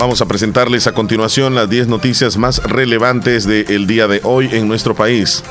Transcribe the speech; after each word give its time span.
Vamos 0.00 0.22
a 0.22 0.26
presentarles 0.26 0.86
a 0.86 0.92
continuación 0.92 1.54
las 1.54 1.68
10 1.68 1.88
noticias 1.88 2.38
más 2.38 2.62
relevantes 2.62 3.44
del 3.44 3.86
día 3.86 4.08
de 4.08 4.22
hoy 4.24 4.48
en 4.50 4.66
nuestro 4.66 4.94
país. 4.94 5.44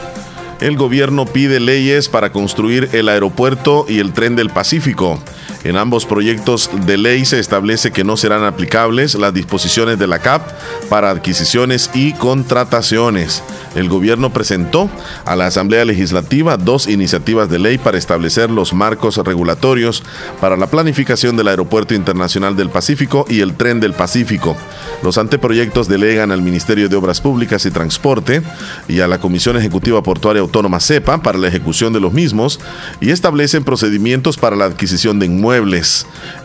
El 0.60 0.76
gobierno 0.76 1.28
pide 1.28 1.60
leyes 1.60 2.10
para 2.10 2.32
construir 2.32 2.90
el 2.94 3.10
aeropuerto 3.10 3.86
y 3.88 4.00
el 4.00 4.12
tren 4.12 4.36
del 4.36 4.50
Pacífico. 4.50 5.20
En 5.66 5.76
ambos 5.76 6.06
proyectos 6.06 6.70
de 6.86 6.98
ley 6.98 7.26
se 7.26 7.38
establece 7.38 7.92
que 7.92 8.06
no 8.06 8.16
serán 8.16 8.46
aplicables 8.46 9.16
las 9.16 9.34
disposiciones 9.34 10.00
de 10.00 10.08
la 10.08 10.20
CAP 10.20 10.42
para 10.88 11.10
adquisiciones 11.10 11.90
y 11.94 12.14
contrataciones. 12.14 13.44
El 13.76 13.90
gobierno 13.90 14.32
presentó 14.32 14.90
a 15.26 15.36
la 15.36 15.48
Asamblea 15.48 15.84
Legislativa 15.84 16.56
dos 16.56 16.88
iniciativas 16.88 17.50
de 17.50 17.60
ley 17.60 17.78
para 17.78 17.98
establecer 17.98 18.50
los 18.50 18.74
marcos 18.74 19.18
regulatorios 19.18 20.02
para 20.40 20.56
la 20.56 20.68
planificación 20.68 21.36
del 21.36 21.50
Aeropuerto 21.50 21.94
Internacional 21.94 22.56
del 22.56 22.70
Pacífico 22.70 23.26
y 23.28 23.42
el 23.42 23.56
Tren 23.56 23.82
del 23.82 23.94
Pacífico. 23.94 24.56
Los 25.04 25.18
anteproyectos 25.18 25.90
delegan 25.90 26.32
al 26.32 26.42
Ministerio 26.42 26.88
de 26.88 26.96
Obras 26.96 27.20
Públicas 27.20 27.66
y 27.66 27.72
Transporte 27.72 28.42
y 28.88 29.02
a 29.02 29.08
la 29.08 29.20
Comisión 29.20 29.58
Ejecutiva 29.58 30.02
Portuaria 30.04 30.42
Autónoma 30.42 30.80
CEPA 30.80 31.22
para 31.22 31.38
la 31.38 31.50
ejecución 31.50 31.92
de 31.92 32.00
los 32.00 32.14
mismos 32.14 32.60
y 33.02 33.12
establecen 33.12 33.66
procedimientos 33.66 34.38
para 34.38 34.56
la 34.56 34.66
adquisición 34.66 35.20
de 35.20 35.26
inmuebles 35.26 35.49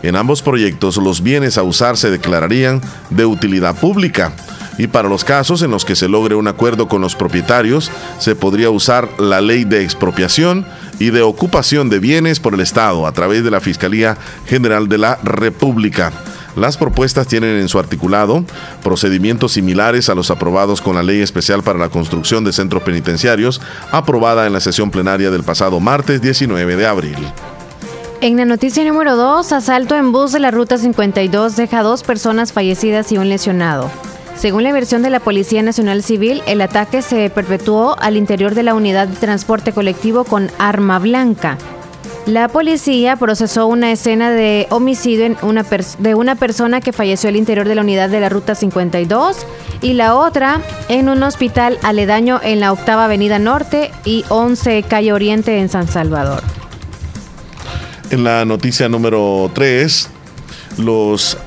en 0.03 0.15
ambos 0.15 0.41
proyectos 0.41 0.97
los 0.97 1.21
bienes 1.21 1.57
a 1.57 1.63
usar 1.63 1.97
se 1.97 2.09
declararían 2.09 2.81
de 3.09 3.25
utilidad 3.25 3.75
pública 3.75 4.33
y 4.77 4.87
para 4.87 5.09
los 5.09 5.23
casos 5.23 5.61
en 5.61 5.71
los 5.71 5.85
que 5.85 5.95
se 5.95 6.09
logre 6.09 6.35
un 6.35 6.47
acuerdo 6.47 6.87
con 6.87 7.01
los 7.01 7.15
propietarios, 7.15 7.91
se 8.19 8.35
podría 8.35 8.69
usar 8.69 9.07
la 9.19 9.41
ley 9.41 9.63
de 9.63 9.83
expropiación 9.83 10.65
y 10.99 11.11
de 11.11 11.21
ocupación 11.21 11.89
de 11.89 11.99
bienes 11.99 12.39
por 12.39 12.53
el 12.53 12.59
Estado 12.59 13.07
a 13.07 13.11
través 13.11 13.43
de 13.43 13.51
la 13.51 13.61
Fiscalía 13.61 14.17
General 14.47 14.87
de 14.89 14.97
la 14.97 15.17
República. 15.23 16.11
Las 16.55 16.77
propuestas 16.77 17.27
tienen 17.27 17.57
en 17.57 17.67
su 17.67 17.79
articulado 17.79 18.45
procedimientos 18.81 19.53
similares 19.53 20.09
a 20.09 20.15
los 20.15 20.31
aprobados 20.31 20.79
con 20.81 20.95
la 20.95 21.03
Ley 21.03 21.21
Especial 21.21 21.63
para 21.63 21.79
la 21.79 21.89
Construcción 21.89 22.45
de 22.45 22.53
Centros 22.53 22.83
Penitenciarios, 22.83 23.61
aprobada 23.91 24.47
en 24.47 24.53
la 24.53 24.61
sesión 24.61 24.89
plenaria 24.89 25.31
del 25.31 25.43
pasado 25.43 25.81
martes 25.81 26.21
19 26.21 26.77
de 26.77 26.85
abril. 26.85 27.17
En 28.25 28.37
la 28.37 28.45
noticia 28.45 28.83
número 28.83 29.15
2, 29.15 29.51
asalto 29.51 29.95
en 29.95 30.11
bus 30.11 30.31
de 30.31 30.39
la 30.39 30.49
Ruta 30.49 30.79
52 30.79 31.55
deja 31.55 31.83
dos 31.83 32.01
personas 32.01 32.53
fallecidas 32.53 33.11
y 33.11 33.19
un 33.19 33.29
lesionado. 33.29 33.91
Según 34.35 34.63
la 34.63 34.73
versión 34.73 35.03
de 35.03 35.11
la 35.11 35.19
Policía 35.19 35.61
Nacional 35.61 36.01
Civil, 36.01 36.41
el 36.47 36.61
ataque 36.61 37.03
se 37.03 37.29
perpetuó 37.29 37.95
al 37.99 38.17
interior 38.17 38.55
de 38.55 38.63
la 38.63 38.73
unidad 38.73 39.07
de 39.07 39.17
transporte 39.17 39.73
colectivo 39.73 40.23
con 40.23 40.49
arma 40.57 40.97
blanca. 40.97 41.59
La 42.25 42.47
policía 42.47 43.15
procesó 43.15 43.67
una 43.67 43.91
escena 43.91 44.31
de 44.31 44.65
homicidio 44.71 45.25
en 45.25 45.37
una 45.43 45.63
de 45.99 46.15
una 46.15 46.33
persona 46.33 46.81
que 46.81 46.93
falleció 46.93 47.29
al 47.29 47.35
interior 47.35 47.67
de 47.67 47.75
la 47.75 47.81
unidad 47.81 48.09
de 48.09 48.21
la 48.21 48.29
Ruta 48.29 48.55
52 48.55 49.45
y 49.83 49.93
la 49.93 50.15
otra 50.15 50.61
en 50.89 51.09
un 51.09 51.21
hospital 51.21 51.77
aledaño 51.83 52.39
en 52.41 52.59
la 52.59 52.73
Octava 52.73 53.05
Avenida 53.05 53.37
Norte 53.37 53.91
y 54.03 54.25
11 54.29 54.81
Calle 54.81 55.13
Oriente 55.13 55.59
en 55.59 55.69
San 55.69 55.87
Salvador. 55.87 56.41
En 58.15 58.23
la 58.23 58.45
noticia 58.45 58.87
número 58.87 59.51
3, 59.53 60.09
los 60.77 61.37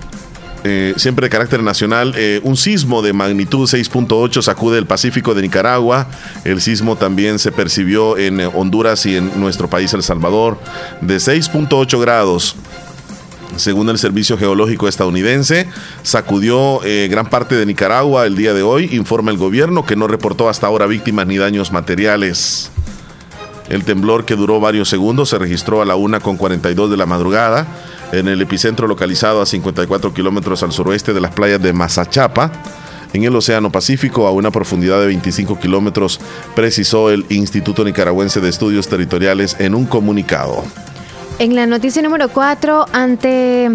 eh, 0.64 0.92
siempre 0.98 1.24
de 1.24 1.30
carácter 1.30 1.62
nacional, 1.62 2.12
eh, 2.14 2.42
un 2.44 2.58
sismo 2.58 3.00
de 3.00 3.14
magnitud 3.14 3.66
6.8 3.66 4.42
sacude 4.42 4.76
el 4.76 4.84
Pacífico 4.84 5.32
de 5.32 5.40
Nicaragua. 5.40 6.08
El 6.44 6.60
sismo 6.60 6.96
también 6.96 7.38
se 7.38 7.52
percibió 7.52 8.18
en 8.18 8.38
Honduras 8.40 9.06
y 9.06 9.16
en 9.16 9.40
nuestro 9.40 9.70
país, 9.70 9.94
El 9.94 10.02
Salvador, 10.02 10.58
de 11.00 11.16
6.8 11.16 11.98
grados. 12.02 12.54
Según 13.56 13.88
el 13.88 13.96
Servicio 13.96 14.36
Geológico 14.36 14.88
estadounidense, 14.88 15.68
sacudió 16.02 16.84
eh, 16.84 17.08
gran 17.10 17.30
parte 17.30 17.54
de 17.54 17.64
Nicaragua 17.64 18.26
el 18.26 18.36
día 18.36 18.52
de 18.52 18.60
hoy, 18.62 18.90
informa 18.92 19.30
el 19.30 19.38
gobierno 19.38 19.86
que 19.86 19.96
no 19.96 20.06
reportó 20.06 20.50
hasta 20.50 20.66
ahora 20.66 20.84
víctimas 20.84 21.26
ni 21.26 21.38
daños 21.38 21.72
materiales. 21.72 22.70
El 23.68 23.84
temblor 23.84 24.24
que 24.24 24.36
duró 24.36 24.60
varios 24.60 24.88
segundos 24.88 25.28
se 25.28 25.38
registró 25.38 25.82
a 25.82 25.84
la 25.84 25.96
1.42 25.96 26.88
de 26.88 26.96
la 26.96 27.06
madrugada 27.06 27.66
en 28.12 28.28
el 28.28 28.40
epicentro 28.40 28.86
localizado 28.86 29.42
a 29.42 29.46
54 29.46 30.14
kilómetros 30.14 30.62
al 30.62 30.72
suroeste 30.72 31.12
de 31.12 31.20
las 31.20 31.32
playas 31.32 31.60
de 31.60 31.72
Mazachapa, 31.72 32.50
en 33.12 33.24
el 33.24 33.34
Océano 33.34 33.70
Pacífico, 33.70 34.26
a 34.26 34.32
una 34.32 34.50
profundidad 34.50 35.00
de 35.00 35.06
25 35.06 35.58
kilómetros, 35.58 36.20
precisó 36.54 37.10
el 37.10 37.24
Instituto 37.30 37.84
Nicaragüense 37.84 38.40
de 38.40 38.50
Estudios 38.50 38.88
Territoriales 38.88 39.56
en 39.58 39.74
un 39.74 39.86
comunicado. 39.86 40.62
En 41.38 41.54
la 41.54 41.66
noticia 41.66 42.02
número 42.02 42.28
4, 42.28 42.86
ante 42.92 43.70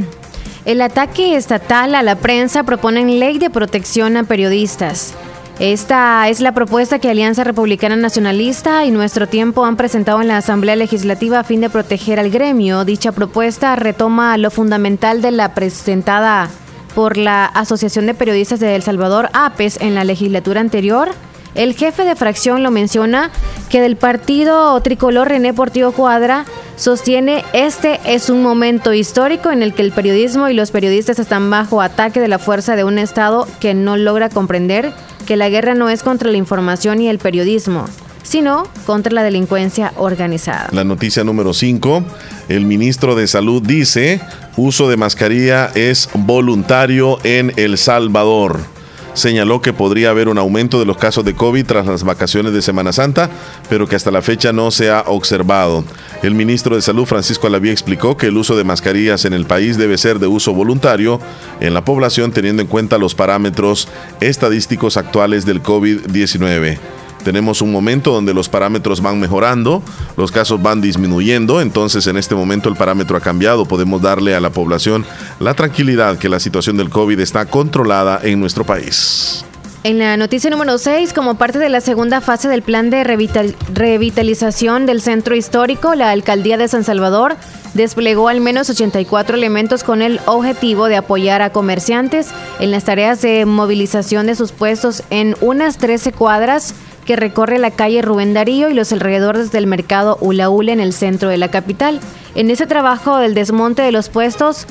el 0.66 0.82
ataque 0.82 1.36
estatal 1.36 1.96
a 1.96 2.04
la 2.04 2.16
prensa, 2.16 2.64
proponen 2.64 3.20
ley 3.20 3.40
de 3.40 3.50
protección 3.50 4.18
a 4.18 4.24
periodistas. 4.24 5.14
Esta 5.64 6.28
es 6.28 6.42
la 6.42 6.52
propuesta 6.52 7.00
que 7.00 7.10
Alianza 7.10 7.46
Republicana 7.46 7.96
Nacionalista 7.96 8.84
y 8.84 8.92
Nuestro 8.92 9.30
Tiempo 9.30 9.64
han 9.64 9.78
presentado 9.78 10.22
en 10.22 10.28
la 10.28 10.36
Asamblea 10.36 10.76
Legislativa 10.76 11.40
a 11.40 11.46
fin 11.46 11.62
de 11.62 11.70
proteger 11.70 12.20
al 12.20 12.32
gremio. 12.32 12.84
Dicha 12.84 13.14
propuesta 13.14 13.74
retoma 13.78 14.38
lo 14.38 14.52
fundamental 14.52 15.22
de 15.22 15.32
la 15.32 15.54
presentada 15.54 16.50
por 16.96 17.16
la 17.16 17.46
Asociación 17.46 18.08
de 18.08 18.14
Periodistas 18.14 18.60
de 18.60 18.76
El 18.76 18.84
Salvador, 18.84 19.30
APES, 19.32 19.80
en 19.80 19.96
la 19.96 20.04
legislatura 20.04 20.60
anterior. 20.60 21.08
El 21.56 21.76
jefe 21.76 22.04
de 22.04 22.18
fracción 22.18 22.62
lo 22.62 22.70
menciona 22.70 23.32
que 23.70 23.80
del 23.80 23.96
partido 23.96 24.78
tricolor 24.82 25.30
René 25.30 25.54
Portillo 25.54 25.94
Cuadra 25.94 26.44
sostiene 26.76 27.46
este 27.54 28.02
es 28.06 28.30
un 28.30 28.44
momento 28.44 28.92
histórico 28.92 29.50
en 29.50 29.64
el 29.64 29.74
que 29.74 29.84
el 29.84 29.94
periodismo 29.94 30.50
y 30.50 30.56
los 30.56 30.72
periodistas 30.72 31.20
están 31.20 31.50
bajo 31.50 31.82
ataque 31.82 32.20
de 32.20 32.28
la 32.28 32.40
fuerza 32.40 32.76
de 32.76 32.84
un 32.84 33.00
Estado 33.00 33.48
que 33.62 33.74
no 33.74 33.96
logra 33.96 34.28
comprender 34.28 34.92
que 35.24 35.38
la 35.38 35.50
guerra 35.50 35.76
no 35.76 35.90
es 35.90 36.04
contra 36.04 36.30
la 36.30 36.38
información 36.38 37.02
y 37.02 37.08
el 37.08 37.20
periodismo, 37.20 37.86
sino 38.24 38.68
contra 38.86 39.14
la 39.14 39.24
delincuencia 39.24 39.94
organizada. 39.98 40.70
La 40.72 40.84
noticia 40.84 41.24
número 41.24 41.54
5, 41.54 42.04
el 42.50 42.66
ministro 42.66 43.16
de 43.16 43.28
Salud 43.28 43.62
dice, 43.62 44.22
uso 44.58 44.90
de 44.90 44.98
mascarilla 44.98 45.72
es 45.76 46.10
voluntario 46.14 47.20
en 47.24 47.54
El 47.58 47.78
Salvador. 47.78 48.73
Señaló 49.14 49.62
que 49.62 49.74
podría 49.74 50.10
haber 50.10 50.28
un 50.28 50.38
aumento 50.38 50.80
de 50.80 50.86
los 50.86 50.98
casos 50.98 51.24
de 51.24 51.36
COVID 51.36 51.66
tras 51.66 51.86
las 51.86 52.04
vacaciones 52.04 52.54
de 52.54 52.62
Semana 52.62 52.92
Santa, 52.92 53.30
pero 53.70 53.88
que 53.88 53.96
hasta 53.96 54.10
la 54.10 54.22
fecha 54.22 54.52
no 54.52 54.72
se 54.72 54.90
ha 54.90 55.04
observado. 55.06 55.84
El 56.24 56.34
ministro 56.34 56.76
de 56.76 56.82
Salud, 56.82 57.06
Francisco 57.06 57.48
Alaví, 57.48 57.70
explicó 57.70 58.18
que 58.18 58.28
el 58.28 58.38
uso 58.38 58.56
de 58.56 58.64
mascarillas 58.64 59.26
en 59.26 59.34
el 59.34 59.46
país 59.46 59.78
debe 59.78 59.98
ser 59.98 60.20
de 60.20 60.28
uso 60.28 60.54
voluntario 60.54 61.20
en 61.60 61.74
la 61.74 61.86
población 61.86 62.32
teniendo 62.32 62.62
en 62.64 62.68
cuenta 62.68 62.98
los 62.98 63.14
parámetros 63.14 63.88
estadísticos 64.20 64.98
actuales 64.98 65.46
del 65.46 65.62
COVID-19 65.62 66.80
tenemos 67.24 67.62
un 67.62 67.72
momento 67.72 68.12
donde 68.12 68.34
los 68.34 68.50
parámetros 68.50 69.02
van 69.02 69.20
mejorando, 69.20 69.82
los 70.18 70.32
casos 70.32 70.62
van 70.62 70.82
disminuyendo, 70.82 71.62
entonces 71.62 72.06
en 72.08 72.18
este 72.18 72.36
momento 72.36 72.70
el 72.70 72.76
parámetro 72.76 73.18
ha 73.18 73.22
cambiado, 73.22 73.66
podemos 73.66 74.02
darle 74.02 74.36
a 74.36 74.40
la 74.40 74.50
población 74.50 75.06
la 75.40 75.54
tranquilidad 75.54 76.18
que 76.18 76.30
la 76.30 76.40
situación 76.40 76.78
del 76.78 76.90
COVID 76.90 77.20
está 77.20 77.46
controlada 77.46 78.20
en 78.24 78.40
nuestro 78.40 78.66
país. 78.66 79.46
En 79.86 80.00
la 80.00 80.16
noticia 80.16 80.50
número 80.50 80.78
6, 80.78 81.12
como 81.12 81.36
parte 81.36 81.60
de 81.60 81.68
la 81.68 81.82
segunda 81.82 82.22
fase 82.22 82.48
del 82.48 82.62
plan 82.62 82.90
de 82.90 83.04
revitalización 83.04 84.86
del 84.86 85.02
centro 85.02 85.36
histórico, 85.36 85.94
la 85.94 86.12
alcaldía 86.12 86.56
de 86.56 86.70
San 86.70 86.86
Salvador 86.86 87.36
desplegó 87.74 88.30
al 88.30 88.40
menos 88.40 88.70
84 88.70 89.36
elementos 89.36 89.84
con 89.84 90.02
el 90.02 90.22
objetivo 90.26 90.88
de 90.88 90.96
apoyar 90.96 91.42
a 91.42 91.50
comerciantes 91.50 92.30
en 92.62 92.72
las 92.72 92.86
tareas 92.86 93.22
de 93.22 93.46
movilización 93.46 94.26
de 94.26 94.36
sus 94.36 94.54
puestos 94.54 95.04
en 95.10 95.36
unas 95.42 95.78
13 95.80 96.14
cuadras 96.14 96.74
que 97.04 97.16
recorre 97.16 97.60
la 97.60 97.72
calle 97.72 98.02
Rubén 98.02 98.34
Darío 98.34 98.70
y 98.70 98.74
los 98.74 98.92
alrededores 98.92 99.52
del 99.52 99.68
mercado 99.68 100.18
Ula 100.22 100.48
en 100.72 100.80
el 100.80 100.94
centro 100.94 101.30
de 101.30 101.38
la 101.38 101.50
capital. 101.50 102.00
En 102.36 102.50
ese 102.50 102.68
trabajo 102.68 103.18
del 103.18 103.34
desmonte 103.34 103.82
de 103.82 103.92
los 103.92 104.10
puestos 104.10 104.66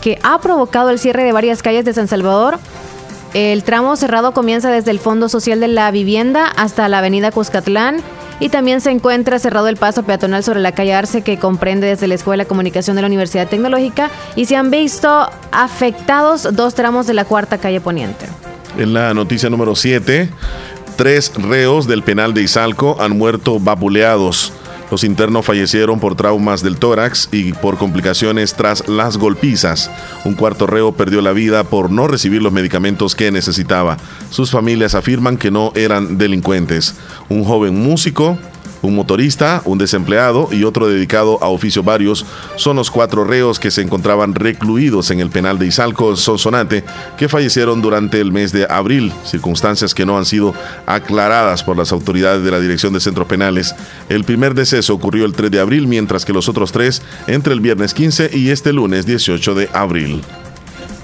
que 0.00 0.18
ha 0.22 0.40
provocado 0.40 0.90
el 0.90 0.98
cierre 0.98 1.24
de 1.24 1.32
varias 1.32 1.62
calles 1.62 1.84
de 1.84 1.92
San 1.92 2.08
Salvador, 2.08 2.58
el 3.34 3.62
tramo 3.62 3.96
cerrado 3.96 4.32
comienza 4.32 4.70
desde 4.70 4.90
el 4.90 5.00
Fondo 5.00 5.28
Social 5.28 5.60
de 5.60 5.68
la 5.68 5.90
Vivienda 5.90 6.46
hasta 6.56 6.88
la 6.88 6.98
avenida 6.98 7.30
Cuscatlán 7.30 7.98
y 8.40 8.48
también 8.48 8.80
se 8.80 8.90
encuentra 8.90 9.38
cerrado 9.38 9.68
el 9.68 9.76
paso 9.76 10.04
peatonal 10.04 10.44
sobre 10.44 10.60
la 10.60 10.72
calle 10.72 10.94
Arce 10.94 11.22
que 11.22 11.38
comprende 11.38 11.88
desde 11.88 12.06
la 12.06 12.14
Escuela 12.14 12.44
de 12.44 12.48
Comunicación 12.48 12.96
de 12.96 13.02
la 13.02 13.08
Universidad 13.08 13.48
Tecnológica 13.48 14.10
y 14.36 14.46
se 14.46 14.56
han 14.56 14.70
visto 14.70 15.28
afectados 15.50 16.48
dos 16.52 16.74
tramos 16.74 17.06
de 17.06 17.14
la 17.14 17.24
cuarta 17.24 17.58
calle 17.58 17.80
Poniente. 17.80 18.26
En 18.76 18.94
la 18.94 19.12
noticia 19.12 19.50
número 19.50 19.74
7, 19.74 20.28
Tres 20.98 21.30
reos 21.36 21.86
del 21.86 22.02
penal 22.02 22.34
de 22.34 22.42
Izalco 22.42 23.00
han 23.00 23.16
muerto 23.16 23.60
vapuleados. 23.60 24.52
Los 24.90 25.04
internos 25.04 25.46
fallecieron 25.46 26.00
por 26.00 26.16
traumas 26.16 26.60
del 26.60 26.76
tórax 26.76 27.28
y 27.30 27.52
por 27.52 27.78
complicaciones 27.78 28.54
tras 28.54 28.88
las 28.88 29.16
golpizas. 29.16 29.92
Un 30.24 30.34
cuarto 30.34 30.66
reo 30.66 30.90
perdió 30.90 31.22
la 31.22 31.30
vida 31.30 31.62
por 31.62 31.92
no 31.92 32.08
recibir 32.08 32.42
los 32.42 32.52
medicamentos 32.52 33.14
que 33.14 33.30
necesitaba. 33.30 33.96
Sus 34.30 34.50
familias 34.50 34.96
afirman 34.96 35.36
que 35.36 35.52
no 35.52 35.70
eran 35.76 36.18
delincuentes. 36.18 36.96
Un 37.28 37.44
joven 37.44 37.80
músico 37.80 38.36
Un 38.82 38.94
motorista, 38.94 39.62
un 39.64 39.78
desempleado 39.78 40.48
y 40.52 40.64
otro 40.64 40.88
dedicado 40.88 41.38
a 41.42 41.48
oficios 41.48 41.84
varios 41.84 42.24
son 42.56 42.76
los 42.76 42.90
cuatro 42.90 43.24
reos 43.24 43.58
que 43.58 43.70
se 43.70 43.82
encontraban 43.82 44.34
recluidos 44.34 45.10
en 45.10 45.20
el 45.20 45.30
penal 45.30 45.58
de 45.58 45.66
Izalco, 45.66 46.14
Sonsonate, 46.16 46.84
que 47.16 47.28
fallecieron 47.28 47.82
durante 47.82 48.20
el 48.20 48.32
mes 48.32 48.52
de 48.52 48.66
abril, 48.68 49.12
circunstancias 49.24 49.94
que 49.94 50.06
no 50.06 50.16
han 50.16 50.24
sido 50.24 50.54
aclaradas 50.86 51.64
por 51.64 51.76
las 51.76 51.92
autoridades 51.92 52.44
de 52.44 52.50
la 52.50 52.60
Dirección 52.60 52.92
de 52.92 53.00
Centros 53.00 53.26
Penales. 53.26 53.74
El 54.08 54.24
primer 54.24 54.54
deceso 54.54 54.94
ocurrió 54.94 55.24
el 55.24 55.34
3 55.34 55.50
de 55.50 55.60
abril, 55.60 55.86
mientras 55.86 56.24
que 56.24 56.32
los 56.32 56.48
otros 56.48 56.72
tres 56.72 57.02
entre 57.26 57.52
el 57.54 57.60
viernes 57.60 57.94
15 57.94 58.30
y 58.32 58.50
este 58.50 58.72
lunes 58.72 59.06
18 59.06 59.54
de 59.54 59.68
abril. 59.72 60.22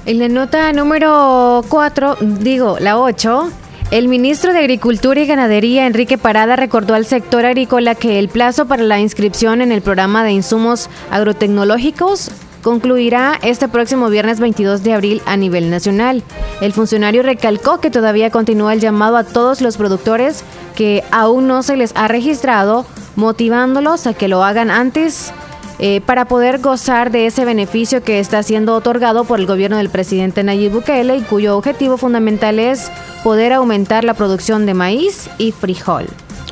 En 0.06 0.19
la 0.19 0.29
nota 0.29 0.71
número 0.73 1.65
4, 1.69 2.19
digo, 2.21 2.76
la 2.79 2.99
8, 2.99 3.50
el 3.91 4.09
ministro 4.09 4.53
de 4.53 4.59
Agricultura 4.59 5.21
y 5.21 5.27
Ganadería, 5.27 5.87
Enrique 5.87 6.19
Parada, 6.19 6.57
recordó 6.57 6.95
al 6.95 7.07
sector 7.07 7.45
agrícola 7.45 7.95
que 7.95 8.19
el 8.19 8.29
plazo 8.29 8.67
para 8.67 8.83
la 8.83 9.01
inscripción 9.01 9.61
en 9.61 9.73
el 9.73 9.83
programa 9.83 10.25
de 10.25 10.33
insumos 10.33 10.89
agrotecnológicos 11.11 12.31
concluirá 12.63 13.39
este 13.43 13.69
próximo 13.69 14.09
viernes 14.09 14.41
22 14.41 14.83
de 14.83 14.95
abril 14.95 15.23
a 15.27 15.37
nivel 15.37 15.71
nacional. 15.71 16.23
El 16.63 16.73
funcionario 16.73 17.23
recalcó 17.23 17.79
que 17.79 17.91
todavía 17.91 18.31
continúa 18.31 18.73
el 18.73 18.81
llamado 18.81 19.19
a 19.19 19.25
todos 19.25 19.61
los 19.61 19.77
productores 19.77 20.45
que 20.75 21.05
aún 21.11 21.47
no 21.47 21.63
se 21.63 21.77
les 21.77 21.93
ha 21.95 22.09
registrado, 22.09 22.87
motivándolos 23.17 24.07
a 24.07 24.15
que 24.15 24.29
lo 24.29 24.43
hagan 24.43 24.71
antes 24.71 25.33
eh, 25.79 26.00
para 26.00 26.26
poder 26.26 26.61
gozar 26.61 27.11
de 27.11 27.26
ese 27.26 27.44
beneficio 27.44 28.03
que 28.03 28.21
está 28.21 28.43
siendo 28.43 28.75
otorgado 28.75 29.25
por 29.25 29.41
el 29.41 29.47
gobierno 29.47 29.76
del 29.76 29.91
presidente 29.91 30.44
Nayib 30.44 30.73
Bukele 30.73 31.17
y 31.17 31.23
cuyo 31.23 31.56
objetivo 31.56 31.97
fundamental 31.97 32.59
es 32.59 32.91
poder 33.25 33.53
aumentar 33.53 34.05
la 34.05 34.15
producción 34.15 34.67
de 34.67 34.75
maíz 34.75 35.29
y 35.38 35.50
frijol. 35.53 36.06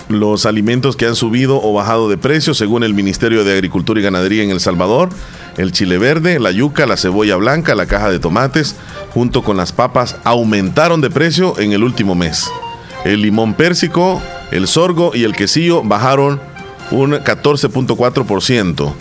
Los 0.09 0.45
alimentos 0.45 0.97
que 0.97 1.07
han 1.07 1.15
subido 1.15 1.63
o 1.63 1.73
bajado 1.73 2.09
de 2.09 2.19
precio 2.19 2.53
según 2.53 2.83
el 2.83 2.95
Ministerio 2.95 3.45
de 3.45 3.53
Agricultura 3.53 4.01
y 4.01 4.03
Ganadería 4.03 4.43
en 4.43 4.51
El 4.51 4.61
Salvador, 4.61 5.09
el 5.57 5.73
chile 5.73 5.99
verde, 5.99 6.41
la 6.41 6.51
yuca, 6.51 6.87
la 6.87 6.97
cebolla 6.97 7.37
blanca, 7.37 7.75
la 7.75 7.87
caja 7.87 8.11
de 8.11 8.19
tomates, 8.19 8.75
junto 9.15 9.43
con 9.43 9.57
las 9.57 9.73
papas, 9.73 10.17
aumentaron 10.25 11.01
de 11.01 11.11
precio 11.11 11.59
en 11.59 11.73
el 11.73 11.85
último 11.85 12.15
mes. 12.15 12.51
El 13.05 13.23
limón 13.23 13.55
pérsico, 13.55 14.21
el 14.51 14.67
sorgo 14.67 15.13
y 15.15 15.25
el 15.25 15.35
quesillo 15.35 15.83
bajaron 15.83 16.41
un 16.91 17.13
14.4%. 17.13 18.93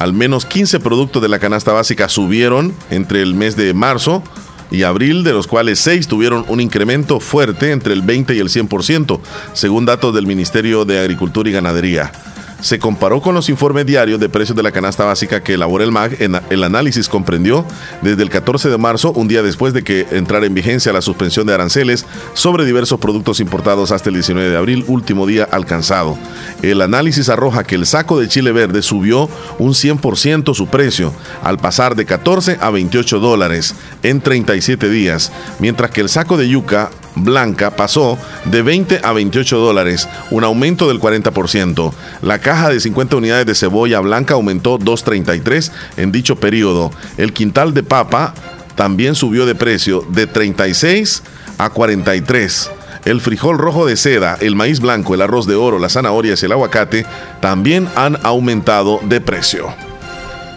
Al 0.00 0.14
menos 0.14 0.46
15 0.46 0.80
productos 0.80 1.20
de 1.20 1.28
la 1.28 1.38
canasta 1.38 1.72
básica 1.72 2.08
subieron 2.08 2.74
entre 2.90 3.20
el 3.20 3.34
mes 3.34 3.54
de 3.54 3.74
marzo 3.74 4.22
y 4.70 4.84
abril, 4.84 5.24
de 5.24 5.34
los 5.34 5.46
cuales 5.46 5.78
6 5.80 6.08
tuvieron 6.08 6.46
un 6.48 6.58
incremento 6.60 7.20
fuerte 7.20 7.70
entre 7.70 7.92
el 7.92 8.00
20 8.00 8.34
y 8.34 8.38
el 8.38 8.48
100%, 8.48 9.20
según 9.52 9.84
datos 9.84 10.14
del 10.14 10.26
Ministerio 10.26 10.86
de 10.86 11.00
Agricultura 11.00 11.50
y 11.50 11.52
Ganadería 11.52 12.12
se 12.60 12.78
comparó 12.78 13.20
con 13.20 13.34
los 13.34 13.48
informes 13.48 13.86
diarios 13.86 14.20
de 14.20 14.28
precios 14.28 14.56
de 14.56 14.62
la 14.62 14.72
canasta 14.72 15.04
básica 15.04 15.42
que 15.42 15.54
elabora 15.54 15.84
el 15.84 15.92
MAG. 15.92 16.16
El 16.50 16.64
análisis 16.64 17.08
comprendió 17.08 17.64
desde 18.02 18.22
el 18.22 18.30
14 18.30 18.68
de 18.68 18.78
marzo, 18.78 19.12
un 19.12 19.28
día 19.28 19.42
después 19.42 19.72
de 19.72 19.82
que 19.82 20.06
entrara 20.10 20.46
en 20.46 20.54
vigencia 20.54 20.92
la 20.92 21.02
suspensión 21.02 21.46
de 21.46 21.54
aranceles 21.54 22.06
sobre 22.34 22.64
diversos 22.64 23.00
productos 23.00 23.40
importados 23.40 23.92
hasta 23.92 24.08
el 24.08 24.14
19 24.14 24.50
de 24.50 24.56
abril, 24.56 24.84
último 24.88 25.26
día 25.26 25.48
alcanzado. 25.50 26.18
El 26.62 26.82
análisis 26.82 27.28
arroja 27.28 27.64
que 27.64 27.74
el 27.74 27.86
saco 27.86 28.20
de 28.20 28.28
chile 28.28 28.52
verde 28.52 28.82
subió 28.82 29.28
un 29.58 29.72
100% 29.72 30.54
su 30.54 30.66
precio, 30.66 31.12
al 31.42 31.58
pasar 31.58 31.96
de 31.96 32.04
14 32.04 32.58
a 32.60 32.70
28 32.70 33.18
dólares 33.20 33.74
en 34.02 34.20
37 34.20 34.88
días, 34.88 35.32
mientras 35.58 35.90
que 35.90 36.00
el 36.00 36.08
saco 36.08 36.36
de 36.36 36.48
yuca 36.48 36.90
blanca 37.14 37.70
pasó 37.76 38.18
de 38.44 38.62
20 38.62 39.00
a 39.02 39.12
28 39.12 39.58
dólares, 39.58 40.08
un 40.30 40.44
aumento 40.44 40.88
del 40.88 41.00
40%. 41.00 41.92
La 42.22 42.38
caja 42.38 42.68
de 42.68 42.80
50 42.80 43.16
unidades 43.16 43.46
de 43.46 43.54
cebolla 43.54 44.00
blanca 44.00 44.34
aumentó 44.34 44.78
2.33 44.78 45.70
en 45.96 46.12
dicho 46.12 46.36
periodo. 46.36 46.90
El 47.16 47.32
quintal 47.32 47.74
de 47.74 47.82
papa 47.82 48.34
también 48.74 49.14
subió 49.14 49.46
de 49.46 49.54
precio 49.54 50.04
de 50.08 50.26
36 50.26 51.22
a 51.58 51.70
43. 51.70 52.70
El 53.04 53.20
frijol 53.20 53.58
rojo 53.58 53.86
de 53.86 53.96
seda, 53.96 54.36
el 54.40 54.54
maíz 54.54 54.80
blanco, 54.80 55.14
el 55.14 55.22
arroz 55.22 55.46
de 55.46 55.54
oro, 55.54 55.78
las 55.78 55.94
zanahorias 55.94 56.42
y 56.42 56.46
el 56.46 56.52
aguacate 56.52 57.06
también 57.40 57.88
han 57.96 58.18
aumentado 58.24 59.00
de 59.02 59.20
precio. 59.20 59.89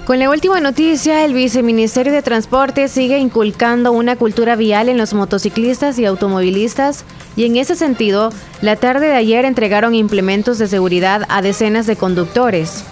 Con 0.06 0.20
la 0.20 0.30
última 0.30 0.60
noticia, 0.60 1.24
el 1.24 1.34
viceministerio 1.34 2.12
de 2.12 2.22
Transporte 2.22 2.90
sigue 2.90 3.20
inculcando 3.20 3.94
una 3.94 4.18
cultura 4.18 4.58
vial 4.58 4.90
en 4.90 4.98
los 4.98 5.14
motociclistas 5.14 5.98
y 5.98 6.06
automovilistas 6.06 7.06
y 7.38 7.46
en 7.46 7.56
ese 7.56 7.78
sentido, 7.78 8.30
la 8.62 8.76
tarde 8.76 9.08
de 9.08 9.16
ayer 9.16 9.46
entregaron 9.46 9.96
implementos 9.96 10.58
de 10.58 10.68
seguridad 10.68 11.24
a 11.30 11.42
decenas 11.42 11.88
de 11.88 11.96
conductores. 11.96 12.84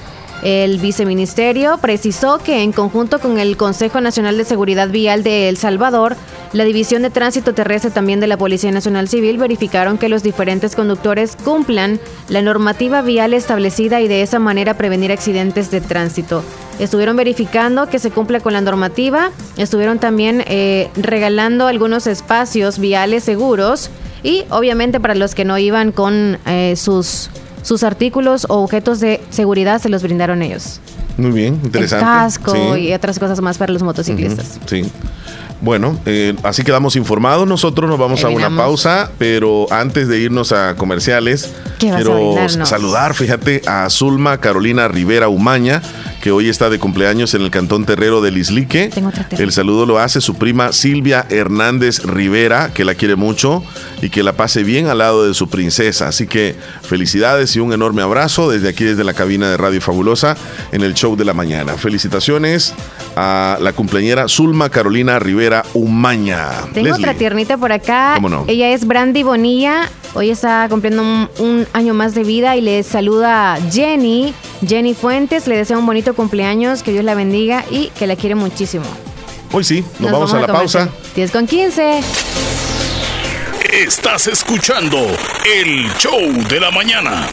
El 0.44 0.80
viceministerio 0.80 1.78
precisó 1.78 2.40
que 2.40 2.64
en 2.64 2.72
conjunto 2.72 3.20
con 3.20 3.38
el 3.38 3.58
Consejo 3.58 4.02
Nacional 4.02 4.38
de 4.38 4.46
Seguridad 4.46 4.90
Vial 4.90 5.24
de 5.24 5.50
El 5.50 5.58
Salvador, 5.58 6.16
la 6.54 6.64
División 6.66 7.04
de 7.04 7.12
Tránsito 7.12 7.54
Terrestre 7.54 7.92
también 7.92 8.20
de 8.20 8.28
la 8.28 8.38
Policía 8.38 8.72
Nacional 8.72 9.08
Civil 9.08 9.38
verificaron 9.38 9.98
que 9.98 10.10
los 10.10 10.24
diferentes 10.24 10.76
conductores 10.76 11.36
cumplan 11.36 12.00
la 12.28 12.42
normativa 12.42 13.02
vial 13.02 13.34
establecida 13.34 14.02
y 14.02 14.08
de 14.08 14.22
esa 14.24 14.40
manera 14.40 14.78
prevenir 14.78 15.12
accidentes 15.12 15.70
de 15.70 15.80
tránsito. 15.80 16.44
Estuvieron 16.80 17.16
verificando 17.16 17.88
que 17.88 18.00
se 18.00 18.10
cumpla 18.10 18.40
con 18.40 18.54
la 18.54 18.62
normativa, 18.62 19.32
estuvieron 19.58 20.00
también 20.00 20.44
eh, 20.48 20.90
regalando 20.96 21.68
algunos 21.68 22.08
espacios 22.08 22.80
viales 22.80 23.24
seguros 23.24 23.92
y 24.24 24.44
obviamente 24.50 25.00
para 25.00 25.16
los 25.16 25.36
que 25.36 25.46
no 25.46 25.58
iban 25.58 25.92
con 25.92 26.40
eh, 26.48 26.76
sus 26.76 27.30
sus 27.62 27.84
artículos 27.84 28.46
o 28.50 28.64
objetos 28.64 29.00
de 29.00 29.22
seguridad 29.30 29.82
se 29.82 29.90
los 29.90 30.04
brindaron 30.04 30.42
ellos. 30.42 30.80
Muy 31.18 31.32
bien, 31.32 31.60
interesante. 31.64 32.06
El 32.06 32.12
casco 32.12 32.78
y 32.78 32.94
otras 32.94 33.20
cosas 33.20 33.42
más 33.42 33.58
para 33.58 33.74
los 33.74 33.84
motociclistas. 33.84 34.60
sí. 34.66 34.90
Bueno, 35.62 35.96
eh, 36.08 36.36
así 36.42 36.64
quedamos 36.64 36.96
informados. 36.96 37.48
Nosotros 37.48 37.88
nos 37.88 38.00
vamos 38.00 38.24
a 38.24 38.30
una 38.30 38.50
pausa, 38.50 39.12
pero 39.20 39.68
antes 39.72 40.08
de 40.08 40.18
irnos 40.18 40.52
a 40.52 40.76
comerciales, 40.76 41.54
quiero 41.78 42.36
saludar, 42.66 43.14
fíjate, 43.14 43.62
a 43.68 43.88
Zulma 43.92 44.40
Carolina 44.40 44.88
Rivera 44.88 45.30
Umaña, 45.30 45.84
que 46.22 46.32
hoy 46.32 46.50
está 46.50 46.70
de 46.70 46.80
cumpleaños 46.80 47.34
en 47.34 47.42
el 47.42 47.50
Cantón 47.50 47.86
Terrero 47.86 48.22
del 48.22 48.38
Islique. 48.38 48.92
El 49.32 49.52
saludo 49.52 49.86
lo 49.86 50.00
hace 50.00 50.22
su 50.22 50.36
prima 50.36 50.72
Silvia 50.72 51.26
Hernández 51.30 52.04
Rivera, 52.04 52.72
que 52.74 52.86
la 52.86 52.96
quiere 52.96 53.16
mucho 53.16 53.64
y 54.02 54.10
que 54.10 54.24
la 54.24 54.34
pase 54.34 54.64
bien 54.64 54.88
al 54.88 55.00
lado 55.00 55.28
de 55.28 55.34
su 55.34 55.50
princesa. 55.50 56.08
Así 56.08 56.28
que 56.28 56.56
felicidades 56.84 57.56
y 57.56 57.60
un 57.60 57.74
enorme 57.74 58.04
abrazo 58.04 58.50
desde 58.50 58.70
aquí, 58.70 58.84
desde 58.84 59.04
la 59.04 59.14
cabina 59.14 59.50
de 59.50 59.58
Radio 59.58 59.82
Fabulosa, 59.82 60.38
en 60.72 60.82
el 60.82 60.94
show 60.94 61.16
de 61.16 61.26
la 61.26 61.34
mañana. 61.34 61.74
Felicitaciones 61.74 62.74
a 63.16 63.58
la 63.60 63.74
cumpleañera 63.74 64.28
Zulma 64.28 64.70
Carolina 64.70 65.20
Rivera 65.20 65.66
Umaña. 65.74 66.50
Tengo 66.74 66.96
otra 66.96 67.16
tiernita 67.16 67.58
por 67.58 67.72
acá. 67.72 68.18
Ella 68.48 68.70
es 68.70 68.86
Brandy 68.86 69.24
Bonilla. 69.24 69.90
Hoy 70.14 70.30
está 70.30 70.68
cumpliendo 70.70 71.04
un, 71.40 71.68
año 71.72 71.94
más 71.94 72.14
de 72.14 72.26
vida 72.26 72.58
y 72.58 72.62
le 72.62 72.84
saluda 72.84 73.58
Jenny. 73.72 74.34
Jenny 74.66 74.94
Fuentes 74.94 75.48
le 75.48 75.56
desea 75.56 75.78
un 75.78 75.86
bonito 75.86 76.11
cumpleaños, 76.14 76.84
que 76.84 76.92
Dios 76.92 77.04
la 77.04 77.16
bendiga 77.16 77.66
y 77.70 77.88
que 77.90 78.08
la 78.08 78.16
quiere 78.16 78.36
muchísimo. 78.36 78.86
Hoy 79.52 79.64
sí, 79.64 79.84
nos, 80.00 80.12
vamos, 80.12 80.34
a 80.34 80.40
la 80.40 80.48
pausa. 80.48 80.90
10 81.16 81.32
con 81.32 81.46
15. 81.46 82.00
Estás 83.72 84.28
escuchando 84.28 84.98
el 85.46 85.92
show 85.98 86.20
de 86.50 86.60
la 86.60 86.72
mañana. 86.72 87.30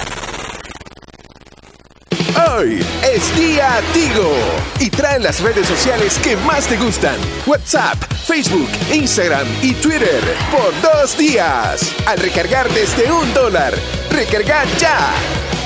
Hoy 2.56 2.78
es 3.02 3.36
día 3.36 3.80
Tigo 3.92 4.32
y 4.78 4.90
traen 4.90 5.22
las 5.22 5.40
redes 5.40 5.66
sociales 5.66 6.18
que 6.18 6.36
más 6.36 6.66
te 6.66 6.76
gustan. 6.76 7.16
WhatsApp, 7.46 7.96
Facebook, 8.26 8.68
Instagram 8.92 9.46
y 9.62 9.72
Twitter 9.74 10.20
por 10.50 10.72
dos 10.80 11.16
días. 11.18 11.94
Al 12.06 12.18
recargar 12.18 12.68
desde 12.70 13.10
un 13.10 13.32
dólar, 13.34 13.74
recargar 14.10 14.66
ya. 14.78 15.12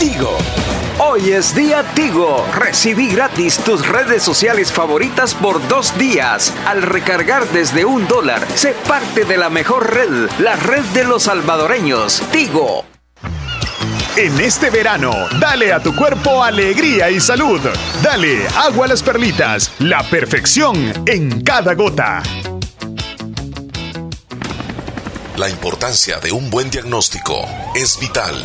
Tigo. 0.03 0.37
Hoy 0.99 1.31
es 1.31 1.55
día 1.55 1.85
Tigo. 1.95 2.45
Recibí 2.57 3.07
gratis 3.07 3.59
tus 3.59 3.87
redes 3.87 4.25
sociales 4.25 4.73
favoritas 4.73 5.33
por 5.33 5.65
dos 5.69 5.97
días. 5.97 6.53
Al 6.67 6.83
recargar 6.83 7.47
desde 7.51 7.85
un 7.85 8.09
dólar, 8.09 8.45
sé 8.57 8.75
parte 8.89 9.25
de 9.25 9.37
la 9.37 9.49
mejor 9.49 9.95
red, 9.95 10.29
la 10.41 10.57
red 10.57 10.83
de 10.87 11.05
los 11.05 11.23
salvadoreños. 11.23 12.21
Tigo. 12.33 12.85
En 14.17 14.41
este 14.41 14.71
verano, 14.71 15.15
dale 15.39 15.73
a 15.73 15.81
tu 15.81 15.95
cuerpo 15.95 16.43
alegría 16.43 17.09
y 17.09 17.21
salud. 17.21 17.61
Dale 18.03 18.49
agua 18.57 18.87
a 18.87 18.89
las 18.89 19.05
perlitas, 19.05 19.71
la 19.79 20.03
perfección 20.03 21.05
en 21.07 21.43
cada 21.43 21.75
gota. 21.75 22.25
La 25.37 25.49
importancia 25.49 26.19
de 26.19 26.33
un 26.33 26.51
buen 26.51 26.71
diagnóstico 26.71 27.49
es 27.77 28.01
vital. 28.01 28.45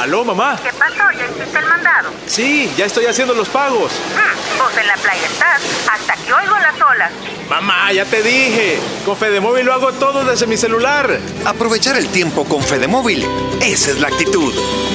¿Aló, 0.00 0.24
mamá? 0.24 0.58
¿Qué 0.62 0.72
pasó? 0.72 1.10
¿Ya 1.18 1.26
hiciste 1.26 1.58
el 1.58 1.66
mandado? 1.66 2.08
Sí, 2.26 2.72
ya 2.74 2.86
estoy 2.86 3.04
haciendo 3.04 3.34
los 3.34 3.50
pagos. 3.50 3.92
Mm, 4.14 4.58
pues 4.58 4.78
en 4.78 4.86
la 4.86 4.94
playa 4.94 5.26
estás, 5.26 5.60
hasta 5.92 6.14
que 6.24 6.32
oigo 6.32 6.56
las 6.58 6.74
olas. 6.80 7.12
Mamá, 7.50 7.92
ya 7.92 8.06
te 8.06 8.22
dije. 8.22 8.78
Con 9.04 9.18
Fedemóvil 9.18 9.66
lo 9.66 9.74
hago 9.74 9.92
todo 9.92 10.24
desde 10.24 10.46
mi 10.46 10.56
celular. 10.56 11.18
Aprovechar 11.44 11.98
el 11.98 12.08
tiempo 12.08 12.46
con 12.46 12.62
Fedemóvil. 12.62 13.26
Esa 13.60 13.90
es 13.90 14.00
la 14.00 14.08
actitud. 14.08 14.54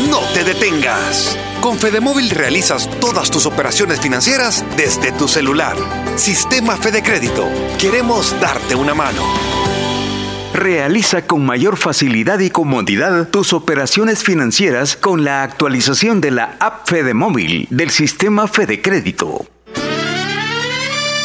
No 0.10 0.22
te 0.34 0.44
detengas. 0.44 1.38
Con 1.62 1.78
Fedemóvil 1.78 2.32
realizas 2.32 2.90
todas 3.00 3.30
tus 3.30 3.46
operaciones 3.46 4.02
financieras 4.02 4.66
desde 4.76 5.12
tu 5.12 5.28
celular. 5.28 5.78
Sistema 6.16 6.78
Fede 6.78 7.04
Crédito. 7.04 7.48
Queremos 7.78 8.34
darte 8.42 8.74
una 8.74 8.96
mano. 8.96 9.22
Realiza 10.56 11.28
con 11.28 11.46
mayor 11.46 11.76
facilidad 11.76 12.40
y 12.40 12.50
comodidad 12.50 13.28
tus 13.28 13.52
operaciones 13.52 14.24
financieras 14.24 14.96
con 14.96 15.26
la 15.26 15.44
actualización 15.44 16.22
de 16.22 16.32
la 16.32 16.56
app 16.62 16.88
Fede 16.88 17.14
Móvil 17.14 17.68
del 17.70 17.90
sistema 17.90 18.48
Fede 18.48 18.82
Crédito. 18.82 19.46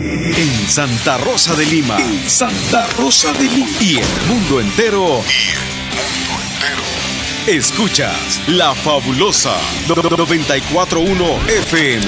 En 0.00 0.68
Santa 0.68 1.18
Rosa 1.18 1.56
de 1.56 1.66
Lima. 1.66 1.96
En 1.98 2.30
Santa 2.30 2.86
Rosa 2.96 3.32
de 3.32 3.44
Lima. 3.44 3.66
Y 3.80 3.96
el 3.96 4.06
mundo 4.28 4.60
entero. 4.60 5.22
Y 5.26 5.50
el 5.50 5.58
mundo 5.98 6.34
entero. 6.52 7.58
Escuchas 7.58 8.40
La 8.46 8.74
Fabulosa 8.74 9.56
941 9.88 11.24
FM. 11.48 12.06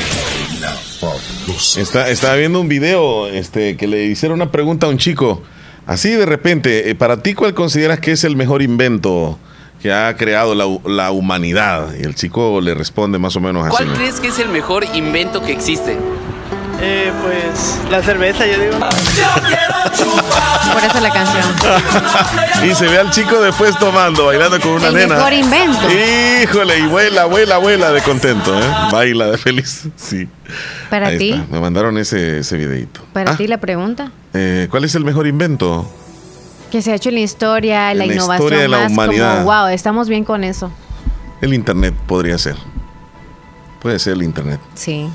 La 0.60 0.70
Fabulosa. 0.70 1.80
Está, 1.80 2.08
estaba 2.08 2.36
viendo 2.36 2.60
un 2.60 2.68
video 2.68 3.26
este, 3.26 3.76
que 3.76 3.88
le 3.88 4.04
hicieron 4.04 4.40
una 4.40 4.52
pregunta 4.52 4.86
a 4.86 4.90
un 4.90 4.98
chico. 4.98 5.42
Así 5.86 6.10
de 6.10 6.26
repente, 6.26 6.90
eh, 6.90 6.94
para 6.94 7.24
ti, 7.24 7.34
¿cuál 7.34 7.54
consideras 7.54 7.98
que 7.98 8.12
es 8.12 8.22
el 8.22 8.36
mejor 8.36 8.62
invento? 8.62 9.36
que 9.82 9.90
ha 9.90 10.14
creado 10.14 10.54
la, 10.54 10.66
la, 10.84 11.10
humanidad. 11.10 11.94
Y 11.98 12.02
el 12.02 12.14
chico 12.14 12.60
le 12.60 12.74
responde 12.74 13.18
más 13.18 13.34
o 13.36 13.40
menos 13.40 13.66
así. 13.66 13.82
¿Cuál 13.82 13.94
crees 13.94 14.20
que 14.20 14.28
es 14.28 14.38
el 14.38 14.50
mejor 14.50 14.84
invento 14.94 15.40
que 15.40 15.52
existe? 15.52 15.96
Eh, 16.82 17.12
pues 17.22 17.78
la 17.90 18.02
cerveza, 18.02 18.46
yo 18.46 18.58
digo. 18.58 18.78
Por 20.72 20.84
eso 20.84 21.00
la 21.00 21.12
canción. 21.12 21.44
y 22.70 22.74
se 22.74 22.86
ve 22.86 22.98
al 22.98 23.10
chico 23.10 23.40
después 23.40 23.76
tomando, 23.78 24.26
bailando 24.26 24.58
con 24.60 24.72
una 24.72 24.88
El 24.88 24.94
nena. 24.94 25.16
mejor 25.16 25.32
invento. 25.32 25.78
Híjole, 26.42 26.78
y 26.78 26.86
vuela, 26.86 27.26
vuela, 27.26 27.58
vuela 27.58 27.90
de 27.92 28.00
contento, 28.02 28.58
¿eh? 28.58 28.64
Baila 28.92 29.26
de 29.26 29.38
feliz. 29.38 29.88
Sí. 29.96 30.26
Para 30.88 31.08
Ahí 31.08 31.18
ti, 31.18 31.30
está, 31.32 31.46
Me 31.52 31.60
mandaron 31.60 31.96
ese, 31.98 32.38
ese 32.38 32.56
videito. 32.56 33.00
para 33.12 33.36
ti 33.36 33.46
la 33.46 33.58
pregunta. 33.58 34.10
Eh, 34.34 34.66
¿Cuál 34.70 34.84
es 34.84 34.94
el 34.94 35.04
mejor 35.04 35.26
invento? 35.26 35.88
Que 36.70 36.80
se 36.82 36.92
ha 36.92 36.94
hecho 36.94 37.10
en 37.10 37.16
la 37.16 37.20
historia, 37.20 37.92
la 37.94 38.04
En 38.04 38.08
la 38.08 38.14
innovación 38.14 38.46
historia 38.46 38.58
de 38.62 38.68
la 38.68 38.78
más 38.80 38.92
humanidad. 38.92 39.34
como, 39.44 39.52
wow, 39.52 39.66
estamos 39.68 40.08
bien 40.08 40.24
con 40.24 40.44
eso. 40.44 40.70
El 41.40 41.52
internet 41.54 41.94
podría 42.06 42.38
ser. 42.38 42.56
Puede 43.82 43.98
ser 43.98 44.14
el 44.14 44.22
internet. 44.22 44.60
Sí. 44.74 45.08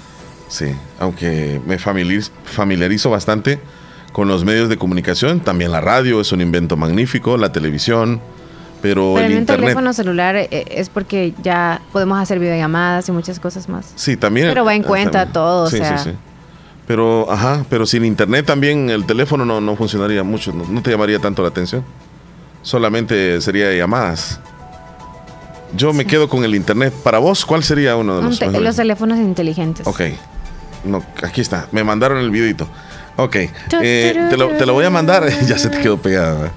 Sí, 0.47 0.67
aunque 0.99 1.59
me 1.65 1.77
familiarizo, 1.79 2.31
familiarizo 2.45 3.09
bastante 3.09 3.59
con 4.11 4.27
los 4.27 4.45
medios 4.45 4.69
de 4.69 4.77
comunicación, 4.77 5.39
también 5.41 5.71
la 5.71 5.81
radio 5.81 6.21
es 6.21 6.31
un 6.31 6.39
invento 6.41 6.77
magnífico, 6.77 7.35
la 7.37 7.51
televisión, 7.51 8.21
pero, 8.81 9.13
Pero 9.15 9.25
el 9.25 9.31
en 9.33 9.37
un 9.39 9.45
teléfono 9.45 9.91
celular 9.93 10.35
eh, 10.35 10.47
es 10.69 10.89
porque 10.89 11.33
ya 11.41 11.81
podemos 11.91 12.19
hacer 12.19 12.39
videollamadas 12.39 13.09
y 13.09 13.11
muchas 13.11 13.39
cosas 13.39 13.67
más. 13.67 13.91
Sí, 13.95 14.15
también. 14.15 14.47
Pero 14.47 14.63
va 14.63 14.75
en 14.75 14.83
eh, 14.83 14.85
cuenta 14.85 15.11
también. 15.11 15.33
todo, 15.33 15.63
o 15.63 15.69
Sí, 15.69 15.77
sea. 15.77 15.97
sí, 15.97 16.11
sí. 16.11 16.15
Pero, 16.87 17.25
ajá, 17.31 17.65
pero 17.67 17.87
sin 17.87 18.05
internet 18.05 18.45
también 18.45 18.91
el 18.91 19.05
teléfono 19.07 19.43
no, 19.43 19.59
no 19.59 19.75
funcionaría 19.75 20.23
mucho, 20.23 20.53
no, 20.53 20.65
no 20.69 20.81
te 20.83 20.91
llamaría 20.91 21.17
tanto 21.19 21.41
la 21.41 21.47
atención. 21.49 21.83
Solamente 22.61 23.41
sería 23.41 23.73
llamadas. 23.75 24.39
Yo 25.75 25.91
me 25.93 26.05
quedo 26.05 26.29
con 26.29 26.43
el 26.43 26.53
internet. 26.55 26.93
Para 27.03 27.17
vos, 27.17 27.43
¿cuál 27.45 27.63
sería 27.63 27.95
uno 27.95 28.13
de 28.13 28.19
Un 28.21 28.25
los 28.27 28.39
te- 28.39 28.45
mejores? 28.45 28.63
los 28.67 28.75
teléfonos 28.75 29.17
inteligentes. 29.17 29.85
Ok. 29.87 30.01
No, 30.85 31.03
aquí 31.23 31.41
está. 31.41 31.67
Me 31.71 31.83
mandaron 31.83 32.17
el 32.19 32.29
videito. 32.31 32.67
Ok. 33.17 33.35
Eh, 33.81 34.27
te, 34.29 34.37
lo, 34.37 34.49
te 34.49 34.65
lo 34.65 34.73
voy 34.73 34.85
a 34.85 34.89
mandar. 34.89 35.27
ya 35.47 35.57
se 35.57 35.69
te 35.69 35.79
quedó 35.79 35.97
pegada. 35.97 36.51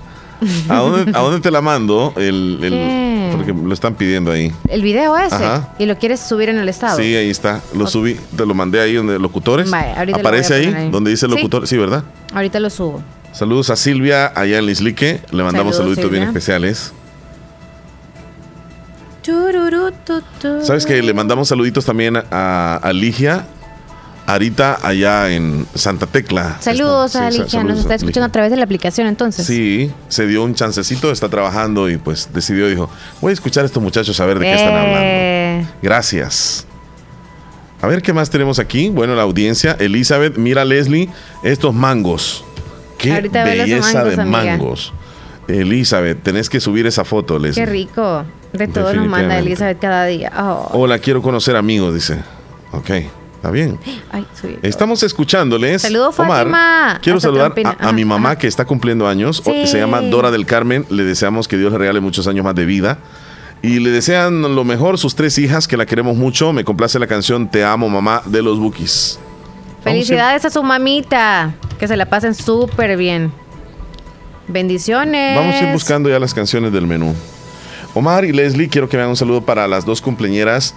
¿A 0.69 0.77
dónde, 0.77 1.11
a 1.19 1.21
dónde 1.21 1.41
te 1.41 1.51
la 1.51 1.61
mando? 1.61 2.13
El, 2.17 2.59
el- 2.63 2.71
¿Qué? 2.73 3.31
porque 3.37 3.53
lo 3.53 3.75
están 3.75 3.95
pidiendo 3.95 4.31
ahí. 4.33 4.53
El 4.69 4.83
video 4.83 5.17
ese. 5.19 5.35
Ajá. 5.35 5.75
Y 5.79 5.87
lo 5.87 5.99
quieres 5.99 6.21
subir 6.21 6.49
en 6.49 6.59
el 6.59 6.69
estado. 6.69 6.97
Sí, 6.97 7.15
ahí 7.15 7.29
está. 7.31 7.61
Lo 7.75 7.87
subí. 7.87 8.15
Te 8.37 8.47
lo 8.47 8.55
mandé 8.55 8.81
ahí 8.81 8.95
donde 8.95 9.19
locutores. 9.19 9.71
Vale, 9.71 10.13
Aparece 10.15 10.55
ahí, 10.55 10.89
donde 10.91 11.11
dice 11.11 11.27
Sí. 11.27 11.33
locutor. 11.35 11.67
Sí, 11.67 11.77
¿verdad? 11.77 12.05
Ahorita 12.33 12.59
lo 12.61 12.71
subo. 12.71 13.03
Saludos 13.33 13.71
a 13.71 13.77
Silvia 13.77 14.33
allá 14.35 14.59
en 14.59 14.67
Lislique. 14.67 15.21
Le 15.31 15.43
mandamos 15.43 15.77
Saludos, 15.77 15.97
saluditos 15.97 16.11
bien 16.11 16.23
especiales. 16.25 16.93
¿Sabes 20.63 20.87
que 20.87 21.03
Le 21.03 21.13
mandamos 21.13 21.49
saluditos 21.49 21.85
también 21.85 22.17
a, 22.17 22.77
a 22.83 22.93
Ligia 22.93 23.47
Arita 24.29 24.79
allá 24.83 25.31
en 25.31 25.67
Santa 25.75 26.07
Tecla. 26.07 26.59
Saludos 26.61 27.15
Está- 27.15 27.29
a 27.29 27.31
sí, 27.33 27.39
saludos 27.49 27.65
Nos 27.77 27.79
está 27.81 27.95
escuchando 27.95 28.27
a 28.27 28.29
través 28.31 28.51
de 28.51 28.59
la 28.59 28.65
aplicación 28.65 29.07
entonces. 29.07 29.47
Sí, 29.47 29.91
se 30.09 30.27
dio 30.27 30.45
un 30.45 30.55
chancecito, 30.55 31.11
está 31.11 31.31
trabajando 31.31 31.89
y 31.89 31.97
pues 31.97 32.29
decidió, 32.35 32.69
dijo, 32.69 32.91
voy 33.23 33.31
a 33.31 33.33
escuchar 33.33 33.63
a 33.63 33.67
estos 33.67 33.83
muchachos 33.83 34.21
a 34.21 34.27
ver 34.27 34.39
de 34.39 34.45
qué 34.45 34.55
están 34.55 34.75
hablando. 34.75 34.99
Eh, 35.03 35.67
Gracias. 35.81 36.67
A 37.81 37.87
ver 37.87 38.03
qué 38.03 38.13
más 38.13 38.29
tenemos 38.29 38.59
aquí. 38.59 38.91
Bueno, 38.91 39.15
la 39.15 39.23
audiencia, 39.23 39.77
Elizabeth, 39.79 40.37
mira 40.37 40.65
Leslie, 40.67 41.09
estos 41.43 41.73
mangos. 41.75 42.45
Qué 42.99 43.13
Ahorita 43.15 43.45
belleza 43.45 43.95
mangos, 43.95 44.17
de 44.17 44.23
amiga. 44.23 44.43
mangos. 44.59 44.93
Elizabeth, 45.47 46.23
tenés 46.23 46.51
que 46.51 46.61
subir 46.61 46.87
esa 46.87 47.05
foto, 47.07 47.39
Leslie. 47.39 47.65
Qué 47.65 47.71
rico. 47.71 48.25
De 48.53 48.69
todo 48.69 48.93
nos 48.93 49.07
manda. 49.07 49.39
Elizabeth 49.39 49.79
cada 49.79 50.05
día. 50.05 50.31
Oh. 50.37 50.69
Hola, 50.73 50.99
quiero 50.99 51.23
conocer 51.23 51.57
amigos, 51.57 51.95
dice. 51.95 52.19
Ok, 52.73 52.91
está 53.39 53.51
bien. 53.51 53.79
Ay, 54.13 54.27
soy- 54.41 54.59
Estamos 54.63 55.03
escuchándoles. 55.03 55.83
Saludos, 55.83 56.19
Omar. 56.19 57.01
Quiero 57.01 57.21
saludar 57.21 57.53
a, 57.65 57.89
a 57.89 57.93
mi 57.93 58.03
Ajá, 58.03 58.09
mamá 58.09 58.37
que 58.37 58.47
está 58.47 58.65
cumpliendo 58.65 59.07
años. 59.09 59.43
Sí. 59.45 59.67
Se 59.67 59.79
llama 59.79 60.01
Dora 60.03 60.31
del 60.31 60.45
Carmen. 60.45 60.85
Le 60.91 61.05
deseamos 61.05 61.49
que 61.49 61.57
Dios 61.57 61.73
le 61.73 61.79
regale 61.79 62.01
muchos 62.01 62.27
años 62.27 62.45
más 62.45 62.55
de 62.55 62.67
vida. 62.67 62.99
Y 63.63 63.81
le 63.81 63.91
desean 63.91 64.43
lo 64.55 64.65
mejor 64.65 64.99
sus 64.99 65.15
tres 65.17 65.37
hijas, 65.39 65.67
que 65.67 65.77
la 65.77 65.87
queremos 65.87 66.17
mucho. 66.17 66.53
Me 66.53 66.65
complace 66.65 66.99
la 66.99 67.07
canción 67.07 67.49
Te 67.51 67.65
amo, 67.65 67.89
mamá, 67.89 68.23
de 68.27 68.43
los 68.43 68.59
Bookies. 68.59 69.19
Felicidades 69.83 70.45
a 70.45 70.51
su 70.51 70.63
mamita. 70.63 71.55
Que 71.79 71.87
se 71.89 71.97
la 71.97 72.07
pasen 72.07 72.35
súper 72.35 72.97
bien. 72.97 73.33
Bendiciones. 74.49 75.37
Vamos 75.37 75.55
a 75.57 75.65
ir 75.65 75.73
buscando 75.73 76.09
ya 76.09 76.19
las 76.19 76.35
canciones 76.35 76.73
del 76.73 76.87
menú. 76.87 77.15
Omar 77.95 78.25
y 78.25 78.33
Leslie, 78.33 78.69
quiero 78.69 78.89
que 78.89 78.97
me 78.97 79.03
hagan 79.03 79.11
un 79.11 79.17
saludo 79.17 79.41
para 79.43 79.67
las 79.69 79.85
dos 79.85 80.01
cumpleañeras 80.01 80.75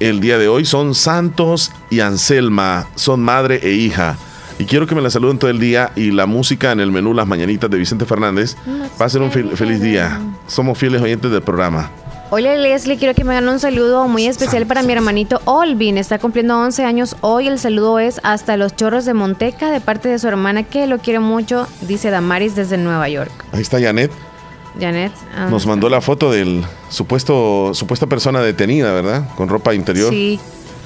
el 0.00 0.20
día 0.20 0.38
de 0.38 0.48
hoy. 0.48 0.64
Son 0.64 0.94
Santos 0.94 1.72
y 1.90 2.00
Anselma, 2.00 2.86
son 2.94 3.20
madre 3.20 3.60
e 3.62 3.72
hija. 3.72 4.16
Y 4.58 4.64
quiero 4.64 4.86
que 4.86 4.94
me 4.94 5.02
la 5.02 5.10
saluden 5.10 5.38
todo 5.38 5.50
el 5.50 5.60
día 5.60 5.92
y 5.96 6.10
la 6.12 6.24
música 6.26 6.72
en 6.72 6.80
el 6.80 6.90
menú 6.90 7.12
Las 7.12 7.26
Mañanitas 7.26 7.68
de 7.70 7.76
Vicente 7.78 8.06
Fernández. 8.06 8.56
Va 9.00 9.04
a 9.04 9.08
ser 9.08 9.20
un 9.20 9.30
fel- 9.30 9.54
feliz 9.54 9.80
día. 9.82 10.18
Somos 10.46 10.78
fieles 10.78 11.02
oyentes 11.02 11.30
del 11.30 11.42
programa. 11.42 11.90
Hola 12.30 12.56
Leslie, 12.56 12.96
quiero 12.96 13.14
que 13.14 13.22
me 13.22 13.36
hagan 13.36 13.48
un 13.48 13.60
saludo 13.60 14.08
muy 14.08 14.26
especial 14.26 14.66
para 14.66 14.82
mi 14.82 14.92
hermanito 14.92 15.40
Olvin. 15.44 15.96
Está 15.96 16.18
cumpliendo 16.18 16.58
11 16.58 16.84
años 16.84 17.16
hoy. 17.20 17.46
El 17.46 17.58
saludo 17.60 18.00
es 18.00 18.18
hasta 18.24 18.56
los 18.56 18.74
chorros 18.74 19.04
de 19.04 19.14
Monteca 19.14 19.70
de 19.70 19.80
parte 19.80 20.08
de 20.08 20.18
su 20.18 20.26
hermana 20.26 20.64
que 20.64 20.88
lo 20.88 20.98
quiere 20.98 21.20
mucho, 21.20 21.68
dice 21.82 22.10
Damaris 22.10 22.56
desde 22.56 22.78
Nueva 22.78 23.08
York. 23.08 23.30
Ahí 23.52 23.60
está 23.60 23.80
Janet. 23.80 24.10
Janet. 24.80 25.12
ah, 25.36 25.48
Nos 25.50 25.66
mandó 25.66 25.88
la 25.88 26.00
foto 26.00 26.30
del 26.30 26.64
supuesto 26.88 27.70
supuesta 27.74 28.06
persona 28.06 28.40
detenida, 28.40 28.92
¿verdad? 28.92 29.28
Con 29.36 29.48
ropa 29.48 29.74
interior. 29.74 30.10
Sí, 30.10 30.38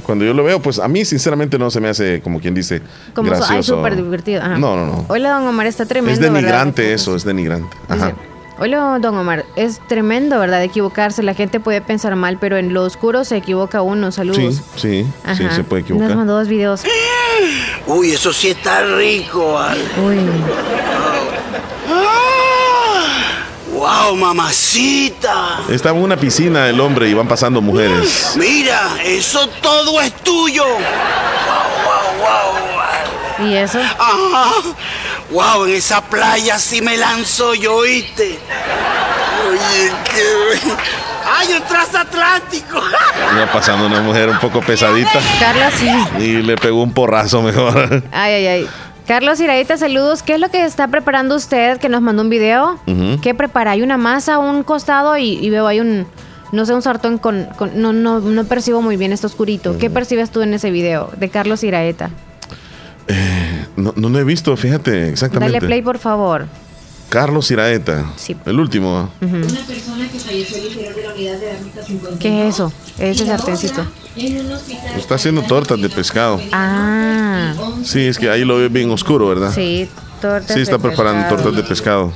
Cuando 0.05 0.24
yo 0.24 0.35
lo 0.35 0.42
veo, 0.44 0.61
pues 0.61 0.79
a 0.79 0.88
mí 0.88 1.05
sinceramente 1.05 1.59
no 1.59 1.70
se 1.70 1.81
me 1.81 1.88
hace 1.88 2.20
como 2.20 2.40
quien 2.40 2.55
dice 2.55 2.83
como 3.14 3.29
su- 3.29 3.35
ay, 3.35 3.38
gracioso. 3.40 3.76
súper 3.76 3.96
divertido. 3.96 4.42
ajá. 4.42 4.59
No, 4.59 4.74
no, 4.76 4.87
no. 4.87 5.05
Hola, 5.09 5.31
don 5.38 5.46
Omar, 5.48 5.66
está 5.66 5.87
tremendo. 5.87 6.12
Es 6.14 6.20
¿verdad? 6.20 6.35
denigrante 6.35 6.92
eso, 6.92 7.14
es 7.14 7.24
denigrante. 7.24 7.76
Ajá. 7.88 8.12
Hola, 8.59 8.98
don 9.00 9.16
Omar. 9.16 9.46
Es 9.57 9.81
tremendo, 9.88 10.38
¿verdad? 10.38 10.62
Equivocarse. 10.62 11.22
La 11.22 11.33
gente 11.35 11.61
puede 11.61 11.81
pensar 11.81 12.14
mal, 12.16 12.37
pero 12.38 12.59
en 12.59 12.74
lo 12.74 12.83
oscuro 12.85 13.24
se 13.24 13.37
equivoca 13.38 13.81
uno. 13.83 14.12
Saludos. 14.12 14.61
Sí, 14.76 15.07
sí, 15.07 15.07
sí, 15.37 15.44
se 15.55 15.64
puede 15.64 15.83
Nos 15.83 15.90
equivocar. 15.90 16.16
mandó 16.16 16.35
dos 16.37 16.46
videos. 16.48 16.83
Uy, 17.87 18.11
eso 18.12 18.33
sí 18.35 18.48
está 18.48 18.83
rico, 18.96 19.55
¿vale? 19.55 19.81
Uy. 20.05 20.18
¡Wow, 23.81 24.14
mamacita! 24.14 25.61
Estaba 25.71 25.97
en 25.97 26.05
una 26.05 26.16
piscina 26.19 26.69
el 26.69 26.79
hombre 26.81 27.09
y 27.09 27.14
van 27.14 27.27
pasando 27.27 27.62
mujeres. 27.62 28.35
Mira, 28.37 28.79
eso 29.03 29.49
todo 29.62 30.03
es 30.03 30.14
tuyo. 30.16 30.64
¡Wow, 30.66 30.77
wow, 32.21 32.53
wow! 33.38 33.47
¿Y 33.49 33.57
eso? 33.57 33.79
Ajá. 33.81 34.51
¡Wow! 35.31 35.64
En 35.64 35.77
esa 35.77 36.03
playa 36.03 36.59
sí 36.59 36.83
me 36.83 36.99
lanzo 36.99 37.55
yo, 37.55 37.77
¿oíste? 37.77 38.38
Oye, 39.49 39.93
qué... 40.05 40.61
¡Ay, 41.38 41.55
un 41.55 41.62
transatlántico! 41.62 42.83
Iba 43.35 43.51
pasando 43.51 43.87
una 43.87 44.03
mujer 44.03 44.29
un 44.29 44.38
poco 44.40 44.61
pesadita 44.61 45.21
Carlos, 45.38 45.73
sí. 45.79 46.23
y 46.23 46.43
le 46.43 46.57
pegó 46.57 46.83
un 46.83 46.93
porrazo 46.93 47.40
mejor. 47.40 48.03
Ay, 48.12 48.35
ay, 48.35 48.47
ay. 48.47 48.69
Carlos 49.11 49.40
Iraíta, 49.40 49.77
saludos. 49.77 50.23
¿Qué 50.23 50.35
es 50.35 50.40
lo 50.40 50.51
que 50.51 50.64
está 50.64 50.87
preparando 50.87 51.35
usted? 51.35 51.79
Que 51.79 51.88
nos 51.88 52.01
mandó 52.01 52.23
un 52.23 52.31
video. 52.31 52.79
¿Qué 53.20 53.35
prepara? 53.35 53.73
Hay 53.73 53.83
una 53.83 53.96
masa 53.96 54.38
un 54.38 54.62
costado 54.62 55.16
y, 55.18 55.31
y 55.33 55.51
veo 55.51 55.66
hay 55.66 55.81
un, 55.81 56.07
no 56.53 56.64
sé, 56.64 56.75
un 56.75 56.81
sartén 56.81 57.18
con, 57.18 57.49
con- 57.59 57.83
no, 57.83 57.92
no, 57.92 58.20
no 58.20 58.44
percibo 58.44 58.83
muy 58.83 58.96
bien, 58.96 59.12
está 59.12 59.27
oscurito. 59.27 59.77
¿Qué 59.79 59.90
percibes 59.90 60.31
tú 60.31 60.42
en 60.42 60.55
ese 60.55 60.70
video 60.70 61.11
de 61.16 61.29
Carlos 61.29 61.64
Iraeta? 61.64 62.11
No, 63.75 63.92
no 63.96 64.11
lo 64.11 64.18
he 64.20 64.23
visto, 64.23 64.57
fíjate 64.57 65.09
exactamente. 65.09 65.55
Dale 65.55 65.66
play, 65.66 65.83
por 65.83 65.99
favor. 65.99 66.46
Carlos 67.11 67.51
Iraeta. 67.51 68.05
El 68.46 68.59
último. 68.61 69.11
Una 69.20 69.40
persona 69.66 70.09
que 70.11 70.18
falleció 70.18 70.57
al 70.59 70.64
interior 70.68 70.94
de 70.94 71.03
la 71.03 71.12
unidad 71.12 71.38
de 71.38 71.51
Árnica 71.51 71.83
50. 71.83 72.18
¿Qué 72.18 72.49
es 72.49 72.55
eso? 72.55 72.73
Ese 72.99 73.27
sartencito. 73.27 73.81
Un 74.16 74.53
hospital. 74.53 74.96
Está 74.99 75.14
haciendo 75.16 75.42
tortas 75.42 75.81
de 75.83 75.88
pescado. 75.90 76.40
Ah, 76.53 77.53
Sí, 77.85 78.07
es 78.07 78.16
que 78.18 78.31
ahí 78.31 78.44
lo 78.44 78.57
ve 78.59 78.68
bien 78.68 78.90
oscuro, 78.90 79.29
¿verdad? 79.29 79.53
sí, 79.55 79.88
tortas 80.20 80.55
Sí, 80.55 80.61
está 80.62 80.77
de 80.79 80.83
preparando 80.83 81.23
pescado. 81.23 81.42
tortas 81.42 81.62
de 81.62 81.68
pescado. 81.68 82.12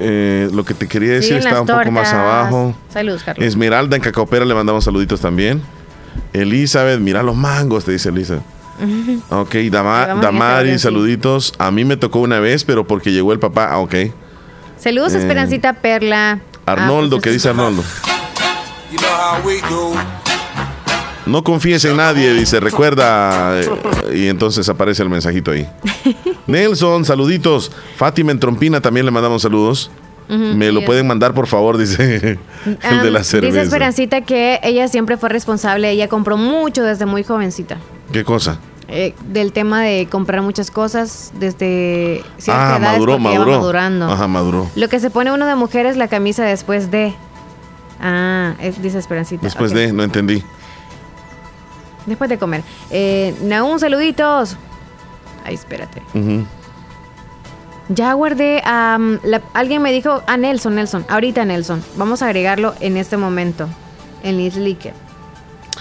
Eh, 0.00 0.48
lo 0.52 0.64
que 0.64 0.74
te 0.74 0.86
quería 0.88 1.12
decir 1.12 1.36
está 1.36 1.60
un 1.60 1.66
poco 1.66 1.90
más 1.90 2.12
abajo. 2.12 2.74
Saludos, 2.92 3.22
Carlos. 3.24 3.44
Esmeralda 3.46 3.96
en 3.96 4.02
Cacaopera 4.02 4.44
le 4.44 4.54
mandamos 4.54 4.84
saluditos 4.84 5.20
también. 5.20 5.60
Elizabeth, 6.32 7.00
mira 7.00 7.22
los 7.22 7.36
mangos, 7.36 7.84
te 7.84 7.92
dice 7.92 8.08
Elizabeth. 8.08 8.42
Ok, 9.30 9.54
Dama- 9.70 10.06
Damari, 10.20 10.78
saluditos. 10.78 11.52
A 11.58 11.70
mí 11.70 11.84
me 11.84 11.96
tocó 11.96 12.20
una 12.20 12.40
vez, 12.40 12.64
pero 12.64 12.86
porque 12.86 13.12
llegó 13.12 13.32
el 13.32 13.38
papá. 13.38 13.68
Ah, 13.70 13.78
ok. 13.78 13.94
Saludos, 14.78 15.14
Eh, 15.14 15.18
Esperancita 15.18 15.72
Perla. 15.74 16.40
Arnoldo, 16.66 17.16
Ah, 17.16 17.20
¿qué 17.20 17.30
pues, 17.30 17.34
dice 17.34 17.48
Arnoldo? 17.48 17.82
No 21.26 21.44
confíes 21.44 21.84
en 21.84 21.96
nadie, 21.96 22.32
dice, 22.32 22.58
recuerda. 22.58 23.60
eh, 23.60 23.68
Y 24.14 24.28
entonces 24.28 24.66
aparece 24.68 25.02
el 25.02 25.10
mensajito 25.10 25.50
ahí. 25.50 25.68
Nelson, 26.46 27.04
saluditos. 27.04 27.70
Fátima 27.96 28.32
en 28.32 28.40
Trompina 28.40 28.80
también 28.80 29.04
le 29.04 29.12
mandamos 29.12 29.42
saludos. 29.42 29.90
Me 30.28 30.70
lo 30.72 30.84
pueden 30.84 31.06
mandar, 31.06 31.32
por 31.32 31.46
favor, 31.46 31.78
dice 31.78 32.38
el 32.66 33.02
de 33.02 33.10
la 33.10 33.20
Ah, 33.20 33.22
Dice 33.22 33.24
cerveza. 33.24 33.62
Esperancita 33.62 34.20
que 34.22 34.60
ella 34.62 34.86
siempre 34.88 35.16
fue 35.16 35.30
responsable, 35.30 35.90
ella 35.90 36.08
compró 36.08 36.36
mucho 36.36 36.82
desde 36.82 37.06
muy 37.06 37.24
jovencita. 37.24 37.78
¿Qué 38.12 38.24
cosa? 38.24 38.58
eh, 38.90 39.14
del 39.26 39.52
tema 39.52 39.82
de 39.82 40.08
comprar 40.10 40.40
muchas 40.40 40.70
cosas 40.70 41.30
desde 41.34 42.24
cierta 42.38 42.76
Ah, 42.76 42.78
edad 42.78 42.92
maduró, 42.92 43.18
maduró. 43.18 43.50
madurando. 43.58 44.06
Ajá, 44.10 44.26
maduró. 44.28 44.66
Lo 44.76 44.88
que 44.88 44.98
se 44.98 45.10
pone 45.10 45.30
uno 45.30 45.44
de 45.46 45.54
mujer 45.56 45.84
es 45.84 45.96
la 45.98 46.08
camisa 46.08 46.44
después 46.44 46.90
de. 46.90 47.14
Ah, 48.00 48.54
es, 48.60 48.80
dice 48.80 48.98
Esperancita. 48.98 49.42
Después 49.42 49.72
de, 49.72 49.92
no 49.92 50.02
entendí. 50.04 50.42
Después 52.06 52.30
de 52.30 52.38
comer. 52.38 52.62
Eh, 52.90 53.34
Nahum, 53.42 53.78
saluditos. 53.78 54.56
Ay, 55.44 55.54
espérate. 55.54 56.00
Ya 57.90 58.12
guardé 58.14 58.62
a... 58.64 58.98
alguien 59.54 59.82
me 59.82 59.92
dijo 59.92 60.22
a 60.26 60.36
Nelson, 60.38 60.74
Nelson. 60.74 61.04
Ahorita 61.10 61.44
Nelson. 61.44 61.82
Vamos 61.96 62.22
a 62.22 62.26
agregarlo 62.26 62.74
en 62.80 62.96
este 62.96 63.16
momento. 63.18 63.68
En 64.22 64.38
Lislique. 64.38 64.92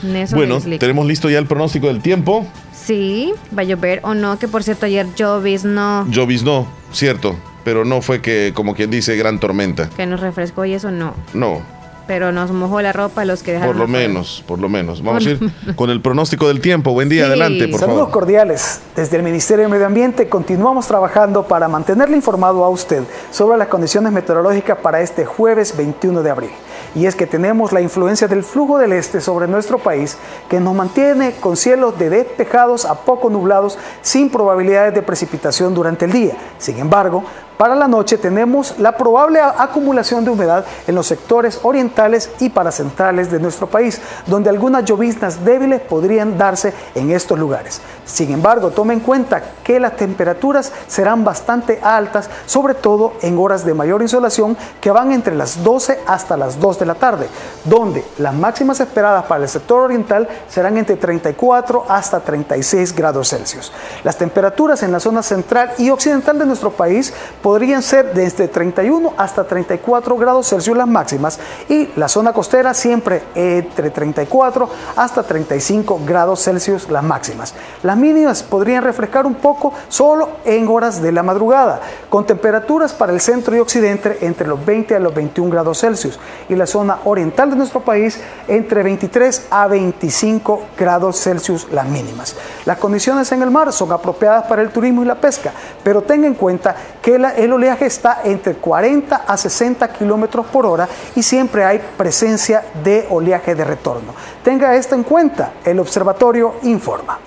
Nelson 0.04 0.38
Bueno, 0.38 0.60
tenemos 0.80 1.06
listo 1.08 1.30
ya 1.30 1.40
el 1.40 1.46
pronóstico 1.48 1.88
del 1.88 2.02
tiempo. 2.02 2.46
Sí, 2.74 3.34
va 3.58 3.62
a 3.62 3.66
llover 3.66 4.00
o 4.04 4.14
no. 4.14 4.38
Que 4.40 4.48
por 4.48 4.64
cierto 4.64 4.86
ayer 4.86 5.08
lloviznó. 5.16 6.06
Lloviznó, 6.10 6.68
cierto, 6.92 7.36
pero 7.64 7.84
no 7.86 8.02
fue 8.02 8.22
que, 8.22 8.52
como 8.54 8.76
quien 8.76 8.92
dice, 8.92 9.16
gran 9.16 9.40
tormenta. 9.40 9.90
Que 9.90 10.06
nos 10.06 10.20
refrescó 10.20 10.66
y 10.66 10.74
eso 10.74 10.92
no. 10.92 11.14
No, 11.34 11.62
Pero 12.08 12.32
nos 12.32 12.52
mojó 12.52 12.82
la 12.82 12.94
ropa 12.94 13.26
los 13.26 13.44
que 13.44 13.52
dejaron. 13.54 13.76
por 13.76 13.82
lo 13.82 13.88
menos, 13.90 14.42
por 14.48 14.60
lo 14.60 14.70
menos. 14.70 15.04
Vamos 15.04 15.24
Por 15.26 15.34
a 15.34 15.36
ir 15.36 15.76
con 15.76 15.90
el 15.90 16.00
pronóstico 16.00 16.48
del 16.48 16.62
tiempo. 16.62 16.94
Buen 16.94 17.10
día, 17.10 17.24
Sí. 17.26 17.28
adelante, 17.28 17.68
por 17.68 17.80
Saludos 17.82 18.00
favor. 18.02 18.14
cordiales. 18.14 18.80
Desde 18.96 19.18
el 19.18 19.24
Ministerio 19.24 19.66
de 19.66 19.72
Medio 19.72 19.88
Ambiente 19.88 20.30
continuamos 20.30 20.88
trabajando 20.88 21.44
para 21.48 21.68
mantenerle 21.68 22.16
informado 22.16 22.64
a 22.64 22.70
usted 22.70 23.04
sobre 23.32 23.58
las 23.58 23.68
condiciones 23.68 24.14
meteorológicas 24.14 24.78
para 24.78 25.02
este 25.02 25.26
jueves 25.26 25.76
21 25.76 26.24
de 26.24 26.30
abril. 26.30 26.52
Y 26.96 27.06
es 27.06 27.16
que 27.16 27.28
tenemos 27.28 27.72
la 27.72 27.82
influencia 27.82 28.28
del 28.28 28.44
flujo 28.44 28.78
del 28.78 28.94
este 28.94 29.22
sobre 29.22 29.48
nuestro 29.48 29.78
país 29.78 30.18
que 30.50 30.60
nos 30.60 30.76
mantiene 30.76 31.34
con 31.40 31.58
cielos 31.58 31.98
de 31.98 32.10
despejados 32.10 32.86
a 32.86 32.96
poco 32.96 33.30
nublados 33.30 33.78
sin 34.02 34.30
probabilidades 34.30 34.94
de 34.94 35.02
precipitación 35.02 35.74
durante 35.74 36.06
el 36.06 36.12
día. 36.12 36.34
Sin 36.58 36.78
embargo, 36.80 37.24
para 37.58 37.74
la 37.74 37.88
noche 37.88 38.20
tenemos 38.20 38.78
la 38.78 38.96
probable 38.96 39.42
acumulación 39.42 40.24
de 40.24 40.30
humedad 40.30 40.64
en 40.86 40.94
los 40.94 41.08
sectores 41.08 41.60
orientales 41.64 42.30
y 42.40 42.50
paracentrales 42.50 43.32
de 43.32 43.40
nuestro 43.40 43.66
país, 43.66 44.00
donde 44.28 44.52
algunas 44.52 44.86
lloviznas 44.86 45.44
débiles 45.44 45.82
podrían 45.82 46.38
darse 46.38 46.72
en 46.94 47.10
estos 47.10 47.40
lugares. 47.40 47.82
Sin 48.06 48.32
embargo, 48.32 48.70
tome 48.70 48.94
en 48.94 49.00
cuenta 49.00 49.42
que 49.64 49.80
las 49.80 49.96
temperaturas 49.96 50.72
serán 50.88 51.24
bastante 51.24 51.80
altas, 51.82 52.30
sobre 52.46 52.76
todo 52.76 53.14
en 53.24 53.40
horas 53.40 53.66
de 53.66 53.74
mayor 53.74 54.04
insolación 54.04 54.56
que 54.80 54.92
van 54.92 55.12
entre 55.12 55.34
las 55.34 55.64
12 55.64 56.02
hasta 56.06 56.38
las 56.38 56.60
2 56.68 56.80
de 56.80 56.86
la 56.86 56.96
tarde, 56.96 57.28
donde 57.64 58.04
las 58.18 58.34
máximas 58.34 58.80
esperadas 58.80 59.26
para 59.26 59.44
el 59.44 59.50
sector 59.50 59.80
oriental 59.82 60.28
serán 60.50 60.78
entre 60.78 60.98
34 60.98 61.86
hasta 61.88 62.20
36 62.20 62.94
grados 62.94 63.30
Celsius. 63.30 63.72
Las 64.04 64.18
temperaturas 64.18 64.84
en 64.84 64.92
la 64.92 65.00
zona 65.00 65.24
central 65.24 65.72
y 65.78 65.90
occidental 65.90 66.38
de 66.38 66.46
nuestro 66.46 66.72
país 66.72 67.14
podrían 67.42 67.82
ser 67.82 68.14
desde 68.14 68.48
31 68.48 69.14
hasta 69.18 69.46
34 69.46 70.18
grados 70.18 70.50
Celsius 70.50 70.78
las 70.78 70.88
máximas 70.88 71.40
y 71.70 71.90
la 71.96 72.08
zona 72.08 72.34
costera 72.34 72.74
siempre 72.74 73.24
entre 73.36 73.90
34 73.90 74.70
hasta 74.96 75.24
35 75.24 76.02
grados 76.06 76.44
Celsius 76.44 76.90
las 76.90 77.04
máximas. 77.04 77.54
Las 77.84 77.98
mínimas 77.98 78.44
podrían 78.44 78.84
refrescar 78.84 79.26
un 79.26 79.36
poco 79.36 79.74
solo 79.88 80.30
en 80.44 80.68
horas 80.68 81.02
de 81.02 81.12
la 81.12 81.24
madrugada, 81.24 81.80
con 82.10 82.26
temperaturas 82.26 82.94
para 82.94 83.14
el 83.14 83.22
centro 83.22 83.56
y 83.56 83.60
occidente 83.60 84.18
entre 84.22 84.48
los 84.48 84.64
20 84.66 84.96
a 84.96 85.00
los 85.00 85.14
21 85.14 85.52
grados 85.52 85.80
Celsius 85.80 86.20
y 86.50 86.56
la 86.58 86.66
zona 86.68 86.98
oriental 87.06 87.50
de 87.52 87.56
nuestro 87.56 87.80
país 87.82 88.20
entre 88.48 88.84
23 88.84 89.48
a 89.50 89.68
25 89.68 90.64
grados 90.78 91.22
Celsius 91.22 91.68
las 91.72 91.86
mínimas. 91.88 92.36
Las 92.66 92.78
condiciones 92.78 93.32
en 93.32 93.42
el 93.42 93.52
mar 93.52 93.72
son 93.72 93.92
apropiadas 93.92 94.46
para 94.48 94.62
el 94.62 94.70
turismo 94.70 95.04
y 95.04 95.06
la 95.06 95.16
pesca, 95.16 95.54
pero 95.84 96.02
tenga 96.02 96.28
en 96.28 96.34
cuenta 96.34 96.76
que 97.02 97.18
la- 97.18 97.32
el 97.36 97.54
oleaje 97.54 97.86
está 97.86 98.22
entre 98.26 98.56
40 98.56 99.24
a 99.28 99.38
60 99.38 99.88
kilómetros 99.94 100.46
por 100.48 100.66
hora 100.66 100.88
y 101.16 101.24
siempre 101.24 101.64
hay 101.64 101.80
presencia 101.98 102.64
de 102.84 103.06
oleaje 103.10 103.56
de 103.56 103.64
retorno. 103.64 104.14
Tenga 104.44 104.76
esto 104.76 104.96
en 104.96 105.04
cuenta, 105.04 105.54
el 105.64 105.80
observatorio 105.80 106.56
informa. 106.64 107.20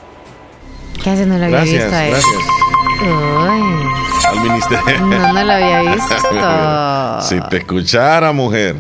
Casi 1.03 1.25
no 1.25 1.39
lo 1.39 1.45
había 1.45 1.59
Gracias, 1.59 1.83
visto 1.85 1.97
a 1.97 2.05
él. 2.05 2.11
gracias. 2.11 2.37
Ay, 3.03 3.63
Al 4.29 4.41
ministerio. 4.41 5.01
No, 5.07 5.33
no 5.33 5.45
lo 5.45 5.53
había 5.53 5.81
visto. 5.95 7.21
si 7.23 7.41
te 7.49 7.57
escuchara, 7.59 8.33
mujer. 8.33 8.77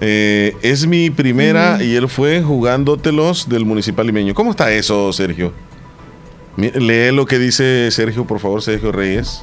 Eh, 0.00 0.54
es 0.62 0.86
mi 0.86 1.10
primera 1.10 1.82
y 1.82 1.94
él 1.96 2.08
fue 2.08 2.42
jugándotelos 2.42 3.48
del 3.48 3.64
municipal 3.64 4.06
limeño. 4.06 4.34
¿Cómo 4.34 4.50
está 4.50 4.70
eso, 4.72 5.12
Sergio? 5.12 5.52
Lee 6.56 7.12
lo 7.12 7.26
que 7.26 7.38
dice 7.38 7.90
Sergio, 7.90 8.26
por 8.26 8.40
favor, 8.40 8.62
Sergio 8.62 8.92
Reyes. 8.92 9.42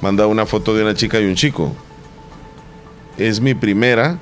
Manda 0.00 0.26
una 0.26 0.46
foto 0.46 0.74
de 0.74 0.82
una 0.82 0.94
chica 0.94 1.20
y 1.20 1.24
un 1.26 1.34
chico. 1.34 1.72
Es 3.16 3.40
mi 3.40 3.54
primera 3.54 4.18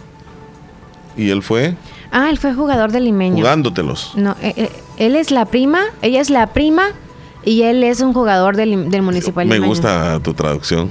y 1.16 1.30
él 1.30 1.42
fue 1.42 1.74
Ah, 2.10 2.28
él 2.28 2.36
fue 2.38 2.52
jugador 2.52 2.92
del 2.92 3.04
limeño. 3.04 3.36
jugándotelos. 3.36 4.12
No, 4.16 4.36
eh, 4.42 4.52
eh, 4.56 4.70
él 4.98 5.16
es 5.16 5.30
la 5.30 5.46
prima, 5.46 5.80
ella 6.02 6.20
es 6.20 6.28
la 6.28 6.48
prima 6.52 6.88
y 7.44 7.62
él 7.62 7.82
es 7.82 8.00
un 8.02 8.12
jugador 8.12 8.54
del, 8.56 8.90
del 8.90 9.00
municipal 9.02 9.46
Me 9.46 9.54
limeño. 9.54 9.70
gusta 9.70 10.20
tu 10.20 10.34
traducción. 10.34 10.90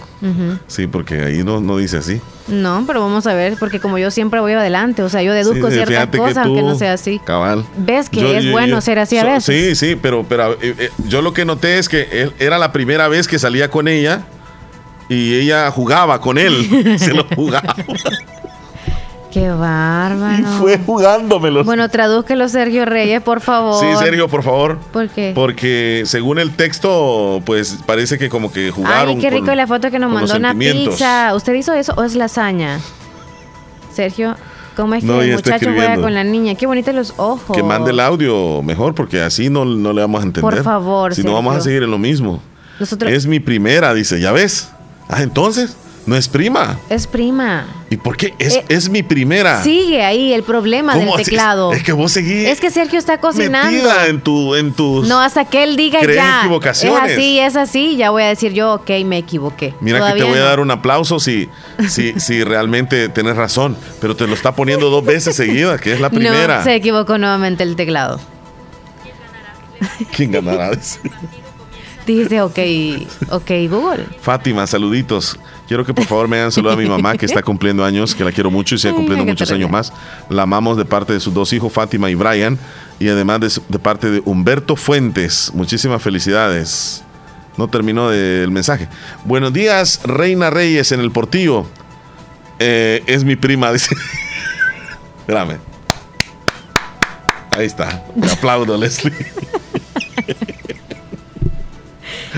Sí, 0.68 0.88
porque 0.88 1.22
ahí 1.24 1.44
no, 1.44 1.62
no 1.62 1.78
dice 1.78 1.98
así. 1.98 2.20
No, 2.52 2.84
pero 2.86 3.02
vamos 3.02 3.26
a 3.28 3.34
ver, 3.34 3.56
porque 3.60 3.80
como 3.80 3.98
yo 3.98 4.12
siempre 4.12 4.40
voy 4.40 4.54
adelante, 4.54 5.02
o 5.04 5.10
sea, 5.10 5.24
yo 5.24 5.34
deduzco 5.34 5.70
Sí, 5.70 5.76
ciertas 5.76 6.08
que 6.08 6.18
cosas, 6.18 6.46
aunque 6.46 6.62
tú, 6.62 6.68
no 6.68 6.76
sea 6.76 6.94
así. 6.94 7.20
Cabal. 7.20 7.66
¿Ves 7.78 8.10
que 8.10 8.38
es 8.38 8.52
bueno 8.52 8.82
ser 8.82 9.00
así 9.00 9.18
a 9.18 9.24
veces? 9.24 9.46
Sí, 9.46 9.76
sí, 9.76 9.96
pero, 9.96 10.26
pero 10.28 10.54
eh, 10.62 10.76
eh, 10.78 10.90
yo 11.08 11.22
lo 11.22 11.34
que 11.34 11.46
noté 11.46 11.78
es 11.78 11.88
que 11.88 12.08
él, 12.12 12.34
era 12.40 12.58
la 12.58 12.72
primera 12.72 13.08
vez 13.08 13.28
que 13.28 13.40
salía 13.40 13.70
con 13.70 13.88
ella 13.88 14.24
y 15.08 15.36
ella 15.36 15.72
jugaba 15.72 16.20
con 16.20 16.38
él. 16.38 16.96
Se 17.00 17.14
lo 17.14 17.26
jugaba. 17.36 17.76
Qué 19.32 19.50
bárbaro. 19.50 20.44
Fue 20.60 20.78
jugándomelo. 20.78 21.64
Bueno, 21.64 21.88
tradúzquelo, 21.90 22.50
Sergio 22.50 22.84
Reyes, 22.86 23.22
por 23.22 23.40
favor. 23.42 23.80
Sí, 23.80 23.88
Sergio, 24.04 24.28
por 24.28 24.44
favor. 24.44 24.78
¿Por 24.92 25.08
qué? 25.10 25.32
Porque 25.34 26.04
según 26.06 26.38
el 26.40 26.52
texto, 26.52 27.42
pues 27.46 27.78
parece 27.86 28.18
que 28.18 28.28
como 28.30 28.52
que 28.52 28.72
jugaron. 28.72 29.16
Ay, 29.16 29.18
qué 29.22 29.30
rico 29.30 29.46
con- 29.48 29.58
la 29.58 29.68
foto 29.68 29.90
que 29.90 30.00
nos 30.00 30.12
mandó 30.12 30.36
una 30.36 30.54
pizza. 30.54 31.34
¿Usted 31.34 31.54
hizo 31.54 31.74
eso 31.74 31.94
o 31.96 32.04
es 32.04 32.16
lasaña? 32.16 32.80
Sergio, 33.94 34.36
¿cómo 34.76 34.96
es 34.96 35.02
que 35.02 35.08
No, 35.08 35.22
el 35.22 35.34
muchacho 35.34 35.70
juega 35.74 35.96
con 35.96 36.14
la 36.14 36.24
niña? 36.24 36.56
Qué 36.56 36.66
bonitos 36.68 36.94
los 36.94 37.14
ojos. 37.18 37.56
Que 37.56 37.64
mande 37.64 37.92
el 37.92 38.00
audio 38.00 38.62
mejor, 38.62 38.96
porque 38.96 39.22
así 39.22 39.50
no, 39.50 39.64
no 39.66 39.94
le 39.94 40.02
vamos 40.02 40.22
a 40.22 40.26
entender. 40.26 40.42
Por 40.56 40.64
favor, 40.64 41.16
Si 41.16 41.24
no, 41.24 41.34
vamos 41.34 41.52
a 41.52 41.60
Sergio. 41.60 41.70
seguir 41.72 41.84
en 41.84 41.92
lo 41.92 41.98
mismo. 41.98 42.42
Nosotros- 42.80 43.12
Es 43.12 43.26
mi 43.28 43.40
primera, 43.40 43.94
dice, 43.94 44.20
¿ya 44.20 44.32
ves? 44.32 44.70
Ah, 45.08 45.22
entonces, 45.24 45.76
no 46.06 46.16
es 46.16 46.28
prima. 46.28 46.80
Es 46.90 47.06
prima. 47.06 47.68
¿Y 47.90 47.98
por 47.98 48.18
qué? 48.18 48.34
Es, 48.40 48.56
Eh, 48.56 48.66
es 48.70 48.90
mi 48.90 49.04
primera. 49.04 49.62
Sigue 49.64 50.04
ahí 50.04 50.34
el 50.34 50.44
problema 50.44 50.96
del 50.96 51.12
teclado. 51.16 51.74
Es 51.74 51.84
que 51.84 51.92
vos 51.94 52.12
seguís 52.12 52.48
Es 52.48 52.60
que 52.60 52.72
Sergio 52.72 52.98
está 52.98 53.20
cocinando. 53.20 53.72
metida 53.72 54.08
en, 54.08 54.20
tu, 54.22 54.56
en 54.56 54.74
tus... 54.74 55.08
No, 55.08 55.20
hasta 55.22 55.46
que 55.46 55.64
él 55.64 55.76
diga 55.76 56.00
¿Crees 56.00 56.18
ya. 56.18 56.40
equivocaciones? 56.40 57.12
Es 57.12 57.18
así, 57.18 57.40
es 57.40 57.56
así. 57.56 57.98
Ya 57.98 58.10
voy 58.10 58.24
a 58.24 58.28
decir 58.28 58.54
yo, 58.54 58.74
ok, 58.74 58.90
me 59.06 59.18
equivoqué. 59.20 59.74
Mira 59.80 60.14
que 60.14 60.20
te 60.20 60.24
voy 60.24 60.40
a 60.40 60.44
dar 60.44 60.60
un 60.60 60.72
aplauso 60.72 61.20
si, 61.20 61.50
si, 61.88 62.14
si 62.20 62.44
realmente 62.44 63.10
tenés 63.10 63.36
razón, 63.36 63.78
pero 64.00 64.16
te 64.16 64.26
lo 64.26 64.34
está 64.34 64.56
poniendo 64.56 64.90
dos 64.90 65.06
veces 65.06 65.36
seguidas, 65.36 65.80
que 65.80 65.94
es 65.94 66.00
la 66.00 66.10
primera. 66.12 66.60
No, 66.60 66.64
se 66.64 66.76
equivocó 66.76 67.18
nuevamente 67.18 67.64
el 67.64 67.76
teclado. 67.76 68.20
¿Quién 70.16 70.32
ganará? 70.32 70.72
Dice. 70.76 71.00
Dijiste, 72.14 72.42
ok, 72.42 72.60
ok, 73.30 73.52
Google. 73.70 74.06
Fátima, 74.22 74.68
saluditos. 74.68 75.40
Quiero 75.68 75.86
que 75.86 75.94
por 75.94 76.06
favor 76.06 76.28
me 76.28 76.38
hagan 76.38 76.52
saludo 76.52 76.74
a 76.74 76.76
mi 76.76 76.86
mamá 76.86 77.16
que 77.18 77.26
está 77.26 77.42
cumpliendo 77.42 77.86
años, 77.86 78.14
que 78.14 78.24
la 78.26 78.32
quiero 78.34 78.52
mucho 78.52 78.76
y 78.76 78.78
sigue 78.80 78.94
cumpliendo 78.94 79.26
muchos 79.26 79.50
años 79.52 79.70
más. 79.70 79.94
La 80.30 80.42
amamos 80.44 80.76
de 80.78 80.84
parte 80.84 81.14
de 81.14 81.20
sus 81.22 81.34
dos 81.34 81.54
hijos, 81.54 81.72
Fátima 81.72 82.10
y 82.10 82.16
Brian, 82.16 82.58
y 83.00 83.08
además 83.08 83.40
de, 83.40 83.50
su- 83.50 83.64
de 83.70 83.80
parte 83.80 84.10
de 84.12 84.22
Humberto 84.26 84.76
Fuentes. 84.76 85.52
Muchísimas 85.54 86.02
felicidades. 86.02 87.04
No 87.58 87.70
terminó 87.70 88.10
de- 88.10 88.44
el 88.44 88.52
mensaje. 88.52 88.90
Buenos 89.24 89.54
días, 89.54 90.02
Reina 90.04 90.50
Reyes 90.50 90.92
en 90.92 91.00
el 91.00 91.12
Portillo. 91.12 91.66
Eh, 92.60 93.04
es 93.08 93.24
mi 93.24 93.38
prima, 93.38 93.72
dice. 93.74 93.96
Espérame. 95.20 95.58
Ahí 97.52 97.66
está. 97.66 98.04
Te 98.22 98.32
aplaudo, 98.32 98.78
Leslie. 98.78 99.14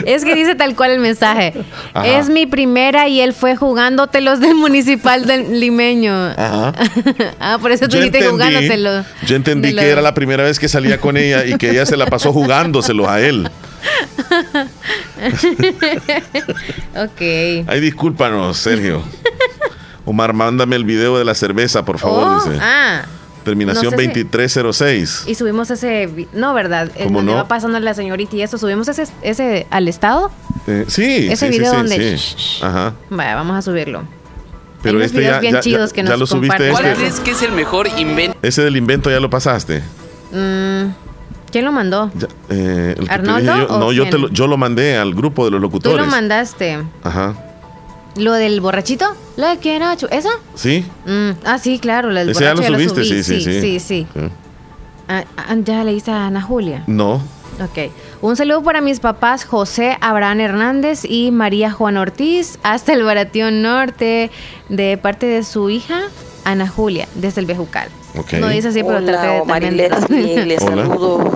Es 0.05 0.23
que 0.25 0.35
dice 0.35 0.55
tal 0.55 0.75
cual 0.75 0.91
el 0.91 0.99
mensaje. 0.99 1.53
Ajá. 1.93 2.07
Es 2.19 2.29
mi 2.29 2.45
primera 2.45 3.07
y 3.07 3.21
él 3.21 3.33
fue 3.33 3.55
jugándotelos 3.55 4.39
del 4.39 4.55
municipal 4.55 5.25
del 5.25 5.59
limeño. 5.59 6.13
Ajá. 6.13 6.73
ah, 7.39 7.57
por 7.61 7.71
eso 7.71 7.87
tú 7.87 7.97
dijiste 7.97 8.25
jugándotelos. 8.27 9.05
yo 9.25 9.35
entendí 9.35 9.69
que 9.69 9.75
lo- 9.75 9.81
era 9.81 10.01
la 10.01 10.13
primera 10.13 10.43
vez 10.43 10.59
que 10.59 10.67
salía 10.69 10.99
con 10.99 11.17
ella 11.17 11.45
y 11.45 11.55
que 11.57 11.69
ella 11.71 11.85
se 11.85 11.97
la 11.97 12.05
pasó 12.07 12.31
jugándoselos 12.33 13.07
a 13.07 13.19
él. 13.21 13.49
ok. 16.95 17.21
Ay, 17.67 17.79
discúlpanos, 17.79 18.57
Sergio. 18.57 19.01
Omar, 20.05 20.33
mándame 20.33 20.75
el 20.75 20.83
video 20.83 21.17
de 21.17 21.25
la 21.25 21.33
cerveza, 21.35 21.85
por 21.85 21.97
favor, 21.97 22.27
Oh, 22.27 22.43
dice. 22.49 22.59
ah, 22.61 23.05
Terminación 23.43 23.85
No 23.85 23.91
sé 23.91 23.97
si- 23.97 24.03
2306. 24.07 25.23
Y 25.27 25.35
subimos 25.35 25.69
ese. 25.71 26.27
No, 26.33 26.53
¿verdad? 26.53 26.89
¿Cómo 26.97 27.19
donde 27.19 27.31
no? 27.33 27.37
va 27.37 27.47
pasando 27.47 27.79
la 27.79 27.93
señorita 27.93 28.35
y 28.35 28.41
eso. 28.41 28.57
Subimos 28.57 28.87
ese, 28.87 29.05
ese 29.21 29.67
al 29.69 29.87
estado. 29.87 30.31
Eh, 30.67 30.85
sí, 30.87 31.27
Ese 31.29 31.51
sí, 31.51 31.57
video 31.57 31.71
sí, 31.71 31.77
donde- 31.77 32.17
sí. 32.17 32.35
Ajá. 32.61 32.93
Vaya, 33.09 33.35
vamos 33.35 33.57
a 33.57 33.61
subirlo. 33.61 34.03
Pero 34.81 34.95
unos 34.97 35.07
este 35.07 35.19
videos 35.19 35.35
ya, 35.35 35.39
bien 35.39 35.53
ya- 35.53 35.59
chidos 35.61 35.89
ya- 35.91 35.95
que 35.95 36.03
ya 36.03 36.09
nos 36.11 36.19
lo 36.19 36.27
subiste 36.27 36.67
comparten. 36.69 36.71
este. 36.91 36.93
¿Cuál 37.01 37.07
es 37.13 37.19
que 37.21 37.31
es 37.31 37.41
el 37.41 37.51
mejor 37.53 37.87
invento? 37.97 38.37
Ese 38.41 38.61
del 38.63 38.75
invento 38.77 39.09
ya 39.09 39.19
lo 39.19 39.29
pasaste. 39.29 39.81
Mm, 40.31 40.91
¿Quién 41.51 41.65
lo 41.65 41.71
mandó? 41.71 42.11
Ya, 42.15 42.27
eh, 42.49 42.95
el 42.97 43.03
que 43.03 43.05
te 43.05 43.11
¿Arnoldo 43.13 43.57
yo, 43.57 43.67
o 43.67 43.79
no, 43.79 43.91
yo, 43.91 44.09
te 44.09 44.17
lo, 44.17 44.29
yo 44.29 44.47
lo 44.47 44.57
mandé 44.57 44.97
al 44.97 45.13
grupo 45.13 45.45
de 45.45 45.51
los 45.51 45.59
Tú 45.59 45.63
locutores. 45.67 46.05
lo 46.05 46.11
mandaste. 46.11 46.79
Ajá. 47.03 47.35
¿Lo 48.15 48.33
del 48.33 48.59
borrachito? 48.59 49.05
¿Lo 49.35 49.47
de 49.47 49.57
quién 49.57 49.77
era? 49.77 49.93
¿Eso? 49.93 50.29
¿Sí? 50.55 50.85
Mm, 51.05 51.31
ah, 51.45 51.57
sí, 51.57 51.79
claro. 51.79 52.09
Lo 52.09 52.19
del 52.19 52.29
Ese 52.29 52.43
ya 52.43 52.53
lo 52.53 52.61
ya 52.61 52.67
subiste, 52.67 53.03
subí. 53.03 53.23
sí, 53.23 53.23
sí, 53.23 53.41
sí. 53.41 53.61
sí, 53.61 53.79
sí. 53.79 54.07
Sí. 54.13 54.19
Ah, 55.07 55.23
ah, 55.37 55.55
ya 55.63 55.83
leíste 55.83 56.11
a 56.11 56.27
Ana 56.27 56.41
Julia. 56.41 56.83
No. 56.87 57.15
Ok. 57.61 57.91
Un 58.21 58.35
saludo 58.35 58.63
para 58.63 58.81
mis 58.81 58.99
papás 58.99 59.43
José 59.45 59.97
Abraham 60.01 60.39
Hernández 60.39 61.03
y 61.03 61.31
María 61.31 61.71
Juan 61.71 61.97
Ortiz 61.97 62.57
hasta 62.63 62.93
el 62.93 63.03
Baración 63.03 63.61
Norte 63.61 64.31
de 64.69 64.97
parte 64.97 65.25
de 65.25 65.43
su 65.43 65.69
hija 65.69 66.01
Ana 66.45 66.67
Julia 66.67 67.07
desde 67.15 67.41
el 67.41 67.47
Bejucal. 67.47 67.89
Ok. 68.15 68.33
No 68.33 68.47
dice 68.49 68.69
así, 68.69 68.81
pero 68.83 68.97
Hola, 68.97 69.43
traté 69.43 69.65
de 69.65 69.71
Leslie, 69.71 70.45
les 70.45 70.61
Hola. 70.63 70.85
saludo 70.85 71.31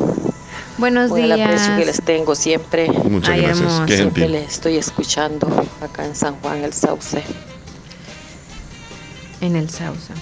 Buenos 0.78 1.12
el 1.12 1.24
días. 1.24 1.40
aprecio 1.42 1.76
que 1.78 1.86
les 1.86 2.02
tengo 2.04 2.36
siempre. 2.36 2.88
Muchas 2.92 3.34
Ay, 3.34 3.42
gracias, 3.42 3.82
qué 3.88 3.96
Siempre 3.98 4.30
les 4.30 4.52
estoy 4.54 4.78
escuchando 4.78 5.48
acá 5.82 6.06
en 6.06 6.16
San 6.16 6.36
Juan, 6.36 6.64
el 6.64 6.74
Sauce. 6.74 7.24
En 9.42 9.56
el 9.56 9.70
Sausa. 9.70 10.14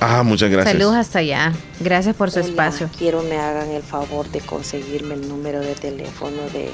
Ah, 0.00 0.22
muchas 0.22 0.50
gracias. 0.50 0.72
Saludos 0.74 0.94
hasta 0.96 1.18
allá. 1.20 1.52
Gracias 1.80 2.14
por 2.14 2.30
su 2.30 2.38
Hola, 2.38 2.48
espacio. 2.48 2.88
Quiero 2.96 3.22
me 3.22 3.36
hagan 3.38 3.70
el 3.70 3.82
favor 3.82 4.28
de 4.30 4.40
conseguirme 4.40 5.14
el 5.14 5.28
número 5.28 5.60
de 5.60 5.74
teléfono 5.74 6.42
de 6.52 6.70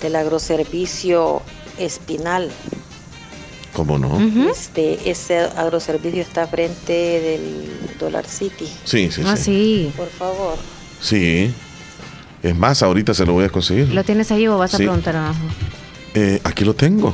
del 0.00 0.16
agroservicio 0.16 1.42
Espinal. 1.78 2.50
¿Cómo 3.72 3.98
no? 3.98 4.18
Este, 4.50 5.10
ese 5.10 5.38
agroservicio 5.40 6.22
está 6.22 6.46
frente 6.46 6.92
del 6.92 7.68
Dollar 8.00 8.26
City. 8.26 8.66
Sí, 8.84 9.10
sí, 9.10 9.22
Ah, 9.24 9.36
sí. 9.36 9.42
sí. 9.44 9.92
Por 9.96 10.08
favor. 10.08 10.56
Sí. 11.00 11.52
Es 12.42 12.56
más, 12.56 12.82
ahorita 12.82 13.12
se 13.14 13.26
lo 13.26 13.34
voy 13.34 13.44
a 13.44 13.48
conseguir. 13.48 13.92
¿Lo 13.92 14.02
tienes 14.04 14.30
ahí 14.32 14.46
o 14.48 14.56
vas 14.58 14.74
a 14.74 14.78
preguntar 14.78 15.16
abajo? 15.16 15.38
Eh, 16.14 16.40
aquí 16.44 16.64
lo 16.64 16.74
tengo. 16.74 17.12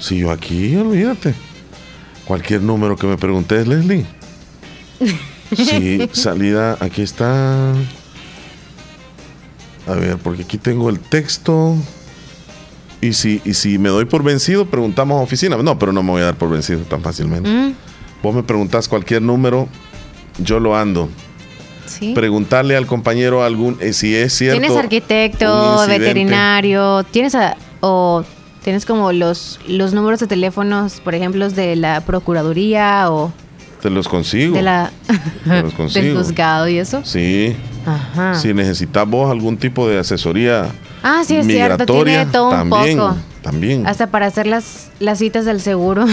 Si 0.00 0.18
yo 0.18 0.30
aquí, 0.30 0.76
olvídate. 0.76 1.34
Cualquier 2.32 2.62
número 2.62 2.96
que 2.96 3.06
me 3.06 3.18
preguntes, 3.18 3.68
Leslie. 3.68 4.06
Sí, 5.54 6.08
salida, 6.12 6.78
aquí 6.80 7.02
está. 7.02 7.72
A 9.86 9.92
ver, 9.92 10.16
porque 10.16 10.44
aquí 10.44 10.56
tengo 10.56 10.88
el 10.88 10.98
texto. 10.98 11.76
Y 13.02 13.12
si, 13.12 13.42
y 13.44 13.52
si 13.52 13.76
me 13.76 13.90
doy 13.90 14.06
por 14.06 14.22
vencido, 14.22 14.64
preguntamos 14.64 15.20
a 15.20 15.22
oficina. 15.22 15.58
No, 15.58 15.78
pero 15.78 15.92
no 15.92 16.02
me 16.02 16.10
voy 16.12 16.22
a 16.22 16.24
dar 16.24 16.36
por 16.36 16.48
vencido 16.48 16.80
tan 16.84 17.02
fácilmente. 17.02 17.50
Mm, 17.50 17.74
Vos 18.22 18.34
me 18.34 18.42
preguntás 18.42 18.88
cualquier 18.88 19.20
número, 19.20 19.68
yo 20.38 20.58
lo 20.58 20.74
ando. 20.74 21.10
sí. 21.84 22.14
Preguntarle 22.14 22.74
al 22.78 22.86
compañero 22.86 23.44
algún, 23.44 23.76
eh, 23.80 23.92
si 23.92 24.14
es 24.16 24.32
cierto. 24.32 24.58
¿Tienes 24.58 24.78
arquitecto, 24.78 25.86
veterinario? 25.86 27.04
¿Tienes 27.04 27.34
a- 27.34 27.58
o 27.80 28.24
tienes 28.64 28.86
como 28.86 29.12
los, 29.12 29.58
los 29.66 29.92
números 29.92 30.20
de 30.20 30.26
teléfonos, 30.26 31.00
por 31.00 31.14
ejemplo, 31.14 31.48
de 31.50 31.76
la 31.76 32.00
Procuraduría 32.02 33.10
o 33.10 33.32
Te 33.80 33.90
los 33.90 34.08
consigo. 34.08 34.54
de 34.56 34.62
la 34.62 34.90
Te 35.44 35.50
los 35.50 35.62
del 35.64 35.72
consigo. 35.72 36.18
juzgado 36.18 36.68
y 36.68 36.78
eso? 36.78 37.02
Sí. 37.04 37.56
Ajá. 37.86 38.34
Si 38.34 38.54
necesitas 38.54 39.08
vos 39.08 39.30
algún 39.30 39.56
tipo 39.56 39.88
de 39.88 39.98
asesoría 39.98 40.66
Ah, 41.02 41.22
sí, 41.26 41.34
es 41.36 41.46
cierto, 41.46 41.84
tiene 41.84 42.26
todo 42.26 42.50
un 42.50 42.70
también, 42.70 42.96
poco. 42.98 43.16
también. 43.42 43.86
Hasta 43.88 44.06
para 44.06 44.26
hacer 44.26 44.46
las, 44.46 44.90
las 45.00 45.18
citas 45.18 45.44
del 45.44 45.60
seguro. 45.60 46.04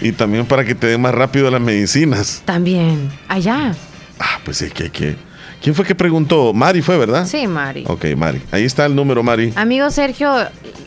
Y 0.00 0.12
también 0.12 0.44
para 0.46 0.64
que 0.64 0.74
te 0.74 0.86
den 0.88 1.00
más 1.00 1.14
rápido 1.14 1.50
las 1.50 1.60
medicinas. 1.60 2.42
También. 2.44 3.10
Allá. 3.28 3.72
Ah, 4.18 4.38
pues 4.44 4.60
es 4.62 4.72
que 4.74 4.84
hay 4.84 4.90
que. 4.90 5.16
¿Quién 5.62 5.74
fue 5.74 5.84
que 5.84 5.94
preguntó? 5.94 6.52
Mari 6.52 6.82
fue, 6.82 6.98
¿verdad? 6.98 7.24
Sí, 7.26 7.46
Mari. 7.46 7.84
Ok, 7.86 8.04
Mari. 8.16 8.42
Ahí 8.50 8.64
está 8.64 8.84
el 8.86 8.94
número, 8.96 9.22
Mari. 9.22 9.52
Amigo 9.54 9.90
Sergio, 9.90 10.32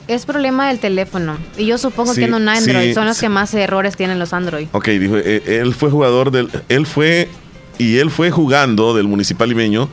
es 0.08 0.26
problema 0.26 0.68
del 0.68 0.80
teléfono. 0.80 1.38
Y 1.58 1.66
yo 1.66 1.78
supongo 1.78 2.14
Sí, 2.14 2.20
que 2.20 2.26
en 2.26 2.34
un 2.34 2.50
Android 2.50 2.90
sí, 2.90 2.94
son 2.94 3.06
los 3.06 3.16
sí. 3.18 3.22
que 3.22 3.30
más 3.30 3.54
errores 3.54 3.96
tienen 3.96 4.20
los 4.20 4.34
Android. 4.34 4.68
Ok, 4.74 4.88
dijo, 4.90 5.16
eh, 5.18 5.42
él 5.62 5.74
fue 5.74 5.90
jugador 5.90 6.30
del. 6.32 6.50
Él 6.70 6.86
fue. 6.86 7.30
Y 7.78 7.98
él 7.98 8.10
fue 8.12 8.32
jugando 8.32 8.94
del 8.96 9.08
Municipal 9.08 9.50
Limeño, 9.50 9.90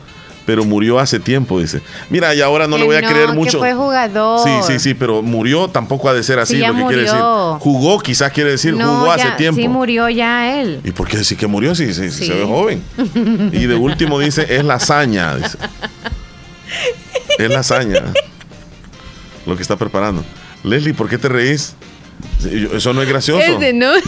pero 0.46 0.64
murió 0.64 0.98
hace 0.98 1.20
tiempo, 1.20 1.60
dice. 1.60 1.80
Mira, 2.10 2.34
y 2.34 2.40
ahora 2.40 2.66
no 2.66 2.76
Que 2.76 2.80
le 2.80 2.86
voy 2.86 2.96
a 2.96 3.02
creer 3.02 3.28
que 3.28 3.32
mucho. 3.34 3.58
fue 3.58 3.74
jugador. 3.74 4.40
Sí, 4.46 4.72
sí, 4.72 4.78
sí, 4.80 4.94
pero 4.94 5.22
murió 5.22 5.68
tampoco 5.68 6.08
ha 6.08 6.14
de 6.14 6.22
ser 6.22 6.38
así, 6.38 6.54
Sí, 6.56 6.60
lo 6.60 6.74
que 6.74 6.82
quiere 6.86 7.02
decir. 7.02 7.14
murió. 7.16 7.58
Jugó, 7.60 7.98
quizás 8.00 8.32
quiere 8.32 8.50
decir, 8.50 8.74
No, 8.74 8.96
jugó 8.96 9.12
hace 9.12 9.30
tiempo. 9.32 9.60
Sí 9.60 9.68
murió 9.68 10.08
ya 10.08 10.60
él. 10.60 10.80
¿Y 10.84 10.90
por 10.92 11.06
qué 11.08 11.18
decir 11.18 11.36
que 11.38 11.46
murió 11.46 11.74
si, 11.74 11.92
si- 11.94 12.10
Sí. 12.10 12.26
se 12.26 12.34
ve 12.34 12.44
joven? 12.44 12.82
Y 13.52 13.66
de 13.66 13.74
último 13.74 14.18
dice, 14.18 14.46
es 14.48 14.64
la 14.64 14.74
hazaña. 14.74 15.36
dice. 15.36 15.58
Es 17.38 17.48
la 17.50 17.60
hazaña. 17.60 18.02
Lo 19.46 19.56
que 19.56 19.62
está 19.62 19.76
preparando. 19.76 20.24
Leslie, 20.64 20.94
¿por 20.94 21.08
qué 21.08 21.18
te 21.18 21.28
reís? 21.28 21.74
Eso 22.72 22.92
no 22.92 23.02
es 23.02 23.08
gracioso. 23.08 23.42
Ese 23.42 23.72
no. 23.72 23.90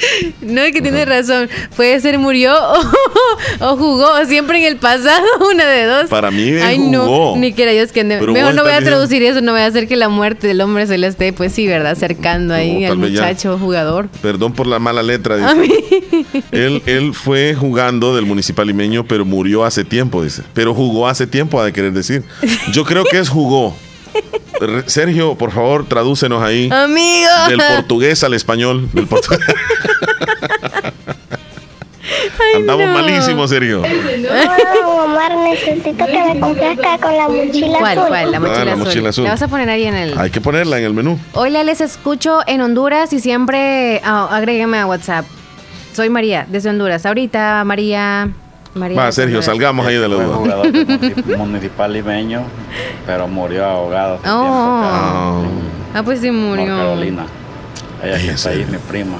No, 0.40 0.60
es 0.62 0.72
que 0.72 0.82
tiene 0.82 1.04
razón. 1.04 1.48
Puede 1.74 2.00
ser 2.00 2.18
murió 2.18 2.54
o, 3.60 3.66
o 3.66 3.76
jugó. 3.76 4.24
Siempre 4.26 4.58
en 4.58 4.64
el 4.64 4.76
pasado, 4.76 5.24
una 5.52 5.66
de 5.66 5.84
dos. 5.84 6.06
Para 6.08 6.30
mí 6.30 6.50
Ay, 6.62 6.78
jugó. 6.78 7.34
no. 7.34 7.36
Ni 7.36 7.52
quiera 7.52 7.72
Dios 7.72 7.92
que 7.92 8.04
Pero 8.04 8.32
Mejor 8.32 8.54
no 8.54 8.62
voy 8.62 8.72
a 8.72 8.80
traducir 8.80 9.22
eso. 9.22 9.40
No 9.40 9.52
voy 9.52 9.60
a 9.62 9.66
hacer 9.66 9.88
que 9.88 9.96
la 9.96 10.08
muerte 10.08 10.46
del 10.46 10.60
hombre 10.60 10.86
se 10.86 10.98
le 10.98 11.06
esté, 11.06 11.32
pues 11.32 11.52
sí, 11.52 11.66
¿verdad? 11.66 11.92
Acercando 11.92 12.54
ahí 12.54 12.84
al 12.84 12.98
ya. 13.00 13.08
muchacho 13.22 13.58
jugador. 13.58 14.08
Perdón 14.22 14.52
por 14.52 14.66
la 14.66 14.78
mala 14.78 15.02
letra. 15.02 15.36
dice. 15.36 15.48
A 15.48 15.54
mí. 15.54 15.68
Él, 16.52 16.82
él 16.86 17.14
fue 17.14 17.54
jugando 17.54 18.14
del 18.14 18.26
municipal 18.26 18.66
limeño, 18.66 19.04
pero 19.06 19.24
murió 19.24 19.64
hace 19.64 19.84
tiempo, 19.84 20.22
dice. 20.22 20.42
Pero 20.54 20.74
jugó 20.74 21.08
hace 21.08 21.26
tiempo, 21.26 21.60
ha 21.60 21.64
de 21.64 21.72
querer 21.72 21.92
decir. 21.92 22.22
Yo 22.72 22.84
creo 22.84 23.04
que 23.04 23.18
es 23.18 23.28
jugó. 23.28 23.76
Sergio, 24.86 25.34
por 25.36 25.50
favor, 25.52 25.86
tradúcenos 25.86 26.42
ahí. 26.42 26.68
Amigo. 26.72 27.28
Del 27.48 27.60
portugués 27.76 28.22
al 28.24 28.34
español. 28.34 28.88
Del 28.92 29.06
Andamos 32.54 32.86
no. 32.86 32.92
malísimos, 32.94 33.50
Sergio. 33.50 33.82
Hola, 33.82 34.56
Omar, 35.04 35.36
necesito 35.38 36.06
que 36.06 36.24
me 36.34 36.40
complazca 36.40 36.98
con 36.98 37.16
la 37.16 37.28
mochila 37.28 37.78
¿Cuál, 37.78 37.98
azul. 37.98 38.08
cuál? 38.08 38.32
La 38.32 38.40
mochila, 38.40 38.60
Ah, 38.60 38.64
la 38.64 38.72
azul. 38.72 38.84
mochila 38.84 39.08
azul. 39.10 39.24
La 39.24 39.30
vas 39.30 39.42
a 39.42 39.48
poner 39.48 39.68
ahí 39.68 39.84
en 39.84 39.94
el. 39.94 40.18
Hay 40.18 40.30
que 40.30 40.40
ponerla 40.40 40.78
en 40.78 40.84
el 40.84 40.94
menú. 40.94 41.18
Hola, 41.32 41.64
les 41.64 41.80
escucho 41.80 42.40
en 42.46 42.60
Honduras 42.60 43.12
y 43.12 43.20
siempre 43.20 44.00
agrégueme 44.04 44.78
a 44.78 44.86
WhatsApp. 44.86 45.26
Soy 45.94 46.08
María, 46.08 46.46
desde 46.48 46.70
Honduras. 46.70 47.04
Ahorita, 47.06 47.62
María. 47.64 48.30
María 48.76 49.00
Va, 49.00 49.10
Sergio, 49.12 49.42
salgamos 49.42 49.86
ahí 49.86 49.96
de 49.96 50.08
la 50.08 50.16
Fue 50.16 50.24
duda. 50.24 50.36
jugador 50.36 51.38
municipal 51.38 51.92
limeño, 51.92 52.42
pero 53.06 53.26
murió 53.26 53.64
ahogado 53.64 54.14
hace 54.16 54.28
Oh. 54.28 54.82
Ah, 54.84 55.42
Ah, 55.94 56.02
pues 56.02 56.20
sí 56.20 56.30
murió. 56.30 56.76
Carolina. 56.76 57.24
Ella 58.02 58.18
sí 58.18 58.28
¿en 58.28 58.34
está 58.34 58.50
ahí, 58.50 58.66
mi 58.70 58.76
prima. 58.78 59.16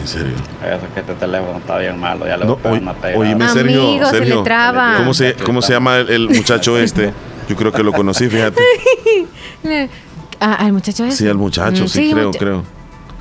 En 0.00 0.06
serio. 0.08 0.34
Dice 0.34 0.86
que 0.94 1.00
este 1.00 1.14
teléfono 1.14 1.58
está 1.58 1.78
bien 1.78 1.98
malo, 1.98 2.26
ya 2.26 2.36
le 2.36 2.44
No, 2.44 2.56
voy 2.56 2.78
a 2.78 3.16
oíme, 3.16 3.48
Sergio. 3.48 3.82
Amigo, 3.82 4.06
se 4.06 4.12
le 4.12 4.18
Sergio. 4.18 4.42
traba. 4.42 4.94
¿Cómo 4.98 5.14
se, 5.14 5.34
cómo 5.34 5.62
se 5.62 5.72
llama 5.72 5.96
el, 5.98 6.08
el 6.10 6.28
muchacho 6.30 6.76
este? 6.78 7.12
Yo 7.48 7.56
creo 7.56 7.72
que 7.72 7.82
lo 7.82 7.92
conocí, 7.92 8.28
fíjate. 8.28 8.60
Al 10.40 10.72
muchacho 10.72 11.04
ese. 11.04 11.16
Sí, 11.16 11.28
al 11.28 11.36
muchacho, 11.36 11.84
Mm, 11.84 11.88
sí, 11.88 12.10
creo, 12.12 12.26
mucha- 12.28 12.38
creo. 12.38 12.62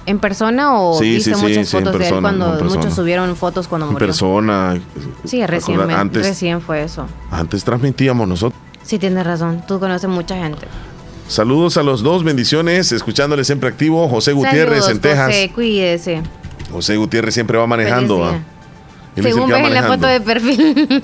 ¿En 0.10 0.18
persona 0.20 0.74
o 0.80 0.98
Sí, 0.98 1.12
viste 1.16 1.36
sí, 1.36 1.42
muchas 1.42 1.68
sí, 1.70 1.78
en 1.78 1.84
fotos 1.86 2.00
de 2.00 2.08
él 2.10 2.20
cuando 2.20 2.58
en 2.58 2.66
muchos 2.66 2.96
subieron 2.96 3.36
fotos 3.36 3.68
cuando 3.68 3.86
En 3.88 3.94
murió? 3.94 4.08
persona. 4.08 4.80
Sí, 5.24 5.46
recién, 5.46 5.80
antes, 5.92 6.26
recién 6.26 6.62
fue 6.62 6.84
eso. 6.84 7.06
antes 7.30 7.64
transmitíamos 7.64 8.28
nosotros. 8.28 8.60
Sí, 8.82 8.98
tienes 8.98 9.24
razón. 9.26 9.64
Tú 9.68 9.80
conoces 9.80 10.10
mucha 10.10 10.36
gente. 10.36 10.66
Saludos 11.28 11.78
a 11.78 11.84
los 11.84 12.02
dos, 12.02 12.24
bendiciones, 12.24 12.92
escuchándole 12.92 13.44
siempre 13.44 13.70
activo. 13.70 14.10
José 14.10 14.34
Gutiérrez 14.34 14.86
Saludos, 14.86 14.90
en 14.90 15.00
Texas. 15.02 15.28
José, 15.28 15.52
cuídese. 15.54 16.22
José 16.72 16.96
Gutiérrez 16.98 17.36
siempre 17.36 17.60
va 17.60 17.68
manejando. 17.68 18.36
Según 19.16 19.48
ves 19.50 19.60
en 19.64 19.74
la 19.76 19.84
foto 19.84 20.08
de 20.08 20.22
perfil. 20.22 20.88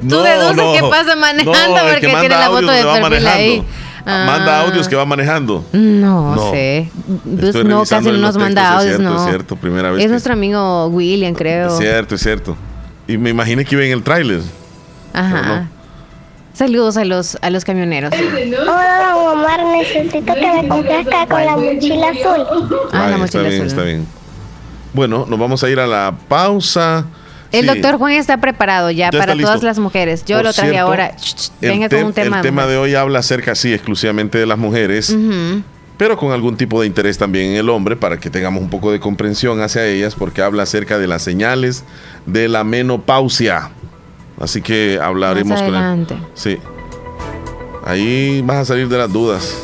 Tú 0.00 0.06
No, 0.08 0.22
deduces 0.22 0.56
no. 0.56 0.72
que 0.72 0.80
pasa 0.88 1.16
manejando 1.16 1.76
No, 1.76 1.82
porque 1.90 2.06
tiene 2.08 2.28
la 2.30 2.46
foto 2.48 2.70
de 2.70 2.82
perfil 2.84 3.26
ahí. 3.26 3.62
Manejando. 4.04 4.32
Manda 4.32 4.58
Ah. 4.58 4.62
audios 4.66 4.88
que 4.88 4.96
va 4.96 5.04
manejando. 5.04 5.64
No, 5.72 6.34
No. 6.34 6.50
sé. 6.52 6.90
Pues 7.24 7.44
Estoy 7.46 7.64
no, 7.64 7.84
casi 7.84 8.10
no 8.10 8.18
nos 8.18 8.36
manda 8.36 8.62
textos, 8.62 8.84
es 8.84 8.94
audios, 8.94 8.96
cierto, 8.98 9.14
no. 9.14 9.22
es 9.24 9.28
cierto, 9.30 9.56
primera 9.56 9.90
vez 9.90 9.98
Es 10.00 10.04
que- 10.06 10.10
nuestro 10.10 10.32
amigo 10.32 10.86
William, 10.88 11.34
creo. 11.34 11.68
Es 11.68 11.78
cierto, 11.78 12.14
es 12.14 12.20
cierto. 12.22 12.56
Y 13.06 13.16
me 13.18 13.30
imaginé 13.30 13.64
que 13.64 13.74
iba 13.74 13.84
en 13.84 13.92
el 13.92 14.02
tráiler. 14.02 14.40
Ajá. 15.12 15.42
No. 15.42 15.68
Saludos 16.54 16.96
a 16.98 17.04
los, 17.04 17.38
a 17.40 17.48
los 17.50 17.64
camioneros. 17.64 18.12
Hola, 18.12 19.16
Omar, 19.16 19.64
necesito 19.78 20.34
que 20.34 20.62
me 20.62 20.68
complazca 20.68 21.26
con 21.26 21.44
la 21.44 21.56
mochila 21.56 22.08
azul. 22.10 22.78
Ah, 22.92 23.08
la 23.08 23.14
Ay, 23.14 23.20
mochila 23.20 23.24
está 23.24 23.38
bien, 23.40 23.52
azul. 23.54 23.66
está 23.66 23.82
bien. 23.82 24.06
Bueno, 24.92 25.24
nos 25.28 25.38
vamos 25.38 25.64
a 25.64 25.70
ir 25.70 25.80
a 25.80 25.86
la 25.86 26.14
pausa. 26.28 27.06
El 27.52 27.60
Sí. 27.62 27.66
doctor 27.66 27.98
Juan 27.98 28.12
está 28.14 28.38
preparado 28.38 28.90
ya, 28.90 29.10
para 29.10 29.36
todas 29.36 29.62
las 29.62 29.78
mujeres. 29.78 30.24
Yo 30.24 30.36
Por 30.38 30.46
lo 30.46 30.52
traje 30.52 30.70
cierto, 30.70 30.86
ahora. 30.88 31.14
Venga 31.60 31.88
con 31.88 32.04
un 32.04 32.12
tema. 32.12 32.36
El 32.38 32.42
tema 32.42 32.66
de 32.66 32.76
hoy 32.78 32.94
habla 32.94 33.18
acerca, 33.20 33.54
sí, 33.54 33.72
exclusivamente 33.72 34.38
de 34.38 34.46
las 34.46 34.58
mujeres, 34.58 35.14
pero 35.98 36.16
con 36.16 36.32
algún 36.32 36.56
tipo 36.56 36.80
de 36.80 36.86
interés 36.86 37.18
también 37.18 37.50
en 37.52 37.56
el 37.58 37.68
hombre 37.68 37.94
para 37.96 38.18
que 38.18 38.30
tengamos 38.30 38.62
un 38.62 38.70
poco 38.70 38.90
de 38.90 38.98
comprensión 39.00 39.60
hacia 39.60 39.86
ellas, 39.86 40.14
porque 40.14 40.42
habla 40.42 40.62
acerca 40.64 40.98
de 40.98 41.06
las 41.06 41.22
señales 41.22 41.84
de 42.26 42.48
la 42.48 42.64
menopausia. 42.64 43.70
Así 44.40 44.62
que 44.62 44.98
hablaremos 45.00 45.60
con 45.62 45.74
él. 45.74 46.06
Sí. 46.34 46.58
Ahí 47.84 48.42
vas 48.42 48.56
a 48.58 48.64
salir 48.64 48.88
de 48.88 48.98
las 48.98 49.12
dudas. 49.12 49.56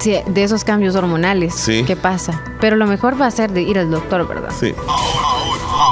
Sí, 0.00 0.16
de 0.26 0.44
esos 0.44 0.64
cambios 0.64 0.94
hormonales. 0.96 1.54
Sí. 1.54 1.84
¿Qué 1.86 1.96
pasa? 1.96 2.42
Pero 2.60 2.76
lo 2.76 2.86
mejor 2.86 3.20
va 3.20 3.26
a 3.26 3.30
ser 3.30 3.50
de 3.52 3.62
ir 3.62 3.78
al 3.78 3.90
doctor, 3.90 4.26
¿verdad? 4.28 4.50
Sí. 4.58 4.74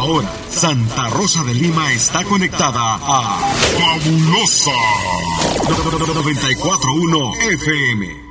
Ahora, 0.01 0.33
Santa 0.49 1.11
Rosa 1.11 1.45
de 1.45 1.53
Lima 1.53 1.93
está 1.93 2.25
conectada 2.25 2.95
a 2.95 3.53
Fabulosa 3.79 4.71
941 5.69 7.33
FM. 7.53 8.31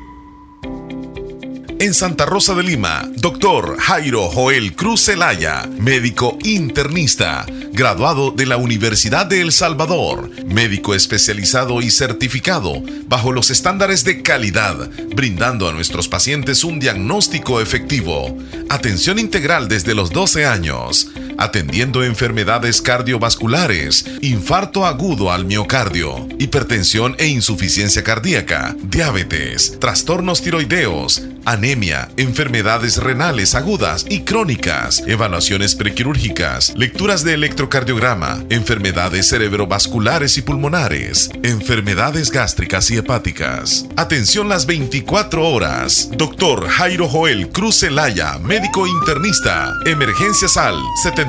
En 1.81 1.93
Santa 1.93 2.25
Rosa 2.25 2.55
de 2.55 2.63
Lima, 2.63 3.07
doctor 3.17 3.77
Jairo 3.79 4.29
Joel 4.29 4.75
Cruz 4.75 5.05
Zelaya, 5.05 5.69
médico 5.77 6.39
internista, 6.43 7.45
graduado 7.71 8.31
de 8.31 8.47
la 8.47 8.57
Universidad 8.57 9.27
de 9.27 9.41
El 9.41 9.51
Salvador, 9.51 10.29
médico 10.45 10.95
especializado 10.95 11.81
y 11.81 11.91
certificado 11.91 12.81
bajo 13.07 13.31
los 13.31 13.49
estándares 13.51 14.03
de 14.03 14.23
calidad, 14.23 14.89
brindando 15.15 15.69
a 15.69 15.71
nuestros 15.71 16.09
pacientes 16.09 16.63
un 16.63 16.79
diagnóstico 16.79 17.61
efectivo, 17.61 18.37
atención 18.69 19.19
integral 19.19 19.69
desde 19.69 19.95
los 19.95 20.09
12 20.09 20.47
años, 20.47 21.09
atendiendo 21.39 22.03
enfermedades 22.03 22.81
cardiovasculares, 22.81 24.05
infarto 24.21 24.85
agudo 24.85 25.31
al 25.31 25.45
miocardio, 25.45 26.27
hipertensión 26.37 27.15
e 27.17 27.27
insuficiencia 27.27 28.03
cardíaca, 28.03 28.75
diabetes, 28.83 29.79
trastornos 29.79 30.41
tiroideos, 30.41 31.23
anemia, 31.45 32.09
enfermedades 32.17 32.97
renales 32.97 33.55
agudas 33.55 34.05
y 34.09 34.21
crónicas, 34.21 35.01
evaluaciones 35.07 35.75
prequirúrgicas, 35.75 36.73
lecturas 36.75 37.23
de 37.23 37.35
electrocardiograma, 37.35 38.43
enfermedades 38.49 39.29
cerebrovasculares 39.29 40.37
y 40.37 40.41
pulmonares, 40.41 41.31
enfermedades 41.43 42.31
gástricas 42.31 42.91
y 42.91 42.97
hepáticas. 42.97 43.85
Atención 43.95 44.49
las 44.49 44.65
24 44.65 45.47
horas. 45.47 46.09
Doctor 46.11 46.67
Jairo 46.67 47.07
Joel 47.07 47.49
Cruz 47.49 47.79
Celaya, 47.79 48.37
médico 48.39 48.85
internista, 48.85 49.73
Emergencia 49.85 50.47
Sal, 50.47 50.75
70 51.03 51.28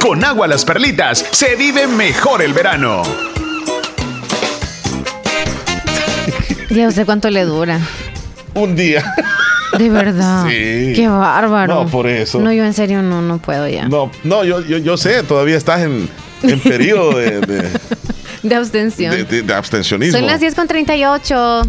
Con 0.00 0.24
agua 0.24 0.46
las 0.46 0.64
perlitas 0.64 1.24
se 1.30 1.56
vive 1.56 1.86
mejor 1.86 2.42
el 2.42 2.52
verano. 2.52 3.02
Ya 6.70 6.90
sé 6.90 7.04
cuánto 7.06 7.30
le 7.30 7.44
dura. 7.44 7.80
Un 8.54 8.76
día. 8.76 9.04
De 9.78 9.88
verdad. 9.90 10.44
Sí. 10.48 10.92
Qué 10.94 11.08
bárbaro. 11.08 11.74
No, 11.84 11.86
por 11.90 12.06
eso. 12.06 12.38
No, 12.40 12.52
yo 12.52 12.64
en 12.64 12.72
serio 12.74 13.02
no, 13.02 13.20
no 13.22 13.38
puedo 13.38 13.66
ya. 13.68 13.88
No, 13.88 14.10
no, 14.24 14.44
yo, 14.44 14.60
yo, 14.60 14.78
yo 14.78 14.96
sé, 14.96 15.22
todavía 15.22 15.56
estás 15.56 15.82
en, 15.82 16.08
en 16.42 16.60
periodo 16.60 17.18
de, 17.18 17.40
de- 17.40 17.70
De 18.42 18.54
abstención. 18.54 19.10
de- 19.12 19.24
de- 19.24 19.42
de 19.42 19.54
abstencionismo. 19.54 20.18
Son 20.18 20.26
las 20.26 20.40
10 20.40 20.54
con 20.54 20.68
38. 20.68 21.62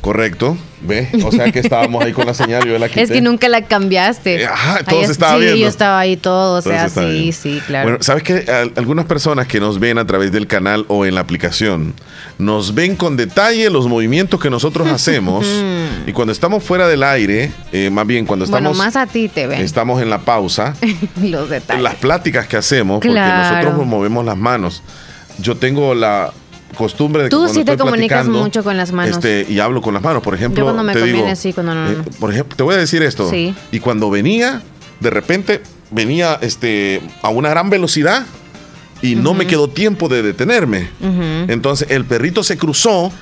Correcto, 0.00 0.56
ve. 0.82 1.08
O 1.24 1.32
sea 1.32 1.50
que 1.52 1.60
estábamos 1.60 2.04
ahí 2.04 2.12
con 2.12 2.26
la 2.26 2.34
señal, 2.34 2.64
yo 2.66 2.78
la 2.78 2.88
quité. 2.88 3.02
Es 3.02 3.10
que 3.10 3.20
nunca 3.20 3.48
la 3.48 3.62
cambiaste. 3.62 4.46
Ajá, 4.46 4.76
Ahí 4.78 4.84
todo 4.84 4.98
se 5.00 5.04
es- 5.04 5.10
estaba 5.10 5.34
sí, 5.34 5.40
viendo. 5.40 5.58
yo 5.60 5.66
estaba 5.68 5.98
ahí 6.00 6.16
todo, 6.16 6.58
o 6.58 6.62
Todo 6.62 6.72
sea, 6.72 6.88
se 6.88 7.00
sí, 7.12 7.32
sí, 7.32 7.62
claro. 7.66 7.88
Bueno, 7.90 8.02
¿sabes 8.02 8.22
qué? 8.22 8.44
Al- 8.50 8.72
algunas 8.76 9.04
personas 9.06 9.46
que 9.46 9.60
nos 9.60 9.78
ven 9.78 9.98
a 9.98 10.06
través 10.06 10.32
del 10.32 10.46
canal 10.46 10.84
o 10.88 11.06
en 11.06 11.14
la 11.14 11.20
aplicación, 11.20 11.94
nos 12.38 12.74
ven 12.74 12.96
con 12.96 13.16
detalle 13.16 13.70
los 13.70 13.86
movimientos 13.88 14.40
que 14.40 14.50
nosotros 14.50 14.88
hacemos. 14.88 15.46
y 16.06 16.12
cuando 16.12 16.32
estamos 16.32 16.62
fuera 16.64 16.88
del 16.88 17.02
aire, 17.02 17.52
eh, 17.72 17.90
más 17.90 18.06
bien 18.06 18.26
cuando 18.26 18.44
bueno, 18.46 18.70
estamos, 18.70 18.78
más 18.78 18.96
a 18.96 19.06
ti 19.06 19.28
te 19.28 19.46
ven. 19.46 19.60
estamos 19.60 20.02
en 20.02 20.10
la 20.10 20.18
pausa, 20.18 20.74
Los 21.22 21.48
detalles. 21.50 21.82
las 21.82 21.94
pláticas 21.96 22.46
que 22.46 22.56
hacemos, 22.56 23.00
porque 23.00 23.08
nosotros 23.18 23.76
nos 23.76 23.86
movemos 23.86 24.24
las 24.24 24.36
manos. 24.36 24.82
Yo 25.38 25.56
tengo 25.56 25.94
la 25.94 26.32
costumbre 26.76 27.24
de 27.24 27.28
Tú 27.28 27.48
sí 27.48 27.64
te 27.64 27.76
comunicas 27.76 28.26
mucho 28.26 28.62
con 28.64 28.76
las 28.76 28.92
manos. 28.92 29.16
Este, 29.16 29.46
y 29.48 29.58
hablo 29.60 29.80
con 29.80 29.94
las 29.94 30.02
manos. 30.02 30.22
Por 30.22 30.34
ejemplo, 30.34 30.58
Yo 30.60 30.64
cuando 30.64 30.82
me 30.82 30.92
te 30.92 31.00
conviene 31.00 31.22
digo, 31.24 31.36
sí, 31.36 31.52
cuando 31.52 31.74
no, 31.74 31.84
no. 31.90 32.00
eh, 32.00 32.04
por 32.18 32.32
ejemplo, 32.32 32.56
te 32.56 32.62
voy 32.62 32.74
a 32.74 32.78
decir 32.78 33.02
esto. 33.02 33.28
Sí. 33.30 33.54
Y 33.70 33.80
cuando 33.80 34.10
venía, 34.10 34.62
de 35.00 35.10
repente 35.10 35.62
venía 35.90 36.38
este, 36.40 37.00
a 37.22 37.28
una 37.28 37.50
gran 37.50 37.70
velocidad 37.70 38.24
y 39.02 39.14
no 39.16 39.34
me 39.34 39.46
quedó 39.46 39.68
tiempo 39.68 40.08
de 40.08 40.22
detenerme. 40.22 40.88
Ujú. 41.00 41.52
Entonces 41.52 41.88
el 41.90 42.04
perrito 42.04 42.42
se 42.42 42.56
cruzó 42.56 43.12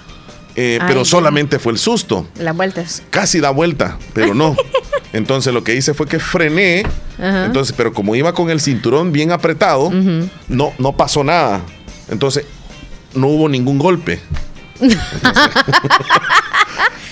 eh, 0.56 0.78
Ay, 0.80 0.86
pero 0.88 1.04
solamente 1.04 1.58
fue 1.58 1.72
el 1.72 1.78
susto. 1.78 2.26
Las 2.38 2.56
vueltas. 2.56 3.02
Casi 3.10 3.40
da 3.40 3.50
vuelta, 3.50 3.98
pero 4.12 4.34
no. 4.34 4.56
Entonces 5.12 5.52
lo 5.52 5.64
que 5.64 5.74
hice 5.74 5.94
fue 5.94 6.06
que 6.06 6.18
frené. 6.18 6.84
Ajá. 7.18 7.46
Entonces, 7.46 7.74
pero 7.76 7.92
como 7.92 8.14
iba 8.14 8.32
con 8.32 8.50
el 8.50 8.60
cinturón 8.60 9.12
bien 9.12 9.32
apretado, 9.32 9.90
no, 10.48 10.72
no 10.78 10.92
pasó 10.96 11.24
nada. 11.24 11.60
Entonces, 12.08 12.44
no 13.14 13.26
hubo 13.28 13.48
ningún 13.48 13.78
golpe. 13.78 14.20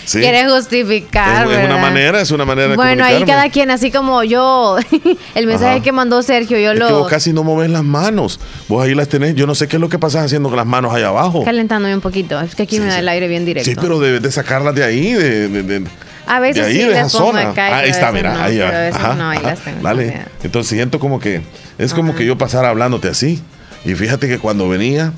Sí. 0.05 0.21
Quieres 0.21 0.51
justificar, 0.51 1.47
es, 1.47 1.59
es 1.59 1.65
una 1.67 1.77
manera, 1.77 2.21
es 2.23 2.31
una 2.31 2.47
manera 2.47 2.69
de 2.69 2.77
Bueno, 2.77 3.05
ahí 3.05 3.25
cada 3.25 3.51
quien, 3.51 3.71
así 3.71 3.91
como 3.91 4.25
yo, 4.25 4.79
el 5.35 5.47
mensaje 5.47 5.75
Ajá. 5.75 5.83
que 5.83 5.93
mandó 5.93 6.23
Sergio, 6.23 6.59
yo 6.59 6.73
Es 6.73 6.79
que 6.79 6.85
lo 6.85 7.01
vos 7.01 7.09
casi 7.11 7.35
no 7.35 7.45
moves 7.45 7.69
las 7.69 7.85
manos. 7.85 8.41
Vos 8.69 8.83
ahí 8.83 8.95
las 8.95 9.09
tenés. 9.11 9.35
Yo 9.35 9.47
no 9.47 9.55
sé 9.55 9.69
qué 9.69 9.77
es 9.77 9.81
lo 9.83 9.91
que 9.91 9.99
pasas 9.99 10.25
haciendo 10.25 10.49
con 10.49 10.57
las 10.57 10.65
manos 10.65 10.95
allá 10.95 11.09
abajo. 11.09 11.45
calentándome 11.45 11.95
un 11.95 12.01
poquito. 12.01 12.41
Es 12.41 12.55
que 12.55 12.63
aquí 12.63 12.81
me 12.81 12.87
da 12.87 13.01
el 13.01 13.09
aire 13.11 13.29
bien 13.29 13.45
directo. 13.45 13.69
Sí, 13.71 13.77
pero 13.79 14.01
debes 14.01 14.23
de 14.23 14.33
sacarlas 14.33 14.75
de 14.75 14.83
ahí, 14.83 15.13
de, 15.13 15.49
de- 15.49 15.63
de- 15.63 15.85
a 16.27 16.41
veces 16.41 16.65
de 16.65 16.71
ahí, 16.71 16.77
sí 16.79 16.85
de 16.85 16.93
esa 16.93 17.09
zona. 17.11 17.51
acá 17.51 17.67
Ah, 17.67 17.77
ahí 17.81 17.91
está, 17.91 18.11
mira, 18.11 18.33
no, 18.33 18.43
ahí 18.45 18.61
Ajá, 18.63 19.15
no, 19.15 19.29
ahí 19.29 19.39
ajá. 19.41 19.47
las 19.51 19.61
tengo 19.61 19.83
Dale. 19.83 20.23
Entonces 20.43 20.71
siento 20.71 20.99
como 21.01 21.21
que 21.21 21.43
es 21.77 21.93
como 21.93 22.15
que 22.15 22.25
yo 22.25 22.39
pasara 22.39 22.71
hablándote 22.71 23.09
así. 23.09 23.43
Y 23.85 23.95
fíjate 23.95 24.27
que 24.27 24.39
cuando 24.39 24.71
venía, 24.71 25.13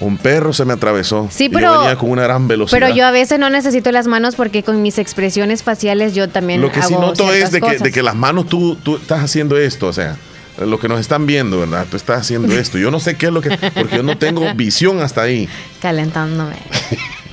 un 0.00 0.16
perro 0.16 0.52
se 0.52 0.64
me 0.64 0.72
atravesó. 0.74 1.28
Sí, 1.30 1.44
Y 1.46 1.48
pero- 1.48 1.74
yo 1.74 1.80
venía 1.80 1.96
con 1.96 2.10
una 2.10 2.22
gran 2.22 2.46
velocidad. 2.48 2.78
Pero 2.80 2.94
yo 2.94 3.04
a 3.06 3.10
veces 3.10 3.38
no 3.38 3.50
necesito 3.50 3.90
las 3.92 4.06
manos 4.06 4.36
porque 4.36 4.62
con 4.62 4.80
mis 4.82 4.98
expresiones 4.98 5.62
faciales 5.62 6.14
yo 6.14 6.28
también 6.28 6.60
Lo 6.60 6.70
que 6.70 6.82
sí 6.82 6.94
hago 6.94 7.06
noto 7.06 7.32
es 7.32 7.50
de 7.50 7.60
que, 7.60 7.78
de 7.78 7.90
que 7.92 8.02
las 8.02 8.14
manos 8.14 8.46
tú, 8.46 8.76
tú 8.76 8.96
estás 8.96 9.20
haciendo 9.24 9.56
esto, 9.58 9.88
o 9.88 9.92
sea, 9.92 10.16
lo 10.58 10.78
que 10.78 10.88
nos 10.88 11.00
están 11.00 11.26
viendo, 11.26 11.58
¿verdad? 11.60 11.86
Tú 11.90 11.96
estás 11.96 12.20
haciendo 12.20 12.52
esto. 12.58 12.78
Yo 12.78 12.90
no 12.90 13.00
sé 13.00 13.16
qué 13.16 13.26
es 13.26 13.32
lo 13.32 13.40
que. 13.40 13.50
Porque 13.74 13.96
yo 13.96 14.02
no 14.02 14.16
tengo 14.18 14.52
visión 14.54 15.00
hasta 15.00 15.22
ahí. 15.22 15.48
Calentándome. 15.80 16.56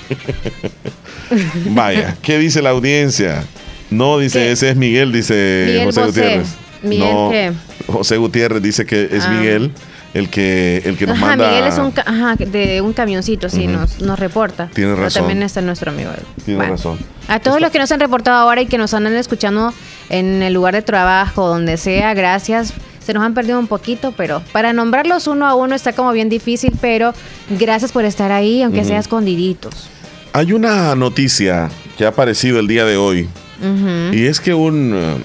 Vaya, 1.70 2.16
¿qué 2.22 2.38
dice 2.38 2.62
la 2.62 2.70
audiencia? 2.72 3.44
No, 3.90 4.18
dice, 4.20 4.40
¿Qué? 4.40 4.52
ese 4.52 4.70
es 4.72 4.76
Miguel, 4.76 5.12
dice 5.12 5.66
Miguel 5.68 5.86
José 5.86 6.02
Bosé. 6.02 6.22
Gutiérrez. 6.22 6.48
Miguel, 6.84 7.14
no, 7.14 7.30
¿qué? 7.32 7.52
José 7.88 8.18
Gutiérrez 8.18 8.62
dice 8.62 8.86
que 8.86 9.10
es 9.12 9.24
Ah. 9.26 9.30
Miguel 9.30 9.72
el 10.16 10.30
que, 10.30 10.82
el 10.86 10.98
que 10.98 11.06
nos 11.06 11.18
Ajá, 11.18 11.26
manda. 11.28 11.48
Miguel 11.50 11.66
es 11.68 11.78
un, 11.78 11.94
ajá, 12.04 12.36
de 12.38 12.82
un 12.82 12.94
camioncito, 12.94 13.50
sí, 13.50 13.68
nos, 13.68 14.00
nos 14.02 14.18
reporta. 14.18 14.68
Tiene 14.74 14.94
Pero 14.94 15.04
razón. 15.04 15.22
también 15.24 15.44
está 15.44 15.62
nuestro 15.62 15.92
amigo. 15.92 16.10
Tiene 16.46 16.58
Bueno. 16.58 16.74
razón. 16.74 16.98
A 17.28 17.40
todos 17.40 17.60
los 17.62 17.70
que 17.70 17.80
nos 17.80 17.92
han 17.92 18.00
reportado 18.00 18.38
ahora 18.38 18.62
y 18.62 18.66
que 18.66 18.78
nos 18.78 18.94
andan 18.94 19.14
escuchando 19.16 19.74
en 20.10 20.42
el 20.42 20.54
lugar 20.54 20.74
de 20.74 20.82
trabajo, 20.82 21.48
donde 21.48 21.78
sea, 21.78 22.14
gracias. 22.14 22.74
Se 23.06 23.14
nos 23.14 23.24
han 23.24 23.34
perdido 23.36 23.60
un 23.60 23.68
poquito, 23.68 24.14
pero 24.16 24.42
para 24.52 24.74
nombrarlos 24.74 25.28
uno 25.28 25.46
a 25.46 25.54
uno 25.54 25.76
está 25.76 25.94
como 25.94 26.12
bien 26.12 26.30
difícil, 26.30 26.74
pero 26.82 27.14
gracias 27.52 27.92
por 27.92 28.04
estar 28.06 28.32
ahí, 28.32 28.64
aunque 28.64 28.84
sea 28.84 28.98
escondiditos. 29.00 29.90
Hay 30.34 30.54
una 30.54 30.96
noticia 30.96 31.70
que 31.98 32.06
ha 32.06 32.10
aparecido 32.10 32.60
el 32.60 32.68
día 32.68 32.84
de 32.86 32.98
hoy. 32.98 33.28
Y 34.12 34.26
es 34.26 34.40
que 34.40 34.54
un, 34.54 34.94
eh, 34.96 35.18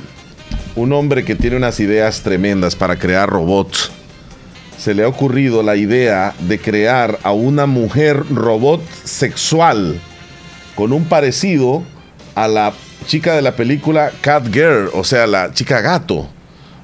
un 0.77 0.93
hombre 0.93 1.25
que 1.25 1.35
tiene 1.37 1.57
unas 1.57 1.79
ideas 1.81 2.23
tremendas 2.23 2.75
para 2.77 2.97
crear 2.97 3.29
robots, 3.29 3.91
se 4.81 4.95
le 4.95 5.05
ha 5.05 5.09
ocurrido 5.09 5.63
la 5.63 5.77
idea 5.77 6.33
de 6.41 6.59
crear 6.59 7.19
a 7.23 7.33
una 7.33 7.67
mujer 7.67 8.25
robot 8.31 8.83
sexual 9.05 10.01
con 10.75 10.95
un 10.95 11.05
parecido 11.05 11.83
a 12.35 12.49
la 12.49 12.73
chica 13.07 13.35
de 13.35 13.43
la 13.43 13.57
película 13.57 14.11
Cat 14.23 14.47
Girl, 14.51 14.89
o 14.95 15.05
sea, 15.05 15.27
la 15.27 15.53
chica 15.53 15.83
gato. 15.83 16.27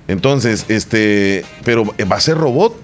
Entonces, 0.08 0.66
este, 0.68 1.46
pero 1.64 1.84
va 2.10 2.16
a 2.16 2.20
ser 2.20 2.36
robot. 2.36 2.78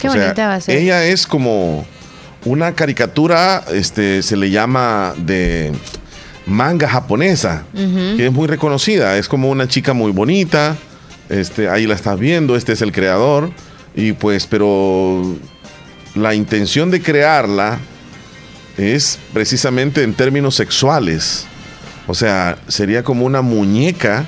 Qué 0.00 0.08
o 0.08 0.12
sea, 0.12 0.22
bonita 0.22 0.48
va 0.48 0.54
a 0.54 0.60
ser. 0.62 0.78
Ella 0.78 1.04
es 1.04 1.26
como 1.26 1.84
una 2.46 2.72
caricatura, 2.72 3.62
este, 3.70 4.22
se 4.22 4.38
le 4.38 4.50
llama 4.50 5.12
de 5.18 5.72
manga 6.46 6.88
japonesa, 6.88 7.64
que 7.74 8.26
es 8.26 8.32
muy 8.32 8.48
reconocida. 8.48 9.18
Es 9.18 9.28
como 9.28 9.50
una 9.50 9.68
chica 9.68 9.92
muy 9.92 10.10
bonita. 10.10 10.78
Este, 11.28 11.68
ahí 11.68 11.86
la 11.86 11.94
estás 11.94 12.18
viendo, 12.18 12.56
este 12.56 12.72
es 12.72 12.80
el 12.80 12.92
creador. 12.92 13.50
Y 14.00 14.12
pues, 14.14 14.46
pero 14.46 15.36
la 16.14 16.34
intención 16.34 16.90
de 16.90 17.02
crearla 17.02 17.78
es 18.78 19.18
precisamente 19.32 20.02
en 20.02 20.14
términos 20.14 20.54
sexuales. 20.54 21.44
O 22.06 22.14
sea, 22.14 22.56
sería 22.66 23.02
como 23.02 23.26
una 23.26 23.42
muñeca 23.42 24.24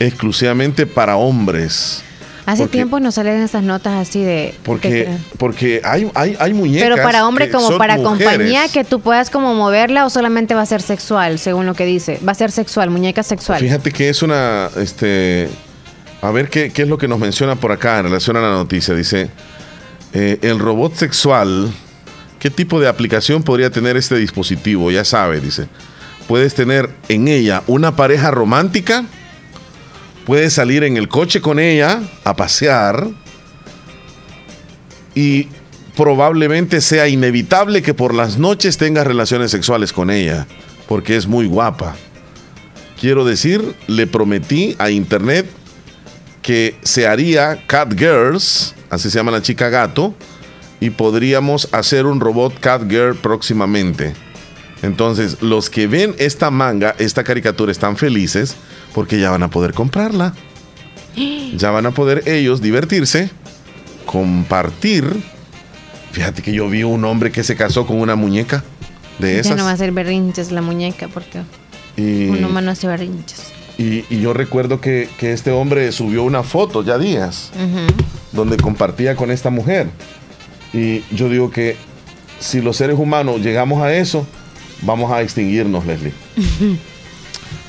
exclusivamente 0.00 0.86
para 0.86 1.16
hombres. 1.16 2.02
Hace 2.44 2.62
Porque- 2.62 2.78
tiempo 2.78 2.98
nos 2.98 3.14
salen 3.16 3.42
estas 3.42 3.62
notas 3.62 3.92
así 4.08 4.22
de... 4.24 4.54
Porque, 4.62 4.88
que- 4.88 5.08
porque 5.36 5.80
hay, 5.84 6.10
hay, 6.14 6.34
hay 6.40 6.54
muñecas. 6.54 6.88
pero 6.88 7.02
para 7.02 7.28
hombre 7.28 7.50
como 7.50 7.76
para 7.76 7.98
mujeres. 7.98 8.26
compañía 8.26 8.68
que 8.68 8.84
tú 8.84 9.00
puedas 9.00 9.28
como 9.28 9.54
moverla 9.54 10.06
o 10.06 10.10
solamente 10.10 10.54
va 10.54 10.62
a 10.62 10.66
ser 10.66 10.80
sexual, 10.80 11.38
según 11.38 11.66
lo 11.66 11.74
que 11.74 11.84
dice. 11.84 12.18
Va 12.26 12.32
a 12.32 12.34
ser 12.34 12.50
sexual, 12.50 12.88
muñeca 12.90 13.22
sexual. 13.22 13.60
Fíjate 13.60 13.90
que 13.92 14.08
es 14.08 14.22
una, 14.22 14.70
este, 14.78 15.50
a 16.20 16.30
ver 16.30 16.50
qué, 16.50 16.70
qué 16.70 16.82
es 16.82 16.88
lo 16.88 16.98
que 16.98 17.08
nos 17.08 17.18
menciona 17.18 17.56
por 17.56 17.72
acá 17.72 17.98
en 17.98 18.04
relación 18.04 18.36
a 18.36 18.40
la 18.40 18.50
noticia. 18.50 18.94
Dice, 18.94 19.30
eh, 20.12 20.38
el 20.42 20.58
robot 20.58 20.94
sexual, 20.94 21.70
¿qué 22.38 22.50
tipo 22.50 22.80
de 22.80 22.88
aplicación 22.88 23.42
podría 23.42 23.70
tener 23.70 23.96
este 23.96 24.16
dispositivo? 24.16 24.90
Ya 24.90 25.04
sabe, 25.04 25.40
dice. 25.40 25.68
Puedes 26.26 26.54
tener 26.54 26.90
en 27.08 27.28
ella 27.28 27.62
una 27.66 27.96
pareja 27.96 28.30
romántica, 28.30 29.04
puedes 30.26 30.52
salir 30.52 30.84
en 30.84 30.96
el 30.96 31.08
coche 31.08 31.40
con 31.40 31.58
ella 31.58 32.00
a 32.24 32.36
pasear 32.36 33.08
y 35.14 35.48
probablemente 35.96 36.80
sea 36.80 37.08
inevitable 37.08 37.82
que 37.82 37.94
por 37.94 38.14
las 38.14 38.38
noches 38.38 38.76
tengas 38.76 39.06
relaciones 39.06 39.50
sexuales 39.50 39.92
con 39.92 40.10
ella, 40.10 40.46
porque 40.86 41.16
es 41.16 41.26
muy 41.26 41.46
guapa. 41.46 41.96
Quiero 43.00 43.24
decir, 43.24 43.74
le 43.86 44.06
prometí 44.06 44.76
a 44.78 44.90
internet 44.90 45.48
que 46.48 46.76
se 46.82 47.06
haría 47.06 47.62
Cat 47.66 47.92
Girls, 47.92 48.74
así 48.88 49.10
se 49.10 49.18
llama 49.18 49.30
la 49.30 49.42
chica 49.42 49.68
gato, 49.68 50.14
y 50.80 50.88
podríamos 50.88 51.68
hacer 51.72 52.06
un 52.06 52.20
robot 52.20 52.58
Cat 52.58 52.88
Girl 52.88 53.14
próximamente. 53.16 54.14
Entonces, 54.80 55.42
los 55.42 55.68
que 55.68 55.86
ven 55.86 56.14
esta 56.16 56.50
manga, 56.50 56.94
esta 56.98 57.22
caricatura, 57.22 57.70
están 57.70 57.98
felices 57.98 58.56
porque 58.94 59.20
ya 59.20 59.30
van 59.30 59.42
a 59.42 59.50
poder 59.50 59.74
comprarla. 59.74 60.32
Ya 61.54 61.70
van 61.70 61.84
a 61.84 61.90
poder 61.90 62.22
ellos 62.26 62.62
divertirse, 62.62 63.28
compartir. 64.06 65.04
Fíjate 66.12 66.40
que 66.40 66.54
yo 66.54 66.70
vi 66.70 66.82
un 66.82 67.04
hombre 67.04 67.30
que 67.30 67.44
se 67.44 67.56
casó 67.56 67.86
con 67.86 68.00
una 68.00 68.16
muñeca 68.16 68.64
de 69.18 69.34
Ya 69.34 69.40
esas. 69.40 69.56
no 69.58 69.64
va 69.64 69.72
a 69.72 69.76
ser 69.76 69.92
berrinches 69.92 70.50
la 70.50 70.62
muñeca 70.62 71.08
porque 71.08 71.42
Y, 71.98 72.28
un 72.28 72.42
humano 72.42 72.70
hace 72.70 72.86
berrinches. 72.86 73.57
Y- 73.78 74.04
y 74.10 74.20
yo 74.20 74.32
recuerdo 74.34 74.80
que, 74.80 75.08
que 75.18 75.32
este 75.32 75.50
hombre 75.52 75.90
subió 75.92 76.24
una 76.24 76.42
foto 76.42 76.82
ya 76.84 76.98
días 76.98 77.50
donde 78.32 78.56
compartía 78.58 79.16
con 79.16 79.30
esta 79.30 79.50
mujer. 79.50 79.88
Y 80.74 81.02
yo 81.14 81.28
digo 81.30 81.50
que 81.50 81.76
si 82.40 82.60
los 82.60 82.76
seres 82.76 82.98
humanos 82.98 83.40
llegamos 83.40 83.80
a 83.82 83.94
eso, 83.94 84.26
vamos 84.82 85.10
a 85.12 85.22
extinguirnos, 85.22 85.86
Leslie. 85.86 86.12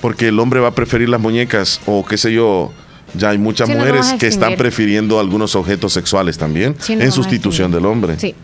Porque 0.01 0.27
el 0.29 0.39
hombre 0.39 0.59
va 0.59 0.69
a 0.69 0.75
preferir 0.75 1.09
las 1.09 1.19
muñecas 1.21 1.81
o 1.85 2.05
qué 2.05 2.17
sé 2.17 2.33
yo. 2.33 2.71
Ya 3.15 3.29
hay 3.31 3.37
muchas 3.39 3.67
Sí, 3.67 3.73
mujeres 3.73 4.13
que 4.19 4.27
están 4.27 4.55
prefiriendo 4.55 5.19
algunos 5.19 5.55
objetos 5.55 5.93
sexuales 5.93 6.37
también 6.37 6.75
Sí, 6.79 6.93
en 6.93 7.11
sustitución 7.11 7.71
del 7.71 7.85
hombre. 7.87 8.19
Sí. 8.19 8.35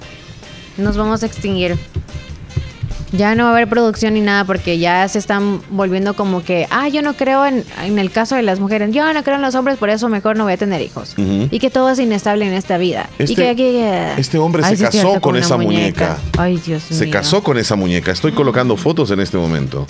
Nos 0.77 0.97
vamos 0.97 1.21
a 1.21 1.27
extinguir. 1.27 1.77
Ya 3.17 3.35
no 3.35 3.43
va 3.43 3.49
a 3.49 3.53
haber 3.53 3.67
producción 3.69 4.13
ni 4.15 4.21
nada 4.21 4.45
porque 4.45 4.77
ya 4.79 5.07
se 5.07 5.19
están 5.19 5.61
volviendo 5.69 6.15
como 6.15 6.43
que, 6.43 6.67
ah, 6.71 6.87
yo 6.89 7.01
no 7.01 7.13
creo 7.13 7.45
en, 7.45 7.63
en 7.83 7.99
el 7.99 8.11
caso 8.11 8.35
de 8.35 8.41
las 8.41 8.59
mujeres, 8.59 8.91
yo 8.91 9.13
no 9.13 9.23
creo 9.23 9.35
en 9.35 9.41
los 9.41 9.53
hombres, 9.55 9.77
por 9.77 9.89
eso 9.89 10.09
mejor 10.09 10.37
no 10.37 10.43
voy 10.43 10.53
a 10.53 10.57
tener 10.57 10.81
hijos. 10.81 11.13
Y 11.17 11.59
que 11.59 11.69
todo 11.69 11.89
es 11.91 11.99
inestable 11.99 12.45
en 12.47 12.53
esta 12.53 12.77
vida. 12.77 13.09
y 13.19 13.23
Este- 13.23 13.35
que 13.35 13.49
aquí... 13.49 13.63
eh, 13.77 14.13
este 14.17 14.37
hombre 14.37 14.63
ay, 14.65 14.71
se 14.71 14.77
sí 14.77 14.83
casó 14.85 14.99
cierto, 14.99 15.21
con 15.21 15.35
esa 15.35 15.57
muñeca. 15.57 16.17
Ay, 16.37 16.57
Dios 16.65 16.83
Se 16.83 17.05
mío. 17.05 17.13
casó 17.13 17.43
con 17.43 17.57
esa 17.57 17.75
muñeca. 17.75 18.11
Estoy 18.11 18.31
colocando 18.33 18.75
fotos 18.77 19.11
en 19.11 19.19
este 19.19 19.37
momento. 19.37 19.87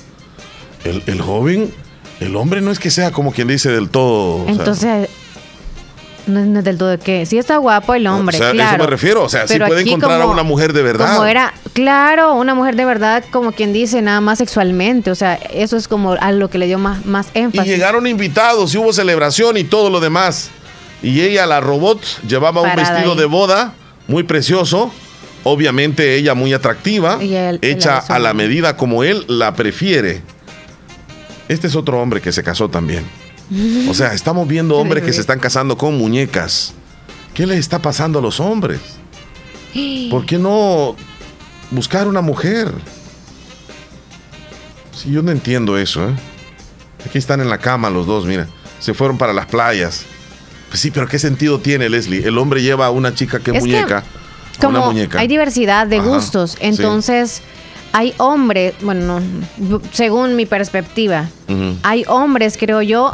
El, 0.83 1.01
el 1.07 1.21
joven, 1.21 1.73
el 2.19 2.35
hombre 2.35 2.61
no 2.61 2.71
es 2.71 2.79
que 2.79 2.91
sea 2.91 3.11
como 3.11 3.31
quien 3.31 3.47
dice 3.47 3.69
del 3.71 3.89
todo. 3.89 4.41
o 4.41 4.45
sea, 4.45 4.51
Entonces, 4.53 5.09
no, 6.27 6.45
no 6.45 6.59
es 6.59 6.65
del 6.65 6.77
todo 6.77 6.97
que 6.99 7.25
sí 7.25 7.37
está 7.37 7.57
guapo 7.57 7.93
el 7.93 8.07
hombre, 8.07 8.35
o 8.37 8.39
sea, 8.39 8.51
claro. 8.51 8.75
eso 8.75 8.83
me 8.83 8.89
refiero. 8.89 9.23
O 9.23 9.29
sea, 9.29 9.47
sí 9.47 9.53
Pero 9.53 9.67
puede 9.67 9.81
aquí 9.81 9.89
encontrar 9.91 10.21
a 10.21 10.25
una 10.27 10.43
mujer 10.43 10.73
de 10.73 10.81
verdad. 10.83 11.13
Como 11.15 11.25
era, 11.25 11.53
claro, 11.75 12.33
una 12.33 12.55
mujer 12.55 12.75
de 12.75 12.85
verdad, 12.85 13.23
como 13.31 13.51
quien 13.51 13.73
dice, 13.73 14.01
nada 14.01 14.21
más 14.21 14.39
sexualmente. 14.39 15.11
O 15.11 15.15
sea, 15.15 15.35
eso 15.35 15.77
es 15.77 15.87
como 15.87 16.13
a 16.13 16.31
lo 16.31 16.49
que 16.49 16.57
le 16.57 16.65
dio 16.65 16.79
más, 16.79 17.05
más 17.05 17.27
Y 17.35 17.39
énfasis. 17.39 17.71
llegaron 17.71 18.07
invitados 18.07 18.73
y 18.73 18.77
hubo 18.79 18.91
celebración 18.93 19.57
y 19.57 19.65
todo 19.65 19.91
lo 19.91 19.99
demás. 19.99 20.49
Y 21.03 21.21
ella, 21.21 21.45
la 21.45 21.59
robot, 21.59 22.01
llevaba 22.27 22.61
un 22.61 22.75
vestido 22.75 23.11
ahí. 23.11 23.17
de 23.19 23.25
boda 23.25 23.73
muy 24.07 24.23
precioso. 24.23 24.91
Obviamente 25.43 26.15
ella 26.15 26.33
muy 26.33 26.53
atractiva, 26.53 27.23
Y 27.23 27.35
él 27.35 27.59
hecha 27.61 27.99
a 27.99 28.17
la 28.17 28.33
medida 28.33 28.77
como 28.77 29.03
él 29.03 29.25
la 29.27 29.53
prefiere. 29.53 30.23
Este 31.49 31.67
es 31.67 31.75
otro 31.75 32.01
hombre 32.01 32.21
que 32.21 32.31
se 32.31 32.41
casó 32.41 32.69
también. 32.69 33.05
O 33.87 33.93
sea, 33.93 34.13
estamos 34.13 34.47
viendo 34.47 34.75
hombres 34.79 35.03
que 35.03 35.13
se 35.13 35.21
están 35.21 35.39
casando 35.39 35.77
con 35.77 35.97
muñecas. 35.97 36.73
¿Qué 37.35 37.45
les 37.45 37.59
está 37.59 37.79
pasando 37.79 38.17
a 38.19 38.21
los 38.21 38.39
hombres? 38.39 38.79
¿Por 40.09 40.25
qué 40.25 40.39
no 40.39 40.95
buscar 41.75 42.07
una 42.07 42.21
mujer. 42.21 42.71
Sí, 44.93 45.11
yo 45.11 45.21
no 45.21 45.31
entiendo 45.31 45.77
eso, 45.77 46.09
¿eh? 46.09 46.13
Aquí 47.05 47.17
están 47.17 47.41
en 47.41 47.49
la 47.49 47.57
cama 47.57 47.89
los 47.89 48.07
dos, 48.07 48.25
mira. 48.25 48.47
Se 48.79 48.93
fueron 48.93 49.17
para 49.17 49.33
las 49.33 49.45
playas. 49.45 50.03
Pues 50.69 50.79
sí, 50.79 50.91
pero 50.91 51.07
¿qué 51.07 51.19
sentido 51.19 51.59
tiene, 51.59 51.89
Leslie? 51.89 52.27
El 52.27 52.37
hombre 52.37 52.61
lleva 52.61 52.87
a 52.87 52.89
una 52.89 53.13
chica 53.13 53.39
que 53.39 53.51
es 53.51 53.59
muñeca. 53.59 54.03
como 54.59 54.77
una 54.77 54.87
muñeca. 54.87 55.19
hay 55.19 55.27
diversidad 55.27 55.85
de 55.87 55.97
Ajá, 55.97 56.07
gustos, 56.07 56.51
sí. 56.51 56.57
entonces 56.61 57.41
hay 57.93 58.13
hombres, 58.17 58.73
bueno, 58.81 59.21
no, 59.57 59.81
según 59.93 60.35
mi 60.35 60.45
perspectiva, 60.45 61.29
hay 61.83 62.03
hombres, 62.07 62.57
creo 62.57 62.81
yo, 62.81 63.13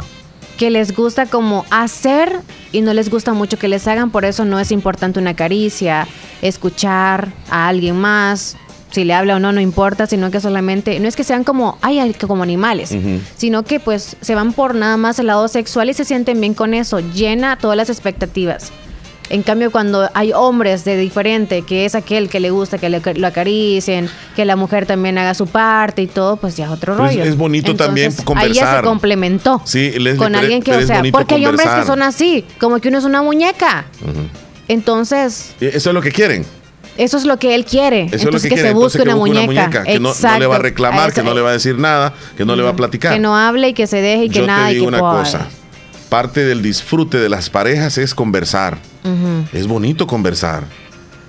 que 0.58 0.70
les 0.70 0.94
gusta 0.94 1.26
como 1.26 1.64
hacer 1.70 2.40
y 2.72 2.80
no 2.80 2.94
les 2.94 3.10
gusta 3.10 3.32
mucho 3.32 3.58
que 3.58 3.68
les 3.68 3.86
hagan, 3.88 4.10
por 4.10 4.24
eso 4.24 4.44
no 4.44 4.58
es 4.60 4.70
importante 4.70 5.18
una 5.18 5.34
caricia, 5.34 6.06
escuchar 6.40 7.32
a 7.50 7.68
alguien 7.68 7.96
más, 7.96 8.56
si 8.90 9.04
le 9.04 9.14
habla 9.14 9.36
o 9.36 9.38
no, 9.38 9.52
no 9.52 9.60
importa, 9.60 10.06
sino 10.06 10.30
que 10.30 10.40
solamente, 10.40 11.00
no 11.00 11.08
es 11.08 11.16
que 11.16 11.24
sean 11.24 11.44
como, 11.44 11.78
ay, 11.80 12.14
como 12.14 12.42
animales, 12.42 12.94
sino 13.36 13.62
que 13.64 13.80
pues 13.80 14.16
se 14.20 14.34
van 14.34 14.52
por 14.52 14.74
nada 14.74 14.96
más 14.96 15.18
el 15.18 15.28
lado 15.28 15.48
sexual 15.48 15.88
y 15.90 15.94
se 15.94 16.04
sienten 16.04 16.40
bien 16.40 16.54
con 16.54 16.74
eso, 16.74 17.00
llena 17.00 17.56
todas 17.56 17.76
las 17.76 17.88
expectativas. 17.88 18.70
En 19.32 19.42
cambio, 19.42 19.70
cuando 19.72 20.08
hay 20.12 20.32
hombres 20.34 20.84
de 20.84 20.96
diferente, 20.98 21.62
que 21.62 21.86
es 21.86 21.94
aquel 21.94 22.28
que 22.28 22.38
le 22.38 22.50
gusta 22.50 22.76
que 22.76 22.90
le, 22.90 23.00
lo 23.14 23.26
acaricien, 23.26 24.08
que 24.36 24.44
la 24.44 24.56
mujer 24.56 24.84
también 24.84 25.16
haga 25.16 25.32
su 25.32 25.46
parte 25.46 26.02
y 26.02 26.06
todo, 26.06 26.36
pues 26.36 26.54
ya 26.56 26.66
es 26.66 26.70
otro 26.70 26.94
rollo. 26.94 27.24
es 27.24 27.34
bonito 27.36 27.74
también 27.74 28.10
Ahí 28.12 28.16
ya 28.18 28.24
conversar. 28.24 28.76
se 28.80 28.82
complementó 28.84 29.62
Sí, 29.64 29.90
Leslie, 29.92 30.16
con 30.16 30.34
alguien 30.34 30.62
que, 30.62 30.76
o 30.76 30.86
sea, 30.86 31.02
porque 31.10 31.36
hay 31.36 31.46
hombres 31.46 31.66
que 31.68 31.84
son 31.86 32.02
así, 32.02 32.44
como 32.60 32.78
que 32.78 32.88
uno 32.88 32.98
es 32.98 33.04
una 33.04 33.22
muñeca. 33.22 33.86
Entonces, 34.68 35.54
Y 35.60 35.66
Eso 35.66 35.90
es 35.90 35.94
lo 35.94 36.02
que 36.02 36.12
quieren. 36.12 36.44
eso 36.98 37.16
es 37.16 37.24
lo 37.24 37.38
que 37.38 37.54
él 37.54 37.64
quiere. 37.64 38.02
Eso 38.12 38.14
Entonces, 38.28 38.44
es 38.44 38.50
lo 38.50 38.56
que, 38.56 38.62
se 38.62 38.68
Entonces, 38.68 38.74
busque 38.74 38.98
que 38.98 39.04
una 39.04 39.14
busque 39.14 39.46
muñeca. 39.46 39.82
que 39.82 39.98
no, 40.00 40.12
no 40.14 40.38
le 40.38 40.46
va 40.46 40.56
a 40.56 40.58
reclamar, 40.58 41.10
A 41.10 41.12
que 41.12 41.22
no 41.22 41.34
le 41.34 41.40
va 41.40 41.50
a 41.50 41.52
decir 41.54 41.78
nada, 41.78 42.12
que 42.36 42.44
no 42.44 42.54
le 42.54 42.62
va 42.62 42.70
a 42.70 42.76
platicar. 42.76 43.14
Que 43.14 43.18
no 43.20 43.36
hable 43.36 43.70
y 43.70 43.72
que 43.74 43.86
se 43.86 44.00
deje 44.02 44.24
y 44.24 44.28
que 44.28 44.40
Yo 44.40 44.46
nada 44.46 44.66
te 44.66 44.72
y 44.72 44.74
digo 44.74 44.86
que 44.90 44.96
una 44.96 45.00
cosa. 45.00 45.48
Parte 46.12 46.44
del 46.44 46.60
disfrute 46.60 47.16
de 47.16 47.30
las 47.30 47.48
parejas 47.48 47.96
es 47.96 48.14
conversar. 48.14 48.76
Es 49.54 49.66
bonito 49.66 50.06
conversar. 50.06 50.64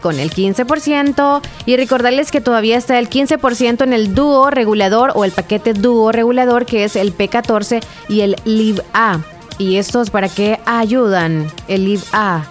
con 0.00 0.18
el 0.18 0.30
15%. 0.30 1.42
Y 1.66 1.76
recordarles 1.76 2.30
que 2.30 2.40
todavía 2.40 2.76
está 2.76 2.98
el 2.98 3.08
15% 3.08 3.82
en 3.82 3.92
el 3.92 4.14
dúo 4.14 4.50
regulador 4.50 5.12
o 5.14 5.24
el 5.24 5.32
paquete 5.32 5.74
dúo 5.74 6.12
regulador 6.12 6.66
que 6.66 6.84
es 6.84 6.96
el 6.96 7.16
P14 7.16 7.82
y 8.08 8.20
el 8.20 8.36
Liv 8.44 8.82
A. 8.92 9.20
¿Y 9.58 9.76
estos 9.76 10.10
para 10.10 10.28
qué 10.28 10.60
ayudan? 10.66 11.50
El 11.66 11.84
Liv 11.84 12.02
A. 12.12 12.44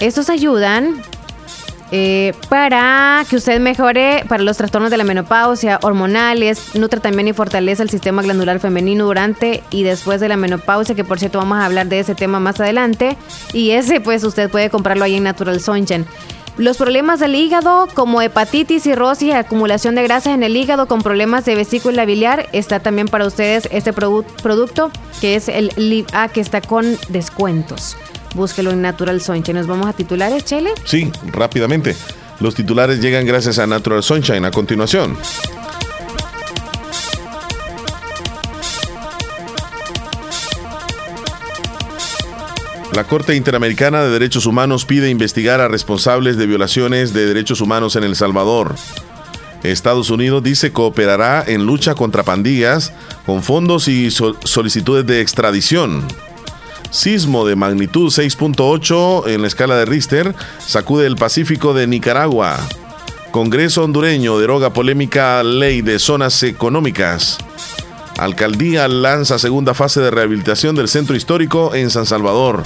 Estos 0.00 0.28
ayudan 0.30 1.02
eh, 1.96 2.32
para 2.48 3.24
que 3.30 3.36
usted 3.36 3.60
mejore 3.60 4.24
para 4.28 4.42
los 4.42 4.56
trastornos 4.56 4.90
de 4.90 4.96
la 4.96 5.04
menopausia, 5.04 5.78
hormonales, 5.80 6.74
nutre 6.74 6.98
también 6.98 7.28
y 7.28 7.32
fortalece 7.32 7.84
el 7.84 7.90
sistema 7.90 8.20
glandular 8.20 8.58
femenino 8.58 9.04
durante 9.04 9.62
y 9.70 9.84
después 9.84 10.20
de 10.20 10.28
la 10.28 10.36
menopausia, 10.36 10.96
que 10.96 11.04
por 11.04 11.20
cierto 11.20 11.38
vamos 11.38 11.58
a 11.58 11.66
hablar 11.66 11.86
de 11.86 12.00
ese 12.00 12.16
tema 12.16 12.40
más 12.40 12.58
adelante. 12.58 13.16
Y 13.52 13.70
ese 13.70 14.00
pues 14.00 14.24
usted 14.24 14.50
puede 14.50 14.70
comprarlo 14.70 15.04
ahí 15.04 15.14
en 15.14 15.22
Natural 15.22 15.60
Sunshine. 15.60 16.04
Los 16.56 16.78
problemas 16.78 17.20
del 17.20 17.36
hígado, 17.36 17.86
como 17.94 18.20
hepatitis, 18.22 18.82
cirrosis 18.82 19.28
y 19.28 19.32
acumulación 19.32 19.94
de 19.94 20.02
grasas 20.02 20.34
en 20.34 20.42
el 20.42 20.56
hígado 20.56 20.86
con 20.86 21.00
problemas 21.00 21.44
de 21.44 21.54
vesícula 21.54 22.04
biliar, 22.04 22.48
está 22.52 22.80
también 22.80 23.06
para 23.06 23.24
ustedes 23.26 23.68
este 23.70 23.94
produ- 23.94 24.24
producto 24.42 24.90
que 25.20 25.36
es 25.36 25.48
el 25.48 25.70
Liv 25.76 26.06
A 26.12 26.26
que 26.28 26.40
está 26.40 26.60
con 26.60 26.96
descuentos. 27.08 27.96
Búsquelo 28.34 28.70
en 28.72 28.82
Natural 28.82 29.20
Sunshine. 29.20 29.56
Nos 29.56 29.66
vamos 29.66 29.86
a 29.86 29.92
titulares, 29.92 30.44
Chele. 30.44 30.70
Sí, 30.84 31.10
rápidamente. 31.32 31.96
Los 32.40 32.54
titulares 32.54 33.00
llegan 33.00 33.24
gracias 33.26 33.58
a 33.58 33.66
Natural 33.66 34.02
Sunshine. 34.02 34.44
A 34.44 34.50
continuación. 34.50 35.16
La 42.92 43.04
Corte 43.04 43.34
Interamericana 43.34 44.02
de 44.04 44.10
Derechos 44.10 44.46
Humanos 44.46 44.84
pide 44.84 45.10
investigar 45.10 45.60
a 45.60 45.66
responsables 45.68 46.36
de 46.36 46.46
violaciones 46.46 47.12
de 47.12 47.26
derechos 47.26 47.60
humanos 47.60 47.96
en 47.96 48.04
El 48.04 48.14
Salvador. 48.14 48.76
Estados 49.64 50.10
Unidos 50.10 50.42
dice 50.44 50.72
cooperará 50.72 51.42
en 51.46 51.66
lucha 51.66 51.94
contra 51.94 52.22
pandillas 52.22 52.92
con 53.26 53.42
fondos 53.42 53.88
y 53.88 54.10
sol- 54.10 54.36
solicitudes 54.44 55.06
de 55.06 55.20
extradición. 55.22 56.06
Sismo 56.94 57.44
de 57.44 57.56
magnitud 57.56 58.06
6.8 58.06 59.26
en 59.26 59.40
la 59.42 59.48
escala 59.48 59.74
de 59.74 59.84
Richter 59.84 60.32
sacude 60.64 61.08
el 61.08 61.16
Pacífico 61.16 61.74
de 61.74 61.88
Nicaragua. 61.88 62.56
Congreso 63.32 63.82
hondureño 63.82 64.38
deroga 64.38 64.72
polémica 64.72 65.42
ley 65.42 65.82
de 65.82 65.98
zonas 65.98 66.40
económicas. 66.44 67.38
Alcaldía 68.16 68.86
lanza 68.86 69.40
segunda 69.40 69.74
fase 69.74 70.00
de 70.00 70.12
rehabilitación 70.12 70.76
del 70.76 70.86
centro 70.86 71.16
histórico 71.16 71.74
en 71.74 71.90
San 71.90 72.06
Salvador. 72.06 72.62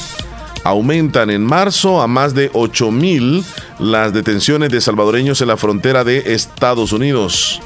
Aumentan 0.62 1.30
en 1.30 1.42
marzo 1.42 2.02
a 2.02 2.06
más 2.06 2.34
de 2.34 2.50
8 2.52 2.90
mil 2.90 3.42
las 3.78 4.12
detenciones 4.12 4.68
de 4.68 4.82
salvadoreños 4.82 5.40
en 5.40 5.48
la 5.48 5.56
frontera 5.56 6.04
de 6.04 6.34
Estados 6.34 6.92
Unidos. 6.92 7.62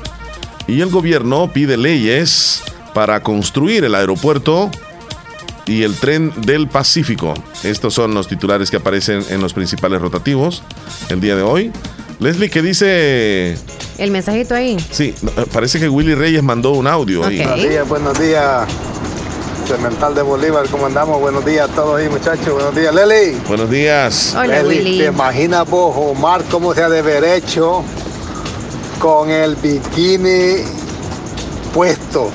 Y 0.68 0.80
el 0.80 0.90
gobierno 0.90 1.50
pide 1.52 1.76
leyes 1.76 2.62
para 2.94 3.20
construir 3.20 3.82
el 3.82 3.96
aeropuerto 3.96 4.70
y 5.66 5.82
el 5.82 5.94
tren 5.96 6.32
del 6.42 6.68
Pacífico. 6.68 7.34
Estos 7.62 7.94
son 7.94 8.14
los 8.14 8.28
titulares 8.28 8.70
que 8.70 8.76
aparecen 8.76 9.24
en 9.30 9.40
los 9.40 9.52
principales 9.52 10.00
rotativos 10.00 10.62
el 11.08 11.20
día 11.20 11.36
de 11.36 11.42
hoy. 11.42 11.72
Leslie, 12.18 12.50
¿qué 12.50 12.62
dice? 12.62 13.56
El 13.98 14.10
mensajito 14.10 14.54
ahí. 14.54 14.76
Sí, 14.90 15.14
eh, 15.36 15.44
parece 15.52 15.80
que 15.80 15.88
Willy 15.88 16.14
Reyes 16.14 16.42
mandó 16.42 16.72
un 16.72 16.86
audio 16.86 17.24
ahí. 17.24 17.38
Buenos 17.38 17.62
días, 17.62 17.88
buenos 17.88 18.18
días. 18.18 18.68
Cemental 19.66 20.14
de 20.14 20.22
Bolívar, 20.22 20.66
¿cómo 20.68 20.86
andamos? 20.86 21.20
Buenos 21.20 21.44
días 21.44 21.70
a 21.70 21.72
todos 21.72 22.00
ahí, 22.00 22.08
muchachos. 22.08 22.52
Buenos 22.52 22.74
días, 22.74 22.94
Leli. 22.94 23.38
Buenos 23.48 23.70
días. 23.70 24.34
Hola, 24.36 24.62
Leli, 24.62 24.78
Willy. 24.78 24.98
¿te 24.98 25.06
imaginas 25.06 25.68
vos, 25.68 25.94
Omar, 25.96 26.44
cómo 26.50 26.74
se 26.74 26.82
ha 26.82 26.88
de 26.88 26.98
haber 26.98 27.24
hecho 27.24 27.82
con 28.98 29.30
el 29.30 29.56
bikini 29.56 30.64
puesto? 31.72 32.30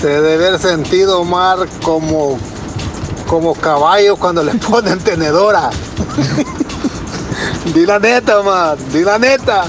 Se 0.00 0.08
debe 0.08 0.34
haber 0.46 0.58
sentido, 0.60 1.20
Omar, 1.20 1.66
como 1.82 2.38
como 3.26 3.54
caballos 3.54 4.18
cuando 4.18 4.42
le 4.44 4.54
ponen 4.70 4.98
tenedora. 5.00 5.70
di 7.74 7.84
la 7.84 7.98
neta, 7.98 8.42
man, 8.42 8.76
di 8.92 9.02
la 9.02 9.18
neta. 9.18 9.64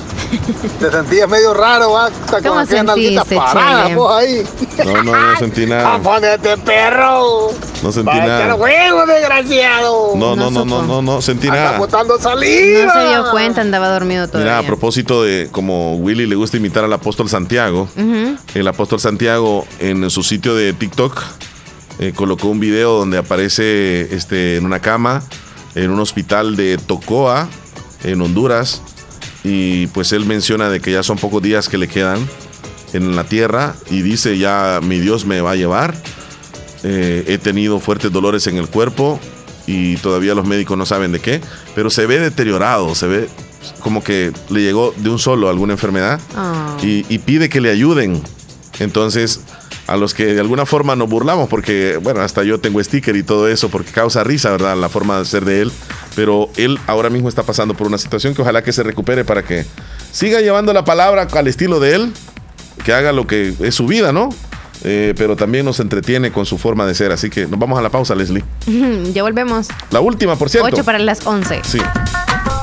Te 0.79 0.91
sentías 0.91 1.27
medio 1.29 1.53
raro, 1.53 1.91
va, 1.93 2.05
hasta 2.07 2.39
con 2.41 2.43
¿Cómo 2.49 2.59
aquellas 2.59 2.85
nalguitas 2.85 3.27
sentiste, 3.27 3.35
paradas, 3.53 3.83
Chele? 3.83 3.95
vos 3.95 4.11
ahí. 4.13 4.47
No, 4.85 5.03
no, 5.03 5.11
no 5.15 5.37
sentí 5.39 5.63
¡A 5.63 5.67
nada. 5.67 5.99
ponerte 5.99 6.57
perro! 6.57 7.49
No 7.83 7.91
sentí 7.91 8.07
¡Va 8.07 8.13
a 8.15 8.17
echar 8.25 8.39
nada. 8.39 8.55
huevo, 8.55 9.05
desgraciado! 9.05 10.13
No, 10.15 10.35
no, 10.35 10.49
no, 10.49 10.65
no, 10.65 10.81
no, 10.83 11.01
no 11.01 11.21
sentí 11.21 11.47
Anda 11.47 11.63
nada. 11.63 11.77
botando 11.77 12.19
saliva. 12.19 12.85
No 12.85 12.93
se 12.93 13.07
dio 13.09 13.31
cuenta, 13.31 13.61
andaba 13.61 13.89
dormido 13.89 14.27
todavía. 14.27 14.53
Mira, 14.53 14.59
a 14.59 14.63
propósito 14.63 15.23
de 15.23 15.49
como 15.51 15.95
Willy 15.97 16.25
le 16.25 16.35
gusta 16.35 16.57
imitar 16.57 16.83
al 16.83 16.93
apóstol 16.93 17.29
Santiago, 17.29 17.87
el 18.55 18.67
apóstol 18.67 18.99
Santiago 18.99 19.65
en 19.79 20.09
su 20.09 20.23
sitio 20.23 20.55
de 20.55 20.73
TikTok 20.73 21.21
eh, 21.99 22.13
colocó 22.15 22.47
un 22.47 22.59
video 22.59 22.97
donde 22.97 23.17
aparece 23.17 24.13
este, 24.15 24.57
en 24.57 24.65
una 24.65 24.79
cama 24.79 25.23
en 25.77 25.91
un 25.91 25.99
hospital 25.99 26.55
de 26.55 26.77
Tocoa, 26.77 27.47
en 28.03 28.19
Honduras, 28.21 28.81
y 29.43 29.87
pues 29.87 30.11
él 30.11 30.25
menciona 30.25 30.69
de 30.69 30.79
que 30.79 30.91
ya 30.91 31.03
son 31.03 31.17
pocos 31.17 31.41
días 31.41 31.69
que 31.69 31.77
le 31.77 31.87
quedan 31.87 32.27
en 32.93 33.15
la 33.15 33.23
tierra 33.25 33.75
y 33.91 34.01
dice 34.01 34.37
ya 34.37 34.79
mi 34.81 34.99
Dios 34.99 35.25
me 35.25 35.39
va 35.41 35.51
a 35.51 35.55
llevar. 35.55 35.95
Eh, 36.89 37.25
he 37.27 37.37
tenido 37.37 37.81
fuertes 37.81 38.11
dolores 38.13 38.47
en 38.47 38.55
el 38.55 38.67
cuerpo 38.69 39.19
y 39.65 39.97
todavía 39.97 40.33
los 40.33 40.47
médicos 40.47 40.77
no 40.77 40.85
saben 40.85 41.11
de 41.11 41.19
qué, 41.19 41.41
pero 41.75 41.89
se 41.89 42.05
ve 42.05 42.17
deteriorado, 42.19 42.95
se 42.95 43.07
ve 43.07 43.29
como 43.81 44.01
que 44.01 44.31
le 44.49 44.61
llegó 44.61 44.93
de 44.95 45.09
un 45.09 45.19
solo 45.19 45.49
alguna 45.49 45.73
enfermedad 45.73 46.21
Ah. 46.35 46.77
y, 46.81 47.05
y 47.13 47.17
pide 47.19 47.49
que 47.49 47.59
le 47.59 47.69
ayuden. 47.71 48.21
Entonces, 48.79 49.41
a 49.87 49.97
los 49.97 50.13
que 50.13 50.33
de 50.33 50.39
alguna 50.39 50.65
forma 50.65 50.95
nos 50.95 51.09
burlamos, 51.09 51.49
porque, 51.49 51.99
bueno, 52.01 52.21
hasta 52.21 52.43
yo 52.43 52.59
tengo 52.59 52.81
sticker 52.81 53.15
y 53.17 53.23
todo 53.23 53.49
eso, 53.49 53.67
porque 53.69 53.91
causa 53.91 54.23
risa, 54.23 54.51
¿verdad? 54.51 54.77
La 54.77 54.87
forma 54.87 55.19
de 55.19 55.25
ser 55.25 55.43
de 55.43 55.61
él. 55.63 55.71
Pero 56.15 56.49
él 56.57 56.79
ahora 56.87 57.09
mismo 57.09 57.27
está 57.27 57.43
pasando 57.43 57.73
por 57.73 57.87
una 57.87 57.97
situación 57.97 58.33
que 58.35 58.41
ojalá 58.41 58.63
que 58.63 58.71
se 58.71 58.83
recupere 58.83 59.25
para 59.25 59.43
que 59.43 59.65
siga 60.11 60.39
llevando 60.41 60.71
la 60.71 60.85
palabra 60.85 61.27
al 61.31 61.47
estilo 61.47 61.79
de 61.81 61.95
él, 61.95 62.13
que 62.85 62.93
haga 62.93 63.11
lo 63.11 63.27
que 63.27 63.53
es 63.59 63.75
su 63.75 63.87
vida, 63.87 64.13
¿no? 64.13 64.29
Eh, 64.83 65.13
pero 65.17 65.35
también 65.35 65.65
nos 65.65 65.79
entretiene 65.79 66.31
con 66.31 66.45
su 66.45 66.57
forma 66.57 66.85
de 66.85 66.95
ser. 66.95 67.11
Así 67.11 67.29
que 67.29 67.47
nos 67.47 67.59
vamos 67.59 67.77
a 67.79 67.81
la 67.81 67.89
pausa, 67.89 68.15
Leslie. 68.15 68.43
ya 69.13 69.23
volvemos. 69.23 69.67
La 69.91 69.99
última, 69.99 70.35
por 70.35 70.49
cierto. 70.49 70.69
8 70.73 70.83
para 70.83 70.99
las 70.99 71.25
11. 71.25 71.61
Sí. 71.63 71.79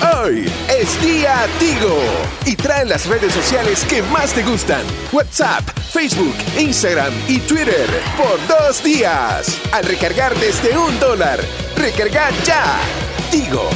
Hoy 0.00 0.44
es 0.68 1.02
Día 1.02 1.46
Tigo 1.58 1.98
y 2.46 2.54
trae 2.54 2.84
las 2.84 3.06
redes 3.06 3.32
sociales 3.32 3.84
que 3.84 4.00
más 4.02 4.32
te 4.32 4.44
gustan. 4.44 4.82
WhatsApp, 5.10 5.68
Facebook, 5.92 6.36
Instagram 6.56 7.12
y 7.26 7.40
Twitter 7.40 7.88
por 8.16 8.38
dos 8.46 8.82
días. 8.82 9.60
Al 9.72 9.84
recargar 9.84 10.36
desde 10.38 10.78
un 10.78 10.98
dólar. 11.00 11.40
Recarga 11.76 12.30
ya. 12.44 12.78
Tigo. 13.30 13.68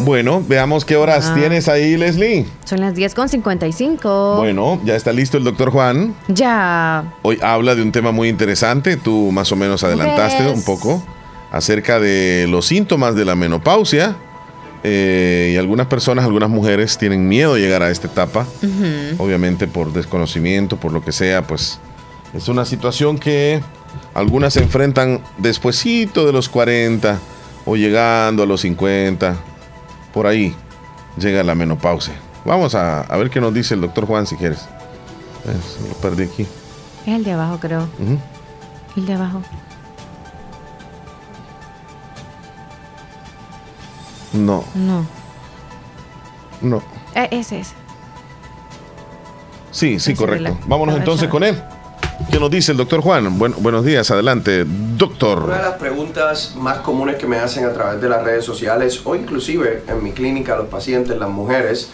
Bueno, 0.00 0.42
veamos 0.46 0.84
qué 0.84 0.96
horas 0.96 1.28
Ah. 1.30 1.34
tienes 1.34 1.68
ahí, 1.68 1.96
Leslie. 1.96 2.44
Son 2.64 2.80
las 2.80 2.94
10 2.94 3.14
con 3.14 3.28
55. 3.28 4.36
Bueno, 4.36 4.78
ya 4.84 4.94
está 4.96 5.12
listo 5.12 5.38
el 5.38 5.44
doctor 5.44 5.70
Juan. 5.70 6.14
Ya. 6.28 7.14
Hoy 7.22 7.38
habla 7.40 7.74
de 7.74 7.82
un 7.82 7.92
tema 7.92 8.10
muy 8.12 8.28
interesante. 8.28 8.96
Tú 8.96 9.30
más 9.32 9.50
o 9.52 9.56
menos 9.56 9.82
adelantaste 9.84 10.42
Pues- 10.44 10.54
un 10.58 10.64
poco 10.64 11.02
acerca 11.50 11.98
de 11.98 12.46
los 12.48 12.66
síntomas 12.66 13.14
de 13.14 13.24
la 13.24 13.34
menopausia 13.36 14.16
Eh, 14.84 15.52
y 15.54 15.56
algunas 15.56 15.86
personas, 15.86 16.24
algunas 16.24 16.48
mujeres 16.48 16.98
tienen 16.98 17.26
miedo 17.28 17.54
de 17.54 17.60
llegar 17.60 17.82
a 17.82 17.90
esta 17.90 18.06
etapa, 18.06 18.46
obviamente 19.18 19.66
por 19.66 19.92
desconocimiento, 19.92 20.76
por 20.76 20.92
lo 20.92 21.04
que 21.04 21.12
sea, 21.12 21.46
pues 21.46 21.78
es 22.34 22.48
una 22.48 22.64
situación 22.64 23.18
que 23.18 23.60
algunas 24.14 24.52
se 24.54 24.60
enfrentan 24.60 25.22
despuesito 25.38 26.26
de 26.26 26.32
los 26.32 26.48
40 26.48 27.18
o 27.64 27.76
llegando 27.76 28.42
a 28.42 28.46
los 28.46 28.60
50, 28.60 29.36
por 30.12 30.26
ahí 30.26 30.54
llega 31.18 31.42
la 31.42 31.54
menopausia. 31.54 32.14
Vamos 32.44 32.74
a, 32.74 33.00
a 33.00 33.16
ver 33.16 33.30
qué 33.30 33.40
nos 33.40 33.52
dice 33.52 33.74
el 33.74 33.80
doctor 33.80 34.06
Juan 34.06 34.26
si 34.26 34.36
quieres. 34.36 34.60
Eh, 35.46 35.88
lo 35.88 35.94
perdí 35.96 36.24
aquí. 36.24 36.42
Es 37.06 37.14
el 37.14 37.24
de 37.24 37.32
abajo, 37.32 37.58
creo. 37.60 37.88
El 38.96 39.06
de 39.06 39.12
abajo. 39.14 39.42
No, 44.32 44.64
No. 44.74 45.04
no. 46.60 46.82
Eh, 47.14 47.28
ese 47.30 47.60
es. 47.60 47.68
Sí, 49.70 49.98
sí, 50.00 50.12
Ese 50.12 50.16
correcto. 50.16 50.50
la 50.60 50.66
Vámonos 50.66 50.96
entonces 50.96 51.28
con 51.28 51.42
él. 51.44 51.60
¿Qué 52.30 52.40
nos 52.40 52.50
dice 52.50 52.72
el 52.72 52.78
doctor 52.78 53.02
Juan? 53.02 53.38
Buen- 53.38 53.54
buenos 53.62 53.84
días, 53.84 54.10
adelante, 54.10 54.64
doctor. 54.66 55.44
Una 55.44 55.56
de 55.58 55.62
las 55.64 55.74
preguntas 55.74 56.54
más 56.56 56.78
comunes 56.78 57.16
que 57.16 57.26
me 57.26 57.36
hacen 57.38 57.64
a 57.66 57.72
través 57.74 58.00
de 58.00 58.08
las 58.08 58.22
redes 58.24 58.44
sociales 58.44 59.02
o 59.04 59.14
inclusive 59.14 59.84
en 59.86 60.02
mi 60.02 60.12
clínica 60.12 60.56
los 60.56 60.66
pacientes, 60.68 61.18
las 61.18 61.28
mujeres, 61.28 61.90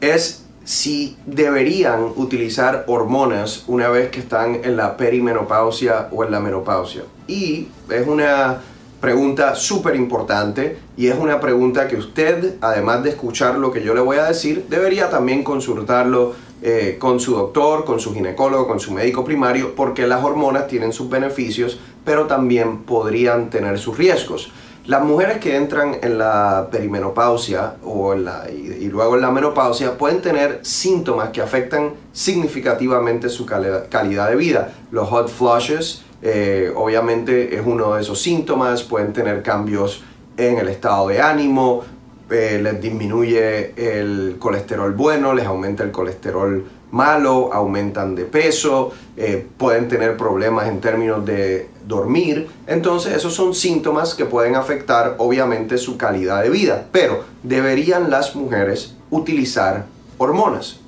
es 0.00 0.42
si 0.64 1.16
deberían 1.26 2.12
utilizar 2.16 2.84
hormonas 2.88 3.64
una 3.66 3.88
vez 3.88 4.10
que 4.10 4.20
están 4.20 4.60
en 4.64 4.76
la 4.76 4.96
perimenopausia 4.96 6.08
o 6.10 6.24
en 6.24 6.30
la 6.30 6.40
menopausia. 6.40 7.02
Y 7.28 7.68
es 7.90 8.06
una 8.06 8.58
pregunta 9.00 9.54
súper 9.54 9.96
importante 9.96 10.78
y 10.96 11.08
es 11.08 11.16
una 11.18 11.40
pregunta 11.40 11.86
que 11.86 11.96
usted, 11.96 12.54
además 12.60 13.02
de 13.02 13.10
escuchar 13.10 13.58
lo 13.58 13.70
que 13.70 13.82
yo 13.82 13.94
le 13.94 14.00
voy 14.00 14.16
a 14.16 14.24
decir, 14.24 14.66
debería 14.68 15.10
también 15.10 15.42
consultarlo 15.44 16.34
eh, 16.62 16.96
con 16.98 17.20
su 17.20 17.34
doctor, 17.34 17.84
con 17.84 18.00
su 18.00 18.14
ginecólogo, 18.14 18.66
con 18.66 18.80
su 18.80 18.92
médico 18.92 19.24
primario, 19.24 19.74
porque 19.74 20.06
las 20.06 20.24
hormonas 20.24 20.66
tienen 20.66 20.92
sus 20.92 21.10
beneficios, 21.10 21.78
pero 22.04 22.26
también 22.26 22.78
podrían 22.84 23.50
tener 23.50 23.78
sus 23.78 23.98
riesgos. 23.98 24.50
Las 24.86 25.02
mujeres 25.02 25.38
que 25.38 25.56
entran 25.56 25.96
en 26.00 26.16
la 26.16 26.68
perimenopausia 26.70 27.74
o 27.84 28.12
en 28.12 28.24
la, 28.24 28.48
y, 28.48 28.88
luego 28.88 29.16
en 29.16 29.22
la 29.22 29.32
menopausia 29.32 29.98
pueden 29.98 30.22
tener 30.22 30.60
síntomas 30.62 31.30
que 31.30 31.42
afectan 31.42 31.94
significativamente 32.12 33.28
su 33.28 33.44
cali- 33.44 33.88
calidad 33.90 34.30
de 34.30 34.36
vida. 34.36 34.72
Los 34.92 35.08
hot 35.08 35.28
flushes, 35.28 36.02
eh, 36.22 36.72
obviamente 36.74 37.54
es 37.54 37.62
uno 37.64 37.94
de 37.94 38.02
esos 38.02 38.20
síntomas, 38.20 38.82
pueden 38.82 39.12
tener 39.12 39.42
cambios 39.42 40.02
en 40.36 40.58
el 40.58 40.68
estado 40.68 41.08
de 41.08 41.20
ánimo, 41.20 41.82
eh, 42.28 42.58
les 42.62 42.80
disminuye 42.80 43.72
el 43.76 44.36
colesterol 44.38 44.92
bueno, 44.92 45.32
les 45.32 45.46
aumenta 45.46 45.84
el 45.84 45.92
colesterol 45.92 46.64
malo, 46.90 47.52
aumentan 47.52 48.14
de 48.14 48.24
peso, 48.24 48.92
eh, 49.16 49.46
pueden 49.56 49.88
tener 49.88 50.16
problemas 50.16 50.68
en 50.68 50.80
términos 50.80 51.24
de 51.24 51.68
dormir. 51.86 52.48
Entonces 52.66 53.14
esos 53.14 53.34
son 53.34 53.54
síntomas 53.54 54.14
que 54.14 54.24
pueden 54.24 54.56
afectar 54.56 55.14
obviamente 55.18 55.78
su 55.78 55.96
calidad 55.96 56.42
de 56.42 56.50
vida. 56.50 56.86
Pero 56.90 57.24
deberían 57.42 58.10
las 58.10 58.34
mujeres 58.34 58.94
utilizar 59.10 59.86
hormonas. 60.18 60.80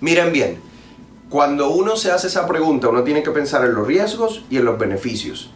Miren 0.00 0.32
bien, 0.32 0.58
cuando 1.28 1.70
uno 1.70 1.96
se 1.96 2.12
hace 2.12 2.28
esa 2.28 2.46
pregunta, 2.46 2.88
uno 2.88 3.02
tiene 3.02 3.22
que 3.22 3.30
pensar 3.30 3.64
en 3.64 3.74
los 3.74 3.86
riesgos 3.86 4.44
y 4.48 4.58
en 4.58 4.64
los 4.64 4.78
beneficios. 4.78 5.50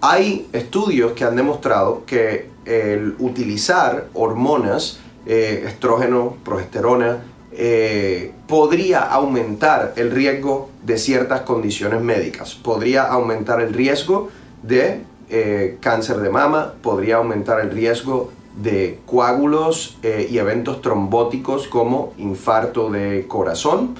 Hay 0.00 0.48
estudios 0.52 1.12
que 1.12 1.24
han 1.24 1.36
demostrado 1.36 2.02
que 2.06 2.48
el 2.64 3.14
utilizar 3.20 4.08
hormonas, 4.14 4.98
eh, 5.26 5.62
estrógeno, 5.66 6.36
progesterona, 6.44 7.18
eh, 7.52 8.32
podría 8.48 9.02
aumentar 9.02 9.92
el 9.96 10.10
riesgo 10.10 10.70
de 10.82 10.98
ciertas 10.98 11.42
condiciones 11.42 12.00
médicas. 12.00 12.54
Podría 12.54 13.04
aumentar 13.04 13.60
el 13.60 13.72
riesgo 13.72 14.28
de 14.64 15.02
eh, 15.30 15.76
cáncer 15.80 16.16
de 16.16 16.30
mama, 16.30 16.74
podría 16.82 17.16
aumentar 17.16 17.60
el 17.60 17.70
riesgo 17.70 18.32
de 18.56 18.98
coágulos 19.06 19.96
y 20.02 20.36
eventos 20.36 20.82
trombóticos 20.82 21.68
como 21.68 22.12
infarto 22.18 22.90
de 22.90 23.24
corazón. 23.26 23.94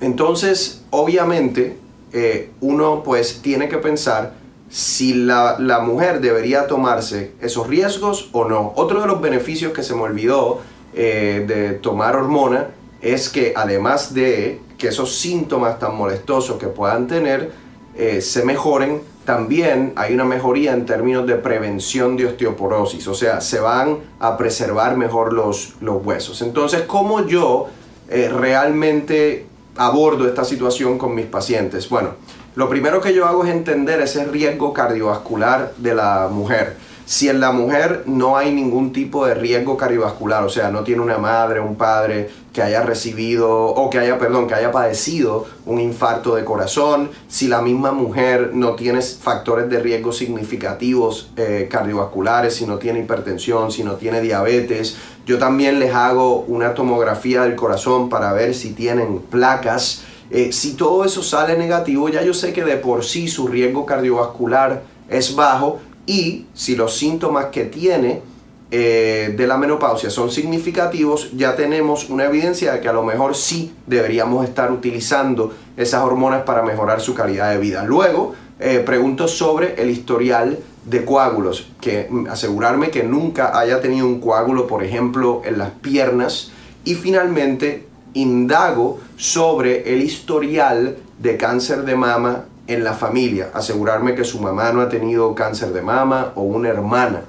Entonces, 0.00 0.82
obviamente, 0.90 1.78
eh, 2.16 2.50
uno 2.60 3.02
pues 3.04 3.42
tiene 3.42 3.68
que 3.68 3.78
pensar 3.78 4.34
si 4.70 5.14
la, 5.14 5.56
la 5.58 5.80
mujer 5.80 6.20
debería 6.20 6.68
tomarse 6.68 7.32
esos 7.40 7.66
riesgos 7.66 8.30
o 8.30 8.44
no. 8.44 8.72
Otro 8.76 9.00
de 9.00 9.08
los 9.08 9.20
beneficios 9.20 9.72
que 9.72 9.82
se 9.82 9.96
me 9.96 10.02
olvidó 10.02 10.60
eh, 10.94 11.44
de 11.46 11.72
tomar 11.72 12.14
hormona 12.14 12.68
es 13.02 13.28
que 13.28 13.52
además 13.56 14.14
de 14.14 14.60
que 14.78 14.88
esos 14.88 15.16
síntomas 15.16 15.80
tan 15.80 15.96
molestosos 15.96 16.56
que 16.56 16.68
puedan 16.68 17.08
tener 17.08 17.50
eh, 17.96 18.20
se 18.20 18.44
mejoren, 18.44 19.02
también 19.24 19.92
hay 19.96 20.14
una 20.14 20.24
mejoría 20.24 20.72
en 20.72 20.86
términos 20.86 21.26
de 21.26 21.34
prevención 21.34 22.16
de 22.16 22.26
osteoporosis, 22.26 23.08
o 23.08 23.14
sea, 23.14 23.40
se 23.40 23.58
van 23.58 23.98
a 24.20 24.36
preservar 24.36 24.96
mejor 24.96 25.32
los, 25.32 25.74
los 25.80 26.04
huesos. 26.04 26.42
Entonces, 26.42 26.82
¿cómo 26.82 27.26
yo 27.26 27.68
realmente 28.08 29.46
abordo 29.76 30.26
esta 30.26 30.44
situación 30.44 30.98
con 30.98 31.14
mis 31.14 31.26
pacientes? 31.26 31.88
Bueno, 31.88 32.10
lo 32.54 32.68
primero 32.68 33.00
que 33.00 33.12
yo 33.12 33.26
hago 33.26 33.44
es 33.44 33.50
entender 33.50 34.00
ese 34.00 34.24
riesgo 34.26 34.72
cardiovascular 34.72 35.74
de 35.76 35.94
la 35.94 36.28
mujer. 36.30 36.76
Si 37.04 37.28
en 37.28 37.40
la 37.40 37.52
mujer 37.52 38.04
no 38.06 38.36
hay 38.36 38.52
ningún 38.52 38.92
tipo 38.92 39.26
de 39.26 39.34
riesgo 39.34 39.76
cardiovascular, 39.76 40.44
o 40.44 40.48
sea, 40.48 40.70
no 40.70 40.82
tiene 40.84 41.02
una 41.02 41.18
madre, 41.18 41.60
un 41.60 41.76
padre 41.76 42.30
que 42.54 42.62
haya 42.62 42.82
recibido 42.82 43.50
o 43.50 43.90
que 43.90 43.98
haya, 43.98 44.16
perdón, 44.16 44.46
que 44.46 44.54
haya 44.54 44.70
padecido 44.70 45.44
un 45.66 45.80
infarto 45.80 46.36
de 46.36 46.44
corazón, 46.44 47.10
si 47.26 47.48
la 47.48 47.60
misma 47.60 47.90
mujer 47.90 48.52
no 48.54 48.76
tiene 48.76 49.02
factores 49.02 49.68
de 49.68 49.80
riesgo 49.80 50.12
significativos 50.12 51.32
eh, 51.36 51.66
cardiovasculares, 51.68 52.54
si 52.54 52.64
no 52.64 52.78
tiene 52.78 53.00
hipertensión, 53.00 53.72
si 53.72 53.82
no 53.82 53.96
tiene 53.96 54.20
diabetes, 54.20 54.96
yo 55.26 55.36
también 55.38 55.80
les 55.80 55.92
hago 55.92 56.44
una 56.46 56.74
tomografía 56.74 57.42
del 57.42 57.56
corazón 57.56 58.08
para 58.08 58.32
ver 58.32 58.54
si 58.54 58.72
tienen 58.72 59.18
placas. 59.18 60.04
Eh, 60.30 60.52
si 60.52 60.74
todo 60.74 61.04
eso 61.04 61.24
sale 61.24 61.58
negativo, 61.58 62.08
ya 62.08 62.22
yo 62.22 62.34
sé 62.34 62.52
que 62.52 62.62
de 62.64 62.76
por 62.76 63.04
sí 63.04 63.26
su 63.26 63.48
riesgo 63.48 63.84
cardiovascular 63.84 64.84
es 65.08 65.34
bajo 65.34 65.80
y 66.06 66.46
si 66.54 66.76
los 66.76 66.96
síntomas 66.96 67.46
que 67.46 67.64
tiene 67.64 68.22
eh, 68.70 69.34
de 69.36 69.46
la 69.46 69.56
menopausia 69.56 70.10
son 70.10 70.30
significativos, 70.30 71.30
ya 71.36 71.54
tenemos 71.54 72.08
una 72.10 72.24
evidencia 72.24 72.72
de 72.72 72.80
que 72.80 72.88
a 72.88 72.92
lo 72.92 73.04
mejor 73.04 73.36
sí 73.36 73.74
deberíamos 73.86 74.44
estar 74.44 74.72
utilizando 74.72 75.52
esas 75.76 76.02
hormonas 76.02 76.42
para 76.42 76.62
mejorar 76.62 77.00
su 77.00 77.14
calidad 77.14 77.50
de 77.50 77.58
vida. 77.58 77.84
Luego, 77.84 78.34
eh, 78.58 78.82
pregunto 78.84 79.28
sobre 79.28 79.80
el 79.80 79.90
historial 79.90 80.58
de 80.84 81.04
coágulos, 81.04 81.70
que 81.80 82.06
mm, 82.08 82.28
asegurarme 82.28 82.90
que 82.90 83.02
nunca 83.02 83.58
haya 83.58 83.80
tenido 83.80 84.06
un 84.06 84.20
coágulo, 84.20 84.66
por 84.66 84.82
ejemplo, 84.82 85.42
en 85.44 85.58
las 85.58 85.70
piernas. 85.70 86.50
Y 86.84 86.94
finalmente, 86.94 87.86
indago 88.14 89.00
sobre 89.16 89.92
el 89.92 90.02
historial 90.02 90.96
de 91.18 91.36
cáncer 91.36 91.84
de 91.84 91.96
mama 91.96 92.44
en 92.66 92.84
la 92.84 92.94
familia, 92.94 93.50
asegurarme 93.52 94.14
que 94.14 94.24
su 94.24 94.40
mamá 94.40 94.72
no 94.72 94.80
ha 94.80 94.88
tenido 94.88 95.34
cáncer 95.34 95.72
de 95.72 95.82
mama 95.82 96.32
o 96.34 96.42
una 96.42 96.68
hermana. 96.68 97.22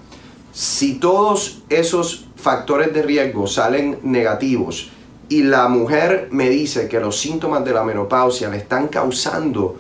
Si 0.56 0.94
todos 0.94 1.64
esos 1.68 2.28
factores 2.38 2.94
de 2.94 3.02
riesgo 3.02 3.46
salen 3.46 4.00
negativos 4.04 4.90
y 5.28 5.44
la 5.44 5.68
mujer 5.68 6.30
me 6.32 6.50
dice 6.50 6.88
que 6.88 7.02
los 7.02 7.20
síntomas 7.20 7.66
de 7.66 7.74
la 7.74 7.84
menopausia 7.84 8.48
le 8.48 8.56
están 8.56 8.88
causando 8.88 9.76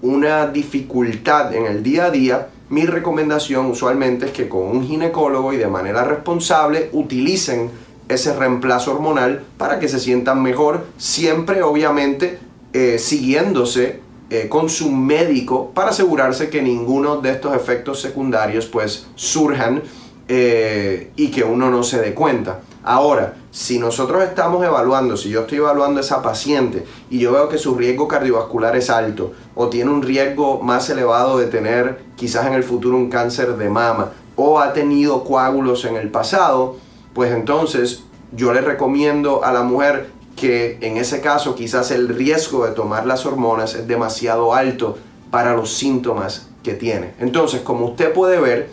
una 0.00 0.46
dificultad 0.46 1.52
en 1.52 1.66
el 1.66 1.82
día 1.82 2.04
a 2.04 2.10
día, 2.12 2.48
mi 2.68 2.86
recomendación 2.86 3.66
usualmente 3.66 4.26
es 4.26 4.30
que 4.30 4.48
con 4.48 4.62
un 4.62 4.86
ginecólogo 4.86 5.52
y 5.54 5.56
de 5.56 5.66
manera 5.66 6.04
responsable 6.04 6.88
utilicen 6.92 7.72
ese 8.08 8.32
reemplazo 8.32 8.92
hormonal 8.92 9.42
para 9.58 9.80
que 9.80 9.88
se 9.88 9.98
sientan 9.98 10.40
mejor, 10.40 10.86
siempre 10.98 11.64
obviamente 11.64 12.38
eh, 12.72 13.00
siguiéndose 13.00 13.98
eh, 14.30 14.48
con 14.48 14.70
su 14.70 14.92
médico 14.92 15.72
para 15.74 15.90
asegurarse 15.90 16.48
que 16.48 16.62
ninguno 16.62 17.16
de 17.16 17.32
estos 17.32 17.56
efectos 17.56 18.00
secundarios 18.00 18.66
pues 18.66 19.08
surjan 19.16 19.82
eh, 20.28 21.10
y 21.16 21.30
que 21.30 21.44
uno 21.44 21.70
no 21.70 21.82
se 21.82 22.00
dé 22.00 22.14
cuenta. 22.14 22.60
Ahora, 22.84 23.34
si 23.52 23.78
nosotros 23.78 24.22
estamos 24.22 24.64
evaluando, 24.64 25.16
si 25.16 25.28
yo 25.28 25.42
estoy 25.42 25.58
evaluando 25.58 25.98
a 26.00 26.02
esa 26.02 26.22
paciente 26.22 26.84
y 27.10 27.18
yo 27.20 27.32
veo 27.32 27.48
que 27.48 27.58
su 27.58 27.74
riesgo 27.76 28.08
cardiovascular 28.08 28.76
es 28.76 28.90
alto 28.90 29.32
o 29.54 29.68
tiene 29.68 29.90
un 29.90 30.02
riesgo 30.02 30.60
más 30.60 30.90
elevado 30.90 31.38
de 31.38 31.46
tener 31.46 32.02
quizás 32.16 32.46
en 32.46 32.54
el 32.54 32.64
futuro 32.64 32.96
un 32.96 33.10
cáncer 33.10 33.56
de 33.56 33.68
mama 33.68 34.12
o 34.36 34.58
ha 34.58 34.72
tenido 34.72 35.22
coágulos 35.22 35.84
en 35.84 35.96
el 35.96 36.10
pasado, 36.10 36.76
pues 37.14 37.32
entonces 37.32 38.04
yo 38.32 38.52
le 38.52 38.62
recomiendo 38.62 39.44
a 39.44 39.52
la 39.52 39.62
mujer 39.62 40.08
que 40.34 40.78
en 40.80 40.96
ese 40.96 41.20
caso 41.20 41.54
quizás 41.54 41.90
el 41.90 42.08
riesgo 42.08 42.66
de 42.66 42.72
tomar 42.72 43.06
las 43.06 43.26
hormonas 43.26 43.74
es 43.74 43.86
demasiado 43.86 44.54
alto 44.54 44.98
para 45.30 45.54
los 45.54 45.72
síntomas 45.72 46.48
que 46.62 46.74
tiene. 46.74 47.14
Entonces, 47.20 47.60
como 47.60 47.86
usted 47.86 48.12
puede 48.12 48.40
ver, 48.40 48.70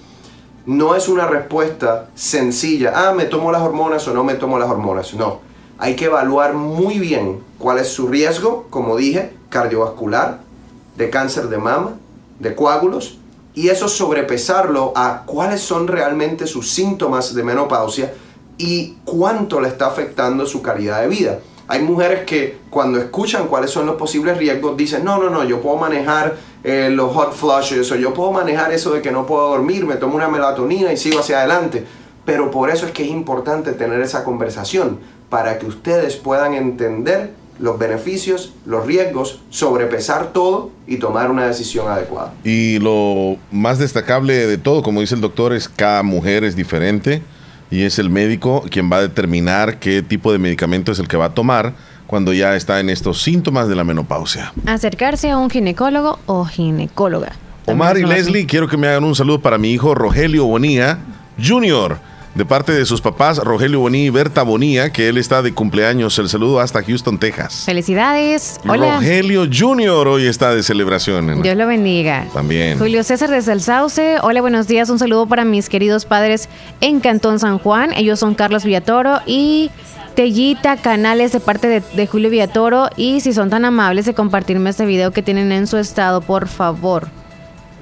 no 0.69 0.95
es 0.95 1.09
una 1.09 1.25
respuesta 1.25 2.09
sencilla, 2.13 2.93
ah, 2.95 3.11
me 3.11 3.25
tomo 3.25 3.51
las 3.51 3.63
hormonas 3.63 4.07
o 4.07 4.13
no 4.13 4.23
me 4.23 4.35
tomo 4.35 4.59
las 4.59 4.69
hormonas. 4.69 5.15
No, 5.15 5.39
hay 5.79 5.95
que 5.95 6.05
evaluar 6.05 6.53
muy 6.53 6.99
bien 6.99 7.39
cuál 7.57 7.79
es 7.79 7.87
su 7.87 8.07
riesgo, 8.07 8.67
como 8.69 8.95
dije, 8.95 9.33
cardiovascular, 9.49 10.41
de 10.95 11.09
cáncer 11.09 11.49
de 11.49 11.57
mama, 11.57 11.95
de 12.37 12.53
coágulos, 12.53 13.17
y 13.55 13.69
eso 13.69 13.89
sobrepesarlo 13.89 14.93
a 14.95 15.23
cuáles 15.25 15.61
son 15.61 15.87
realmente 15.87 16.45
sus 16.45 16.69
síntomas 16.69 17.33
de 17.33 17.41
menopausia 17.41 18.13
y 18.59 18.97
cuánto 19.05 19.59
le 19.61 19.69
está 19.69 19.87
afectando 19.87 20.45
su 20.45 20.61
calidad 20.61 21.01
de 21.01 21.07
vida. 21.07 21.39
Hay 21.71 21.83
mujeres 21.83 22.25
que 22.25 22.57
cuando 22.71 22.97
escuchan 22.97 23.47
cuáles 23.47 23.69
son 23.69 23.85
los 23.85 23.95
posibles 23.95 24.39
riesgos 24.39 24.75
dicen, 24.75 25.05
no, 25.05 25.21
no, 25.21 25.29
no, 25.29 25.43
yo 25.43 25.61
puedo 25.61 25.77
manejar 25.77 26.35
eh, 26.63 26.89
los 26.91 27.13
hot 27.13 27.31
flushes 27.31 27.91
o 27.91 27.95
yo 27.95 28.11
puedo 28.11 28.31
manejar 28.31 28.71
eso 28.71 28.91
de 28.91 29.03
que 29.03 29.11
no 29.11 29.27
puedo 29.27 29.49
dormir, 29.49 29.85
me 29.85 29.95
tomo 29.95 30.15
una 30.15 30.27
melatonina 30.27 30.91
y 30.91 30.97
sigo 30.97 31.19
hacia 31.19 31.37
adelante. 31.37 31.85
Pero 32.25 32.49
por 32.49 32.71
eso 32.71 32.87
es 32.87 32.91
que 32.91 33.03
es 33.03 33.09
importante 33.09 33.73
tener 33.73 34.01
esa 34.01 34.23
conversación, 34.23 34.97
para 35.29 35.59
que 35.59 35.67
ustedes 35.67 36.15
puedan 36.15 36.55
entender 36.55 37.33
los 37.59 37.77
beneficios, 37.77 38.53
los 38.65 38.87
riesgos, 38.87 39.41
sobrepesar 39.51 40.33
todo 40.33 40.71
y 40.87 40.97
tomar 40.97 41.29
una 41.29 41.45
decisión 41.45 41.87
adecuada. 41.87 42.33
Y 42.43 42.79
lo 42.79 43.37
más 43.51 43.77
destacable 43.77 44.47
de 44.47 44.57
todo, 44.57 44.81
como 44.81 45.01
dice 45.01 45.13
el 45.13 45.21
doctor, 45.21 45.53
es 45.53 45.69
cada 45.69 46.01
mujer 46.01 46.43
es 46.43 46.55
diferente 46.55 47.21
y 47.71 47.83
es 47.83 47.99
el 47.99 48.09
médico 48.09 48.65
quien 48.69 48.91
va 48.91 48.97
a 48.97 49.01
determinar 49.01 49.79
qué 49.79 50.01
tipo 50.01 50.31
de 50.31 50.39
medicamento 50.39 50.91
es 50.91 50.99
el 50.99 51.07
que 51.07 51.17
va 51.17 51.25
a 51.25 51.33
tomar 51.33 51.73
cuando 52.07 52.33
ya 52.33 52.55
está 52.55 52.79
en 52.79 52.89
estos 52.89 53.21
síntomas 53.21 53.67
de 53.67 53.75
la 53.75 53.83
menopausia. 53.83 54.51
Acercarse 54.65 55.29
a 55.29 55.37
un 55.37 55.49
ginecólogo 55.49 56.19
o 56.25 56.45
ginecóloga. 56.45 57.33
Omar 57.67 57.99
y 57.99 58.05
Leslie, 58.05 58.47
quiero 58.47 58.67
que 58.67 58.77
me 58.77 58.87
hagan 58.87 59.03
un 59.03 59.13
saludo 59.13 59.41
para 59.41 59.59
mi 59.59 59.71
hijo 59.71 59.93
Rogelio 59.93 60.45
Bonía 60.45 60.97
Jr., 61.41 61.99
de 62.35 62.45
parte 62.45 62.71
de 62.71 62.85
sus 62.85 63.01
papás 63.01 63.37
Rogelio 63.39 63.79
Bonía 63.79 64.05
y 64.05 64.09
Berta 64.09 64.43
Bonía, 64.43 64.91
que 64.91 65.09
él 65.09 65.17
está 65.17 65.41
de 65.41 65.53
cumpleaños. 65.53 66.17
El 66.19 66.29
saludo 66.29 66.59
hasta 66.59 66.83
Houston, 66.83 67.17
Texas. 67.17 67.63
Felicidades. 67.65 68.59
Hola. 68.67 68.95
Rogelio 68.95 69.47
Jr. 69.51 70.07
hoy 70.07 70.27
está 70.27 70.53
de 70.53 70.63
celebración. 70.63 71.41
Dios 71.41 71.57
lo 71.57 71.67
bendiga. 71.67 72.27
También. 72.33 72.77
Julio 72.77 73.03
César 73.03 73.29
desde 73.29 73.53
el 73.53 73.61
Sauce. 73.61 74.17
Hola, 74.21 74.41
buenos 74.41 74.67
días. 74.67 74.89
Un 74.89 74.99
saludo 74.99 75.27
para 75.27 75.45
mis 75.45 75.69
queridos 75.69 76.05
padres 76.05 76.49
en 76.81 76.99
Cantón 76.99 77.39
San 77.39 77.59
Juan. 77.59 77.93
Ellos 77.93 78.19
son 78.19 78.35
Carlos 78.35 78.63
Villatoro 78.63 79.19
y 79.25 79.71
Tellita 80.15 80.77
Canales 80.77 81.31
de 81.31 81.39
parte 81.39 81.67
de, 81.67 81.81
de 81.81 82.07
Julio 82.07 82.29
Villatoro. 82.29 82.89
Y 82.95 83.21
si 83.21 83.33
son 83.33 83.49
tan 83.49 83.65
amables 83.65 84.05
de 84.05 84.13
compartirme 84.13 84.69
este 84.69 84.85
video 84.85 85.11
que 85.11 85.23
tienen 85.23 85.51
en 85.51 85.67
su 85.67 85.77
estado, 85.77 86.21
por 86.21 86.47
favor. 86.47 87.07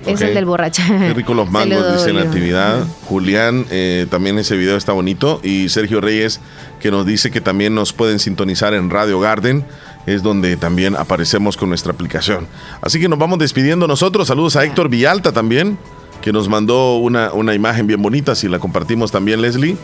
Es 0.05 0.21
el 0.21 0.33
del 0.33 0.45
borracha. 0.45 0.85
Qué 0.87 1.13
rico 1.13 1.33
los 1.33 1.49
mangos, 1.49 1.93
dice 1.93 2.11
Julio. 2.11 2.25
Natividad. 2.25 2.85
Julián, 3.05 3.65
eh, 3.69 4.05
también 4.09 4.37
ese 4.37 4.55
video 4.55 4.77
está 4.77 4.93
bonito. 4.93 5.39
Y 5.43 5.69
Sergio 5.69 6.01
Reyes, 6.01 6.39
que 6.79 6.91
nos 6.91 7.05
dice 7.05 7.31
que 7.31 7.41
también 7.41 7.75
nos 7.75 7.93
pueden 7.93 8.19
sintonizar 8.19 8.73
en 8.73 8.89
Radio 8.89 9.19
Garden. 9.19 9.65
Es 10.05 10.23
donde 10.23 10.55
también 10.55 10.95
aparecemos 10.95 11.57
con 11.57 11.69
nuestra 11.69 11.91
aplicación. 11.91 12.47
Así 12.81 12.99
que 12.99 13.09
nos 13.09 13.19
vamos 13.19 13.39
despidiendo 13.39 13.87
nosotros. 13.87 14.27
Saludos 14.27 14.55
a 14.55 14.63
Héctor 14.63 14.87
Villalta 14.87 15.33
también, 15.33 15.77
que 16.21 16.31
nos 16.31 16.47
mandó 16.47 16.97
una, 16.97 17.33
una 17.33 17.53
imagen 17.53 17.87
bien 17.87 18.01
bonita. 18.01 18.33
Si 18.35 18.47
la 18.47 18.59
compartimos 18.59 19.11
también, 19.11 19.41
Leslie. 19.41 19.75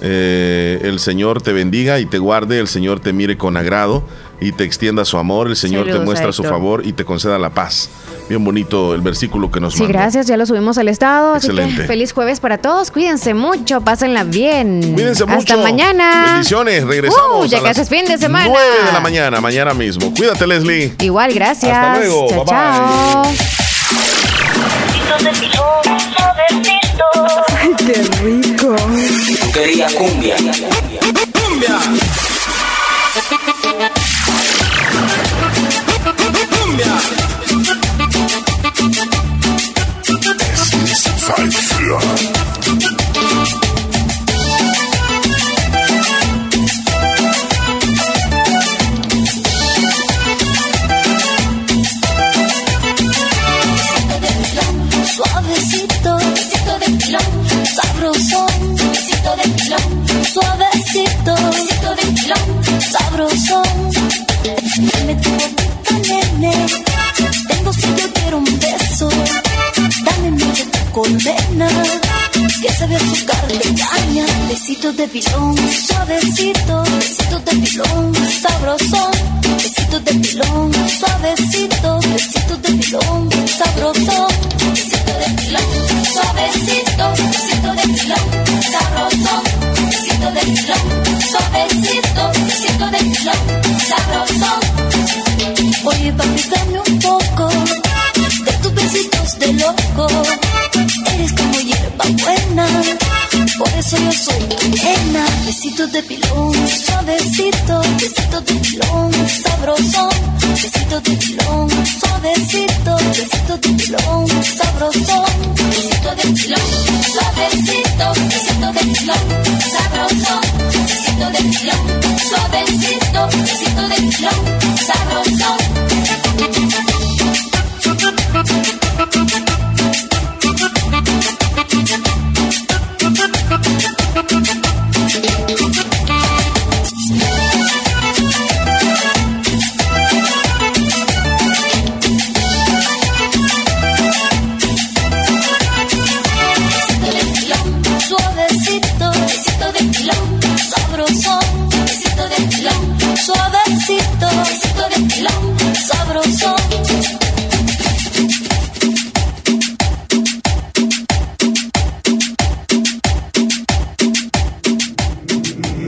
Eh, 0.00 0.80
el 0.82 0.98
Señor 0.98 1.40
te 1.40 1.52
bendiga 1.52 1.98
y 1.98 2.06
te 2.06 2.18
guarde, 2.18 2.58
el 2.58 2.68
Señor 2.68 3.00
te 3.00 3.12
mire 3.12 3.38
con 3.38 3.56
agrado 3.56 4.04
y 4.40 4.52
te 4.52 4.64
extienda 4.64 5.04
su 5.04 5.16
amor, 5.18 5.48
el 5.48 5.56
Señor 5.56 5.84
Saludos 5.86 6.00
te 6.00 6.04
muestra 6.04 6.32
su 6.32 6.42
favor 6.44 6.84
y 6.86 6.92
te 6.92 7.04
conceda 7.04 7.38
la 7.38 7.50
paz. 7.50 7.88
Bien 8.28 8.42
bonito 8.44 8.94
el 8.94 9.00
versículo 9.02 9.50
que 9.50 9.60
nos 9.60 9.74
Sí, 9.74 9.80
mandó. 9.82 9.92
gracias, 9.98 10.26
ya 10.26 10.36
lo 10.36 10.46
subimos 10.46 10.78
al 10.78 10.88
estado. 10.88 11.34
Así 11.34 11.48
Excelente. 11.48 11.82
que 11.82 11.86
feliz 11.86 12.12
jueves 12.12 12.40
para 12.40 12.58
todos. 12.58 12.90
Cuídense 12.90 13.34
mucho, 13.34 13.82
pásenla 13.82 14.24
bien. 14.24 14.94
Cuídense 14.94 15.24
mucho. 15.26 15.38
Hasta 15.38 15.56
mañana. 15.58 16.24
Bendiciones. 16.32 16.84
Regresamos. 16.84 17.44
Uh, 17.44 17.48
ya 17.48 17.58
a 17.58 17.60
las 17.60 17.70
casi 17.76 17.80
es 17.82 17.88
fin 17.88 18.06
de 18.10 18.18
semana. 18.18 18.46
9 18.48 18.66
de 18.86 18.92
la 18.92 19.00
mañana, 19.00 19.40
mañana 19.40 19.74
mismo. 19.74 20.12
Cuídate, 20.14 20.46
Leslie. 20.46 20.94
Igual, 21.00 21.34
gracias. 21.34 21.76
Hasta 21.76 21.98
luego. 21.98 22.26
Chao, 22.28 22.44
Bye, 22.44 22.54
bye. 22.54 23.36
chao. 23.36 24.34
Ay, 27.60 27.70
qué 27.78 27.94
rico. 28.22 28.76
Quería 29.52 29.86
cumbia. 29.96 30.36
Cumbia. 31.32 31.78
Zeit 41.24 41.54
für. 41.54 42.43
Besito 75.14 75.54
de 75.54 75.93